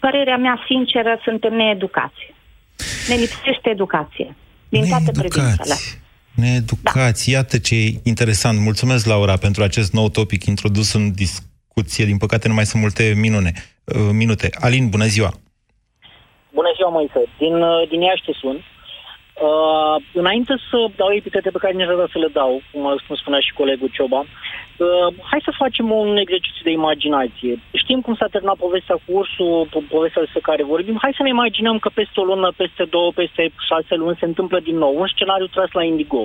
părerea 0.00 0.36
mea 0.36 0.64
sinceră, 0.66 1.20
suntem 1.24 1.54
needucați. 1.54 2.34
Ne 3.08 3.14
lipsește 3.14 3.70
educație. 3.70 4.36
Din 4.68 4.88
toate 4.88 5.10
privințele. 5.10 5.74
Needucați. 6.34 7.30
Da. 7.30 7.36
Iată 7.36 7.58
ce 7.58 7.74
e 7.74 8.00
interesant. 8.02 8.58
Mulțumesc, 8.58 9.06
Laura, 9.06 9.36
pentru 9.36 9.62
acest 9.62 9.92
nou 9.92 10.08
topic 10.08 10.44
introdus 10.44 10.92
în 10.92 11.12
discuție. 11.12 12.04
Din 12.04 12.18
păcate, 12.18 12.48
nu 12.48 12.54
mai 12.54 12.66
sunt 12.66 12.82
multe 12.82 13.12
minune, 13.16 13.52
uh, 13.84 14.08
minute. 14.12 14.48
Alin, 14.60 14.88
bună 14.88 15.04
ziua! 15.04 15.32
Bună 16.54 16.68
ziua, 16.76 16.90
Moise. 16.90 17.20
Din, 17.38 17.54
uh, 17.54 17.88
din 17.88 18.00
Iași 18.00 18.22
sunt. 18.40 18.60
Uh, 19.46 19.96
înainte 20.12 20.54
să 20.70 20.78
dau 20.96 21.10
epitete 21.20 21.50
pe 21.50 21.62
care 21.62 21.74
ne 21.74 21.84
vrea 21.84 22.10
să 22.12 22.18
le 22.18 22.30
dau, 22.40 22.52
cum, 22.70 22.82
cum 23.06 23.16
spunea 23.16 23.40
și 23.40 23.58
colegul 23.60 23.94
Cioba, 23.96 24.20
uh, 24.20 25.08
hai 25.30 25.40
să 25.48 25.60
facem 25.62 25.86
un 25.90 26.16
exercițiu 26.16 26.64
de 26.64 26.78
imaginație. 26.80 27.52
Știm 27.82 28.00
cum 28.00 28.14
s-a 28.16 28.32
terminat 28.34 28.58
povestea 28.66 28.96
cu 29.04 29.08
ursul, 29.20 29.68
po- 29.72 29.88
povestea 29.96 30.22
despre 30.22 30.46
care 30.48 30.72
vorbim. 30.72 30.96
Hai 31.04 31.16
să 31.16 31.22
ne 31.22 31.34
imaginăm 31.36 31.78
că 31.78 31.88
peste 31.88 32.20
o 32.20 32.28
lună, 32.30 32.48
peste 32.62 32.84
două, 32.94 33.10
peste 33.20 33.42
șase 33.68 33.94
luni 33.94 34.20
se 34.20 34.30
întâmplă 34.30 34.58
din 34.60 34.76
nou 34.76 34.92
un 35.00 35.08
scenariu 35.14 35.46
tras 35.46 35.70
la 35.72 35.84
Indigo. 35.84 36.24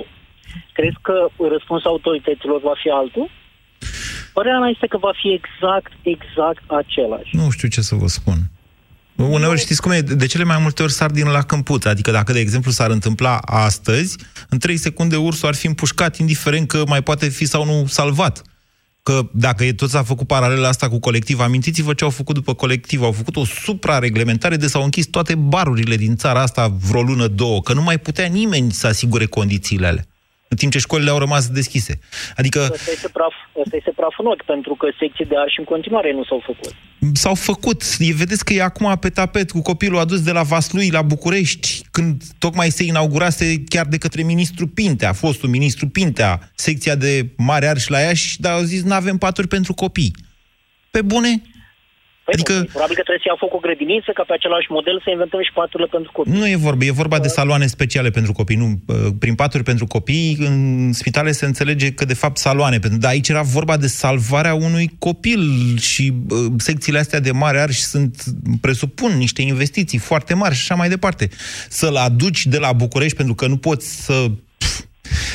Crezi 0.78 1.00
că 1.02 1.16
răspunsul 1.56 1.90
autorităților 1.90 2.60
va 2.70 2.76
fi 2.82 2.90
altul? 2.90 3.30
Părerea 4.34 4.60
mea 4.60 4.70
este 4.70 4.88
că 4.88 4.98
va 4.98 5.14
fi 5.22 5.30
exact, 5.40 5.92
exact 6.02 6.64
același. 6.68 7.36
Nu 7.36 7.50
știu 7.50 7.68
ce 7.68 7.82
să 7.82 7.96
vă 7.96 8.08
spun. 8.08 8.38
Uneori 9.30 9.60
știți 9.60 9.82
cum 9.82 9.92
e, 9.92 10.02
de 10.02 10.26
cele 10.26 10.44
mai 10.44 10.58
multe 10.62 10.84
ori 10.84 10.92
sar 10.92 11.12
din 11.12 11.28
la 11.28 11.42
câmpuț. 11.42 11.86
Adică 11.86 12.12
dacă, 12.12 12.32
de 12.32 12.40
exemplu, 12.40 12.72
s-ar 12.72 12.90
întâmpla 12.90 13.38
astăzi, 13.38 14.16
în 14.50 14.60
3 14.60 14.78
secunde 14.78 15.16
ursul 15.16 15.48
ar 15.48 15.56
fi 15.56 15.68
împușcat, 15.68 16.18
indiferent 16.18 16.68
că 16.68 16.84
mai 16.88 17.02
poate 17.02 17.30
fi 17.30 17.46
sau 17.46 17.66
nu 17.66 17.86
salvat. 17.88 18.42
Că 19.04 19.30
dacă 19.34 19.64
e 19.64 19.74
tot 19.74 19.90
s-a 19.90 20.04
făcut 20.04 20.28
paralela 20.28 20.68
asta 20.68 20.90
cu 20.90 21.00
colectiv, 21.00 21.40
amintiți-vă 21.40 21.94
ce 21.94 22.04
au 22.04 22.10
făcut 22.10 22.36
după 22.36 22.54
colectiv. 22.54 23.02
Au 23.02 23.12
făcut 23.12 23.36
o 23.36 23.46
suprareglementare 23.46 24.56
de 24.56 24.68
s-au 24.68 24.84
închis 24.84 25.06
toate 25.06 25.36
barurile 25.36 25.96
din 25.96 26.16
țara 26.16 26.42
asta 26.42 26.68
vreo 26.68 27.02
lună, 27.02 27.28
două, 27.28 27.62
că 27.62 27.74
nu 27.74 27.82
mai 27.82 27.98
putea 27.98 28.26
nimeni 28.26 28.72
să 28.72 28.88
asigure 28.88 29.26
condițiile 29.26 29.88
alea 29.88 30.06
în 30.54 30.60
timp 30.60 30.72
ce 30.72 30.80
școlile 30.88 31.10
au 31.10 31.18
rămas 31.26 31.44
deschise. 31.48 32.00
Adică... 32.36 32.60
Asta 32.60 32.92
este 32.92 33.10
praf, 33.18 33.34
asta 33.64 33.76
este 33.76 33.94
praf 33.96 34.16
în 34.18 34.26
ochi, 34.26 34.46
pentru 34.54 34.74
că 34.76 34.88
secții 35.00 35.26
de 35.26 35.36
arși 35.44 35.60
în 35.60 35.68
continuare 35.74 36.14
nu 36.14 36.24
s-au 36.24 36.42
făcut. 36.46 36.74
S-au 37.14 37.36
făcut. 37.36 37.80
E, 38.00 38.14
vedeți 38.14 38.46
că 38.46 38.54
e 38.54 38.62
acum 38.62 38.98
pe 39.00 39.10
tapet 39.10 39.52
cu 39.52 39.62
copilul 39.62 40.00
adus 40.00 40.22
de 40.22 40.32
la 40.32 40.44
Vaslui 40.44 40.90
la 40.90 41.02
București, 41.02 41.82
când 41.92 42.24
tocmai 42.40 42.70
se 42.70 42.84
inaugurase 42.84 43.64
chiar 43.70 43.86
de 43.86 43.98
către 43.98 44.22
ministru 44.24 44.68
Pintea, 44.68 45.14
fostul 45.14 45.50
ministru 45.50 45.88
Pintea, 45.88 46.52
secția 46.56 46.96
de 46.96 47.30
mare 47.38 47.68
arși 47.68 47.92
la 47.92 48.00
Iași, 48.00 48.42
dar 48.42 48.54
au 48.54 48.62
zis 48.62 48.84
nu 48.84 48.94
avem 48.94 49.18
paturi 49.18 49.48
pentru 49.48 49.74
copii. 49.74 50.16
Pe 50.92 51.02
bune? 51.02 51.42
Păi 52.26 52.34
adică... 52.34 52.54
Nu, 52.54 52.64
probabil 52.64 52.96
că 53.00 53.06
trebuie 53.08 53.24
să 53.26 53.30
ia 53.32 53.42
foc 53.44 53.54
o 53.54 53.58
grădiniță, 53.66 54.12
ca 54.14 54.24
pe 54.28 54.34
același 54.34 54.68
model 54.78 55.02
să 55.04 55.10
inventăm 55.10 55.42
și 55.48 55.54
paturile 55.54 55.90
pentru 55.96 56.12
copii. 56.12 56.32
Nu 56.38 56.48
e 56.48 56.56
vorba, 56.56 56.84
e 56.86 57.02
vorba 57.04 57.20
de 57.20 57.28
saloane 57.28 57.66
speciale 57.66 58.10
pentru 58.10 58.32
copii. 58.32 58.56
Nu, 58.56 58.70
prin 59.20 59.36
paturi 59.36 59.64
pentru 59.64 59.86
copii, 59.88 60.38
în 60.40 60.58
spitale 60.94 61.32
se 61.32 61.46
înțelege 61.46 61.92
că 61.92 62.06
de 62.06 62.14
fapt 62.14 62.38
saloane. 62.38 62.78
Dar 62.78 63.12
aici 63.12 63.30
era 63.30 63.42
vorba 63.42 63.78
de 63.78 63.88
salvarea 63.88 64.54
unui 64.54 64.88
copil 65.00 65.42
și 65.80 66.14
uh, 66.30 66.38
secțiile 66.58 67.00
astea 67.00 67.20
de 67.20 67.32
mare 67.32 67.60
arși 67.60 67.84
sunt, 67.84 68.24
presupun, 68.62 69.12
niște 69.18 69.42
investiții 69.42 69.98
foarte 69.98 70.34
mari 70.34 70.56
și 70.56 70.62
așa 70.62 70.76
mai 70.76 70.90
departe. 70.90 71.30
Să-l 71.70 71.96
aduci 71.96 72.46
de 72.46 72.58
la 72.58 72.72
București 72.74 73.18
pentru 73.18 73.36
că 73.36 73.48
nu 73.48 73.58
poți 73.58 74.06
să 74.06 74.26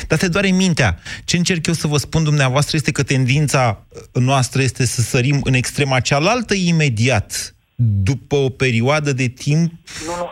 dar 0.07 0.17
te 0.17 0.27
doare 0.27 0.51
mintea. 0.51 0.97
Ce 1.25 1.37
încerc 1.37 1.67
eu 1.67 1.73
să 1.73 1.87
vă 1.87 1.97
spun 1.97 2.23
dumneavoastră 2.23 2.77
este 2.77 2.91
că 2.91 3.03
tendința 3.03 3.85
uh, 3.89 4.21
noastră 4.23 4.61
este 4.61 4.85
să 4.85 5.01
sărim 5.01 5.39
în 5.43 5.53
extrema 5.53 5.99
cealaltă 5.99 6.53
imediat, 6.53 7.55
după 8.03 8.35
o 8.35 8.49
perioadă 8.49 9.13
de 9.13 9.27
timp... 9.27 9.71
Nu, 10.05 10.15
nu. 10.15 10.29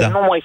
Da. 0.00 0.08
Nu 0.08 0.20
mai 0.28 0.42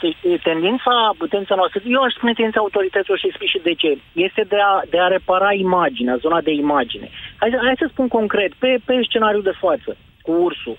tendința, 0.49 0.93
tendința 1.29 1.55
noastră, 1.55 1.81
eu 1.95 2.01
aș 2.03 2.13
spune 2.13 2.34
tendința 2.34 2.59
autorităților 2.59 3.17
și 3.19 3.27
explic 3.27 3.49
și 3.49 3.65
de 3.69 3.73
ce. 3.81 3.91
Este 4.27 4.43
de 4.53 4.59
a, 4.71 4.73
de 4.89 4.99
a 4.99 5.07
repara 5.07 5.51
imaginea, 5.53 6.15
zona 6.25 6.41
de 6.41 6.51
imagine. 6.51 7.07
Hai, 7.41 7.49
hai 7.67 7.75
să 7.84 7.88
spun 7.89 8.07
concret, 8.07 8.53
pe, 8.53 8.71
pe 8.86 8.93
scenariul 9.09 9.43
de 9.43 9.55
față, 9.63 9.97
cu 10.21 10.31
ursul. 10.31 10.77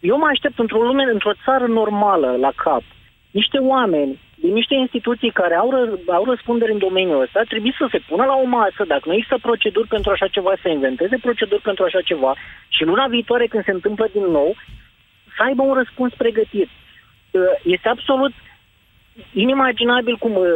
Eu 0.00 0.16
mă 0.18 0.28
aștept 0.30 0.58
într-o 0.58 0.82
lume, 0.82 1.04
într-o 1.12 1.38
țară 1.44 1.66
normală 1.66 2.36
la 2.40 2.52
cap, 2.64 2.82
niște 3.30 3.58
oameni 3.58 4.12
din 4.12 4.25
niște 4.40 4.74
instituții 4.74 5.30
care 5.30 5.54
au, 5.54 5.70
ră, 5.70 6.12
au 6.12 6.24
răspundere 6.24 6.72
în 6.72 6.78
domeniul 6.78 7.20
ăsta, 7.22 7.42
trebuie 7.48 7.74
să 7.78 7.88
se 7.90 7.98
pună 8.08 8.24
la 8.24 8.34
o 8.34 8.44
masă, 8.44 8.84
dacă 8.86 9.02
nu 9.06 9.14
există 9.14 9.38
proceduri 9.42 9.88
pentru 9.88 10.10
așa 10.10 10.26
ceva, 10.26 10.52
să 10.62 10.68
inventeze 10.68 11.18
proceduri 11.20 11.62
pentru 11.62 11.84
așa 11.84 12.00
ceva 12.00 12.34
și 12.68 12.84
luna 12.84 13.06
viitoare, 13.06 13.46
când 13.46 13.64
se 13.64 13.70
întâmplă 13.70 14.08
din 14.12 14.24
nou, 14.24 14.54
să 15.36 15.42
aibă 15.42 15.62
un 15.62 15.74
răspuns 15.74 16.12
pregătit. 16.14 16.68
Uh, 17.30 17.40
este 17.62 17.88
absolut 17.88 18.32
inimaginabil 19.32 20.16
cum 20.16 20.34
uh, 20.34 20.46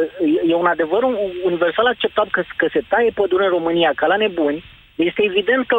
e 0.47 0.53
un 0.55 0.65
adevăr 0.65 1.03
universal 1.43 1.85
acceptat 1.85 2.29
că, 2.29 2.43
că 2.57 2.67
se 2.71 2.81
taie 2.87 3.11
pădure 3.13 3.43
în 3.43 3.49
România 3.49 3.91
ca 3.95 4.07
la 4.07 4.15
nebuni. 4.15 4.63
Este 4.95 5.23
evident 5.23 5.67
că, 5.67 5.77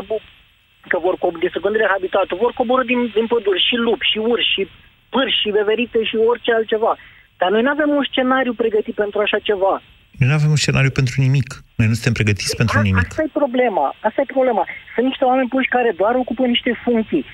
că 0.89 0.99
vor 0.99 1.17
de 1.41 1.51
secundele 1.53 1.87
habitate, 1.91 2.35
vor 2.35 2.53
coborâ 2.53 2.85
din, 2.85 3.11
din 3.15 3.27
păduri 3.27 3.65
și 3.69 3.75
lupi, 3.75 4.07
și 4.07 4.19
urși, 4.19 4.53
și 4.53 4.69
pârși, 5.11 5.41
și 5.41 5.49
veverite, 5.49 6.05
și 6.05 6.17
orice 6.17 6.53
altceva. 6.53 6.97
Dar 7.43 7.51
noi 7.55 7.63
nu 7.67 7.71
avem 7.77 7.91
un 8.01 8.05
scenariu 8.11 8.55
pregătit 8.63 8.95
pentru 9.03 9.19
așa 9.21 9.39
ceva. 9.49 9.75
Noi 10.19 10.29
nu 10.29 10.35
avem 10.39 10.51
un 10.57 10.61
scenariu 10.65 10.93
pentru 10.99 11.15
nimic. 11.27 11.49
Noi 11.79 11.87
nu 11.89 11.95
suntem 11.97 12.13
pregătiți 12.19 12.57
pentru 12.61 12.79
a, 12.79 12.83
nimic. 12.83 13.07
Asta 13.09 13.23
e 13.27 13.41
problema. 13.43 13.87
Asta 14.09 14.21
e 14.21 14.35
problema. 14.37 14.65
Sunt 14.95 15.07
niște 15.07 15.25
oameni 15.25 15.53
puși 15.55 15.75
care 15.77 15.91
doar 16.01 16.15
ocupă 16.15 16.43
niște 16.55 16.73
funcții. 16.85 17.25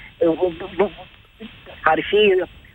Ar 1.92 1.98
fi, 2.10 2.20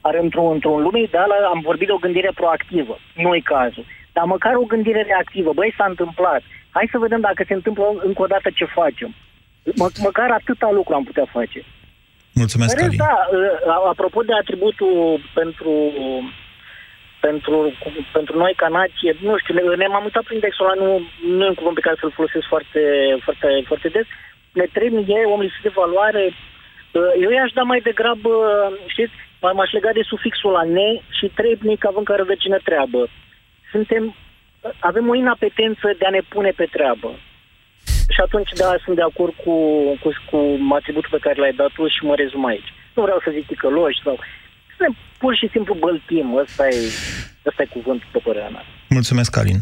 ar 0.01 0.15
într-o, 0.25 0.45
într-o 0.55 0.79
lume 0.85 1.01
ideală, 1.01 1.35
am 1.53 1.59
vorbit 1.69 1.87
de 1.87 1.93
o 1.97 2.03
gândire 2.05 2.31
proactivă. 2.41 2.95
Nu 3.23 3.35
e 3.35 3.51
cazul. 3.53 3.85
Dar 4.15 4.25
măcar 4.35 4.53
o 4.55 4.69
gândire 4.73 5.01
reactivă. 5.01 5.51
Băi, 5.53 5.73
s-a 5.77 5.85
întâmplat. 5.93 6.41
Hai 6.75 6.91
să 6.91 6.97
vedem 7.05 7.21
dacă 7.29 7.43
se 7.47 7.53
întâmplă 7.53 7.83
încă 8.07 8.21
o 8.21 8.31
dată 8.33 8.49
ce 8.59 8.65
facem. 8.65 9.09
Mă, 9.75 9.87
măcar 10.07 10.29
atâta 10.31 10.69
lucru 10.71 10.93
am 10.93 11.03
putea 11.03 11.27
face. 11.37 11.59
Mulțumesc, 12.33 12.79
Rest, 12.79 12.95
da, 12.95 13.15
ă, 13.67 13.87
apropo 13.93 14.21
de 14.21 14.33
atributul 14.41 15.19
pentru 15.33 15.71
pentru, 17.27 17.57
pentru 18.17 18.33
noi 18.37 18.53
ca 18.61 18.67
nație, 18.67 19.11
nu 19.27 19.33
știu, 19.37 19.53
ne, 19.53 19.61
ne-am 19.75 20.07
uitat 20.07 20.23
prin 20.23 20.39
indexul 20.39 20.65
ăla, 20.65 20.75
nu, 20.83 20.89
nu 21.35 21.43
e 21.43 21.53
un 21.53 21.59
cuvânt 21.59 21.75
pe 21.75 21.85
care 21.85 21.97
să-l 21.99 22.17
folosesc 22.19 22.45
foarte, 22.53 22.83
foarte, 23.25 23.47
foarte 23.69 23.87
des, 23.95 24.07
ne 24.59 24.65
trebuie 24.77 25.31
om 25.33 25.41
lipsit 25.41 25.63
de 25.67 25.77
valoare. 25.81 26.23
Uh, 26.29 27.11
eu 27.23 27.29
i-aș 27.31 27.51
da 27.59 27.63
mai 27.71 27.81
degrabă, 27.89 28.31
știți, 28.93 29.13
m-aș 29.41 29.71
lega 29.71 29.91
de 29.99 30.09
sufixul 30.11 30.51
la 30.51 30.63
ne 30.77 30.89
și 31.17 31.25
trebnic 31.39 31.85
având 31.85 32.05
care 32.05 32.23
vecină 32.23 32.57
treabă. 32.69 33.01
Suntem, 33.71 34.03
avem 34.79 35.05
o 35.09 35.15
inapetență 35.15 35.87
de 35.99 36.05
a 36.05 36.15
ne 36.17 36.21
pune 36.33 36.51
pe 36.59 36.65
treabă. 36.75 37.09
Și 38.13 38.19
atunci, 38.25 38.51
da, 38.61 38.69
sunt 38.83 38.95
de 38.95 39.01
acord 39.01 39.33
cu, 39.43 39.53
cu, 40.01 40.09
cu 40.29 40.37
atributul 40.79 41.13
pe 41.15 41.23
care 41.25 41.39
l-ai 41.39 41.59
dat 41.61 41.71
tu 41.75 41.87
și 41.87 42.05
mă 42.09 42.15
rezum 42.15 42.45
aici. 42.45 42.73
Nu 42.95 43.01
vreau 43.03 43.19
să 43.23 43.31
zic 43.35 43.45
ticăloși 43.47 44.03
sau... 44.03 44.15
Suntem 44.83 45.01
pur 45.17 45.35
și 45.35 45.49
simplu 45.51 45.73
băltim. 45.73 46.35
Ăsta 46.35 46.67
e, 46.67 46.77
ăsta 47.45 47.61
e 47.61 47.65
cuvântul, 47.65 48.07
pe 48.11 48.19
părerea 48.23 48.49
mea. 48.49 48.63
Mulțumesc, 48.89 49.37
Alin. 49.37 49.59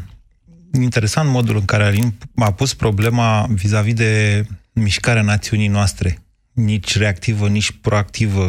Interesant 0.74 1.30
modul 1.30 1.55
în 1.55 1.65
care 1.65 1.84
Alin 1.84 2.09
a 2.36 2.51
pus 2.53 2.74
problema 2.74 3.45
vis-a-vis 3.61 3.93
de 3.93 4.41
mișcarea 4.74 5.22
națiunii 5.22 5.67
noastre. 5.67 6.17
Nici 6.53 6.97
reactivă, 6.97 7.47
nici 7.47 7.72
proactivă. 7.82 8.45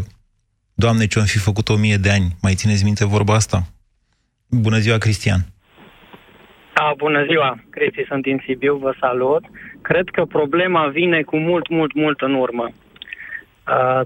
Doamne, 0.74 1.06
ce-am 1.06 1.24
fi 1.24 1.38
făcut 1.38 1.68
o 1.68 1.76
mie 1.76 1.96
de 1.96 2.10
ani. 2.10 2.28
Mai 2.42 2.54
țineți 2.54 2.84
minte 2.84 3.04
vorba 3.06 3.34
asta? 3.34 3.58
Bună 4.46 4.78
ziua, 4.78 4.98
Cristian! 4.98 5.40
A, 6.74 6.94
bună 6.96 7.24
ziua, 7.30 7.64
Cristi, 7.70 8.04
sunt 8.08 8.22
din 8.22 8.42
Sibiu, 8.44 8.76
vă 8.76 8.94
salut. 9.00 9.44
Cred 9.82 10.08
că 10.12 10.24
problema 10.24 10.86
vine 10.86 11.22
cu 11.22 11.36
mult, 11.36 11.68
mult, 11.68 11.94
mult 11.94 12.20
în 12.20 12.34
urmă. 12.34 12.72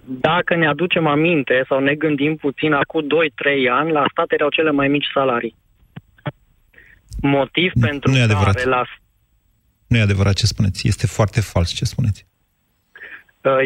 Dacă 0.04 0.54
ne 0.56 0.66
aducem 0.66 1.06
aminte 1.06 1.64
sau 1.68 1.80
ne 1.80 1.94
gândim 1.94 2.36
puțin, 2.36 2.72
acum 2.72 3.02
2-3 3.02 3.06
ani, 3.70 3.92
la 3.92 4.04
stat 4.10 4.32
erau 4.32 4.48
cele 4.48 4.70
mai 4.70 4.88
mici 4.88 5.06
salarii. 5.14 5.56
Motiv 7.20 7.70
nu, 7.74 7.86
pentru 7.86 8.10
nu 8.10 8.16
e 8.16 8.22
adevărat. 8.22 8.54
care 8.54 8.68
la... 8.68 8.82
Nu 9.86 9.96
e 9.96 10.00
adevărat 10.00 10.34
ce 10.34 10.46
spuneți, 10.46 10.88
este 10.88 11.06
foarte 11.06 11.40
fals 11.40 11.70
ce 11.70 11.84
spuneți. 11.84 12.26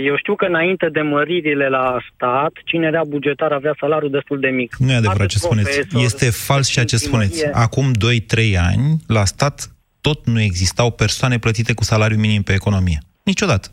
Eu 0.04 0.16
știu 0.16 0.34
că 0.34 0.44
înainte 0.44 0.88
de 0.88 1.00
măririle 1.00 1.68
la 1.68 1.98
stat, 2.14 2.52
cine 2.64 2.86
era 2.86 3.04
bugetar 3.04 3.52
avea 3.52 3.76
salariul 3.80 4.10
destul 4.10 4.40
de 4.40 4.48
mic. 4.48 4.76
Nu 4.76 4.90
e 4.90 4.94
adevărat 4.94 5.28
ce 5.28 5.38
spuneți. 5.38 5.80
Este 5.92 6.30
fals 6.30 6.68
ceea 6.68 6.84
ce 6.84 6.96
spuneți. 6.96 7.46
Acum 7.52 7.92
2-3 7.92 8.56
ani, 8.58 8.96
la 9.06 9.24
stat, 9.24 9.70
tot 10.00 10.26
nu 10.26 10.40
existau 10.40 10.90
persoane 10.90 11.38
plătite 11.38 11.74
cu 11.74 11.84
salariu 11.84 12.16
minim 12.18 12.42
pe 12.42 12.52
economie. 12.52 12.98
Niciodată. 13.22 13.68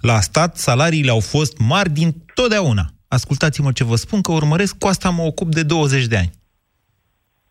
La 0.00 0.20
stat, 0.20 0.56
salariile 0.56 1.10
au 1.10 1.20
fost 1.20 1.58
mari 1.58 1.90
din 1.90 2.24
totdeauna. 2.34 2.92
Ascultați-mă 3.08 3.72
ce 3.72 3.84
vă 3.84 3.96
spun, 3.96 4.20
că 4.20 4.32
urmăresc, 4.32 4.78
cu 4.78 4.86
asta 4.86 5.10
mă 5.10 5.22
ocup 5.22 5.54
de 5.54 5.62
20 5.62 6.06
de 6.06 6.16
ani. 6.16 6.30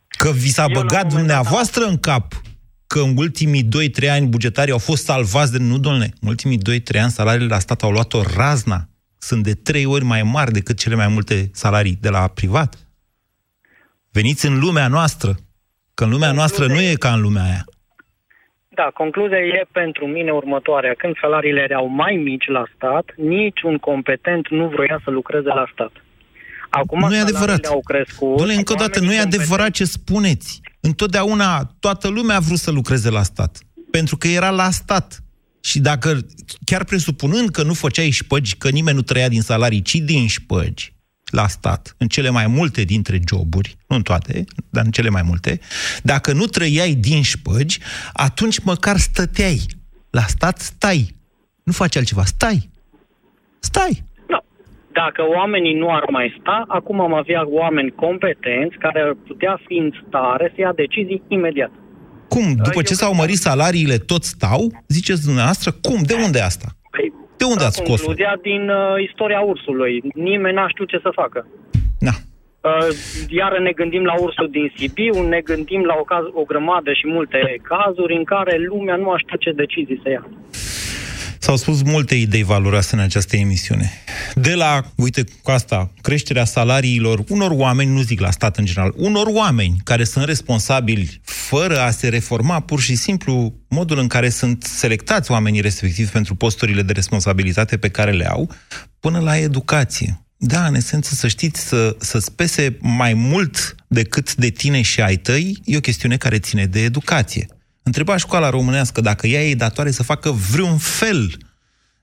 Că 0.08 0.32
vi 0.32 0.50
s-a 0.50 0.66
Eu 0.70 0.82
băgat 0.82 1.14
dumneavoastră 1.14 1.84
în 1.84 1.98
cap 1.98 2.42
că 2.88 3.00
în 3.00 3.18
ultimii 3.18 3.68
2-3 4.04 4.10
ani 4.10 4.28
bugetarii 4.28 4.72
au 4.72 4.78
fost 4.78 5.04
salvați 5.04 5.52
de... 5.52 5.58
Nu, 5.58 5.78
domnule, 5.78 6.14
în 6.22 6.28
ultimii 6.28 6.60
2-3 6.82 7.02
ani 7.02 7.12
salariile 7.12 7.54
la 7.54 7.60
stat 7.60 7.82
au 7.84 7.92
luat 7.92 8.14
o 8.14 8.22
razna. 8.36 8.90
Sunt 9.18 9.44
de 9.44 9.54
3 9.54 9.86
ori 9.86 10.04
mai 10.04 10.24
mari 10.24 10.52
decât 10.52 10.78
cele 10.78 10.96
mai 10.96 11.08
multe 11.08 11.50
salarii 11.54 11.98
de 12.02 12.10
la 12.10 12.28
privat. 12.28 12.88
Veniți 14.12 14.46
în 14.46 14.60
lumea 14.60 14.88
noastră, 14.88 15.40
că 15.94 16.04
în 16.04 16.10
lumea 16.10 16.32
noastră 16.32 16.68
nu 16.68 16.82
e 16.82 16.96
ca 16.96 17.14
în 17.14 17.22
lumea 17.22 17.44
aia. 17.44 17.66
Da, 18.80 18.88
concluzia 18.94 19.38
e 19.38 19.68
pentru 19.72 20.06
mine 20.08 20.32
următoarea. 20.32 20.94
Când 20.98 21.14
salariile 21.22 21.62
erau 21.70 21.88
mai 21.88 22.16
mici 22.16 22.48
la 22.48 22.64
stat, 22.76 23.06
niciun 23.16 23.78
competent 23.78 24.50
nu 24.50 24.68
vroia 24.68 25.00
să 25.04 25.10
lucreze 25.10 25.48
la 25.48 25.66
stat. 25.74 25.92
Acum 26.70 27.00
nu 27.00 27.16
e 27.16 27.20
adevărat. 27.20 27.66
au 27.66 27.82
crescut. 27.86 28.36
Doamne, 28.36 28.54
încă 28.54 28.74
o 28.74 28.76
dată, 28.76 29.00
nu 29.00 29.14
e 29.14 29.20
adevărat 29.20 29.72
ce 29.72 29.86
spuneți. 29.86 30.62
Întotdeauna 30.80 31.70
toată 31.80 32.08
lumea 32.08 32.36
a 32.36 32.40
vrut 32.40 32.58
să 32.58 32.72
lucreze 32.72 33.10
la 33.10 33.24
stat. 33.24 33.58
Pentru 33.92 34.18
că 34.18 34.28
era 34.28 34.50
la 34.50 34.70
stat. 34.70 35.20
Și 35.62 35.80
dacă, 35.80 36.18
chiar 36.66 36.84
presupunând 36.84 37.50
că 37.50 37.64
nu 37.64 37.74
făceai 37.74 38.10
șpăgi, 38.10 38.58
că 38.58 38.70
nimeni 38.70 38.96
nu 38.96 39.02
trăia 39.02 39.30
din 39.30 39.42
salarii, 39.42 39.82
ci 39.82 39.96
din 39.96 40.28
șpăgi, 40.28 40.94
la 41.32 41.48
stat, 41.48 41.96
în 41.98 42.08
cele 42.08 42.30
mai 42.30 42.48
multe 42.48 42.84
dintre 42.84 43.20
joburi, 43.30 43.76
nu 43.88 43.96
în 43.96 44.02
toate, 44.02 44.44
dar 44.70 44.86
în 44.86 44.92
cele 44.92 45.10
mai 45.10 45.22
multe, 45.22 45.60
dacă 46.04 46.34
nu 46.34 46.46
trăiai 46.46 46.94
din 46.94 47.22
șpăgi, 47.22 47.80
atunci 48.14 48.60
măcar 48.60 48.98
stăteai. 48.98 49.66
La 50.10 50.22
stat 50.22 50.60
stai. 50.60 51.16
Nu 51.64 51.72
faci 51.72 51.96
altceva. 51.96 52.24
Stai. 52.24 52.70
Stai. 53.60 54.04
No. 54.28 54.38
Dacă 54.92 55.22
oamenii 55.38 55.74
nu 55.74 55.94
ar 55.96 56.04
mai 56.10 56.38
sta, 56.40 56.64
acum 56.68 57.00
am 57.00 57.14
avea 57.14 57.50
oameni 57.50 57.92
competenți 57.92 58.78
care 58.78 59.00
ar 59.02 59.14
putea 59.28 59.60
fi 59.68 59.74
în 59.74 59.92
stare 60.08 60.52
să 60.56 60.62
ia 60.62 60.74
decizii 60.74 61.22
imediat. 61.28 61.72
Cum? 62.30 62.56
După 62.56 62.82
ce 62.82 62.94
s-au 62.94 63.14
mărit 63.14 63.38
salariile, 63.38 63.98
tot 63.98 64.24
stau? 64.24 64.84
Ziceți 64.88 65.24
dumneavoastră? 65.24 65.72
Cum? 65.72 66.02
De 66.04 66.14
unde 66.14 66.40
asta? 66.40 66.77
De 67.38 67.46
unde 67.46 67.64
ați 67.64 67.78
scos 67.78 68.02
Concluzia 68.02 68.38
din 68.42 68.70
uh, 68.70 69.04
istoria 69.10 69.40
ursului. 69.40 70.04
Nimeni 70.14 70.56
n-a 70.56 70.68
știut 70.68 70.88
ce 70.88 71.00
să 71.02 71.10
facă. 71.14 71.48
Da. 72.00 72.16
Uh, 72.62 72.88
iar 73.30 73.60
ne 73.60 73.72
gândim 73.72 74.04
la 74.04 74.16
ursul 74.20 74.50
din 74.50 74.72
Sibiu, 74.76 75.28
ne 75.28 75.40
gândim 75.40 75.84
la 75.84 75.96
o, 76.00 76.04
caz, 76.04 76.24
o 76.34 76.44
grămadă 76.44 76.94
și 76.94 77.08
multe 77.08 77.62
cazuri 77.62 78.16
în 78.16 78.24
care 78.24 78.58
lumea 78.58 78.96
nu 78.96 79.10
a 79.10 79.18
știut 79.18 79.40
ce 79.40 79.52
decizii 79.52 80.00
să 80.04 80.10
ia. 80.10 80.28
S-au 81.48 81.56
spus 81.56 81.82
multe 81.82 82.16
idei 82.16 82.44
valoroase 82.44 82.96
în 82.96 83.02
această 83.02 83.36
emisiune. 83.36 83.92
De 84.36 84.54
la, 84.54 84.92
uite, 84.96 85.24
cu 85.42 85.52
asta, 85.52 85.92
creșterea 86.02 86.46
salariilor 86.46 87.24
unor 87.28 87.52
oameni, 87.52 87.92
nu 87.92 88.02
zic 88.02 88.20
la 88.20 88.32
stat 88.32 88.58
în 88.58 88.66
general, 88.66 88.94
unor 88.96 89.28
oameni 89.28 89.78
care 89.84 90.04
sunt 90.04 90.26
responsabili 90.26 91.22
fără 91.24 91.80
a 91.80 91.92
se 91.92 92.08
reforma 92.08 92.60
pur 92.60 92.80
și 92.80 92.96
simplu 92.96 93.54
modul 93.68 93.98
în 93.98 94.08
care 94.08 94.30
sunt 94.30 94.64
selectați 94.64 95.32
oamenii 95.32 95.62
respectivi 95.62 96.10
pentru 96.10 96.36
posturile 96.36 96.82
de 96.82 96.94
responsabilitate 96.94 97.78
pe 97.78 97.90
care 97.90 98.12
le 98.12 98.30
au, 98.30 98.52
până 99.00 99.20
la 99.20 99.38
educație. 99.38 100.22
Da, 100.38 100.66
în 100.66 100.76
esență, 100.76 101.14
să 101.14 101.28
știți, 101.28 101.68
să, 101.68 101.96
să-ți 102.00 102.32
pese 102.32 102.78
mai 102.82 103.14
mult 103.14 103.76
decât 103.88 104.36
de 104.36 104.50
tine 104.50 104.82
și 104.82 105.02
ai 105.02 105.16
tăi, 105.16 105.58
e 105.66 105.78
o 105.78 105.80
chestiune 105.80 106.18
care 106.18 106.40
ține 106.40 106.66
de 106.66 106.84
educație. 106.84 107.48
Întreba 107.88 108.18
școala 108.18 108.50
românească 108.50 109.02
dacă 109.02 109.28
ea 109.28 109.44
e 109.44 109.56
datoare 109.56 109.92
să 109.92 110.04
facă 110.04 110.32
vreun 110.32 110.78
fel 110.78 111.38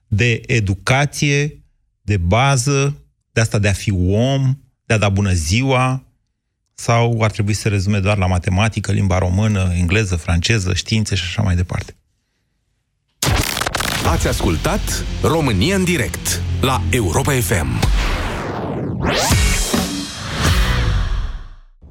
de 0.07 0.41
educație, 0.47 1.65
de 2.01 2.17
bază, 2.17 2.97
de 3.33 3.41
asta 3.41 3.59
de 3.59 3.69
a 3.69 3.73
fi 3.73 3.93
om, 4.09 4.59
de 4.85 4.95
a 4.95 4.99
da 4.99 5.09
bună 5.09 5.33
ziua, 5.33 6.03
sau 6.75 7.23
ar 7.23 7.31
trebui 7.31 7.53
să 7.53 7.61
se 7.61 7.69
rezume 7.69 7.99
doar 7.99 8.19
la 8.19 8.27
matematică, 8.27 8.93
limba 8.93 9.19
română, 9.19 9.73
engleză, 9.75 10.17
franceză, 10.17 10.75
științe 10.75 11.15
și 11.15 11.25
așa 11.27 11.43
mai 11.43 11.57
departe. 11.57 11.97
Ați 14.07 14.29
ascultat 14.29 15.05
România 15.23 15.77
în 15.77 15.85
direct 15.85 16.43
la 16.61 16.83
Europa 16.91 17.33
FM. 17.33 17.81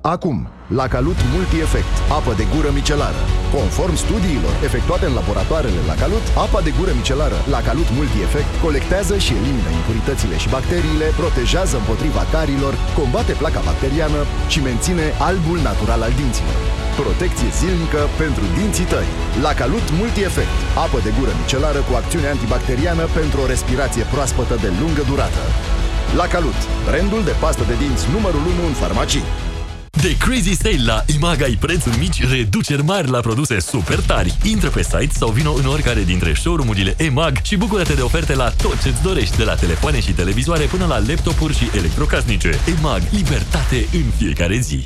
Acum, 0.02 0.50
la 0.80 0.88
Calut 0.88 1.20
Multi-Efect, 1.34 1.94
apă 2.18 2.32
de 2.40 2.46
gură 2.54 2.70
micelară. 2.80 3.22
Conform 3.56 3.96
studiilor 4.06 4.54
efectuate 4.68 5.06
în 5.08 5.16
laboratoarele 5.20 5.82
la 5.90 5.96
Calut, 6.02 6.26
apa 6.46 6.60
de 6.68 6.72
gură 6.78 6.92
micelară 7.00 7.38
la 7.54 7.60
Calut 7.68 7.90
Multi-Efect 7.98 8.52
colectează 8.66 9.16
și 9.26 9.32
elimină 9.40 9.70
impuritățile 9.80 10.36
și 10.42 10.54
bacteriile, 10.56 11.08
protejează 11.22 11.76
împotriva 11.78 12.24
carilor, 12.36 12.74
combate 13.00 13.34
placa 13.42 13.62
bacteriană 13.70 14.20
și 14.54 14.60
menține 14.68 15.06
albul 15.30 15.60
natural 15.70 16.02
al 16.08 16.14
dinților. 16.22 16.58
Protecție 17.02 17.50
zilnică 17.60 18.02
pentru 18.22 18.46
dinții 18.58 18.90
tăi. 18.94 19.10
La 19.46 19.52
Calut 19.60 19.88
Multi-Efect, 20.00 20.58
apă 20.86 20.98
de 21.06 21.12
gură 21.18 21.34
micelară 21.42 21.82
cu 21.88 21.94
acțiune 22.02 22.28
antibacteriană 22.36 23.04
pentru 23.20 23.38
o 23.44 23.50
respirație 23.54 24.04
proaspătă 24.14 24.56
de 24.64 24.70
lungă 24.82 25.04
durată. 25.12 25.44
La 26.20 26.26
Calut, 26.34 26.60
brandul 26.88 27.22
de 27.30 27.36
pastă 27.44 27.64
de 27.68 27.76
dinți 27.84 28.06
numărul 28.16 28.44
1 28.54 28.66
în 28.70 28.76
farmacii. 28.84 29.28
De 30.04 30.18
Crazy 30.18 30.54
Sale 30.54 30.84
la 30.86 31.04
EMAG 31.16 31.42
ai 31.42 31.58
prețuri 31.60 31.98
mici, 31.98 32.28
reduceri 32.30 32.84
mari 32.84 33.10
la 33.10 33.20
produse 33.20 33.60
super 33.60 34.00
tari. 34.00 34.38
Intră 34.44 34.70
pe 34.70 34.84
site 34.84 35.10
sau 35.12 35.30
vină 35.30 35.54
în 35.58 35.66
oricare 35.66 36.04
dintre 36.04 36.34
showroom-urile 36.34 36.96
EMAG 36.98 37.42
și 37.42 37.56
bucură-te 37.56 37.94
de 37.94 38.02
oferte 38.02 38.36
la 38.36 38.50
tot 38.50 38.82
ce-ți 38.82 39.02
dorești, 39.04 39.38
de 39.38 39.44
la 39.44 39.56
telefoane 39.56 40.02
și 40.02 40.12
televizoare 40.12 40.64
până 40.64 40.86
la 40.86 41.00
laptopuri 41.08 41.58
și 41.58 41.70
electrocasnice. 41.76 42.60
EMAG. 42.78 43.02
Libertate 43.12 43.88
în 43.94 44.04
fiecare 44.18 44.58
zi. 44.58 44.86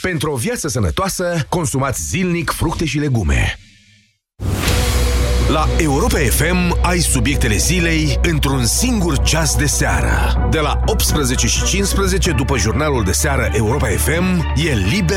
Pentru 0.00 0.32
o 0.32 0.36
viață 0.36 0.68
sănătoasă, 0.68 1.46
consumați 1.48 2.02
zilnic 2.02 2.50
fructe 2.50 2.84
și 2.84 2.98
legume. 2.98 3.58
La 5.48 5.68
Europa 5.78 6.18
FM 6.18 6.78
ai 6.82 6.98
subiectele 6.98 7.56
zilei 7.56 8.18
într-un 8.22 8.64
singur 8.64 9.18
ceas 9.18 9.56
de 9.56 9.66
seară. 9.66 10.48
De 10.50 10.58
la 10.58 10.80
18 10.86 11.46
și 11.46 11.64
15 11.64 12.30
după 12.32 12.56
jurnalul 12.56 13.04
de 13.04 13.12
seară 13.12 13.50
Europa 13.52 13.86
FM 13.86 14.54
e 14.56 14.72
liber 14.74 15.06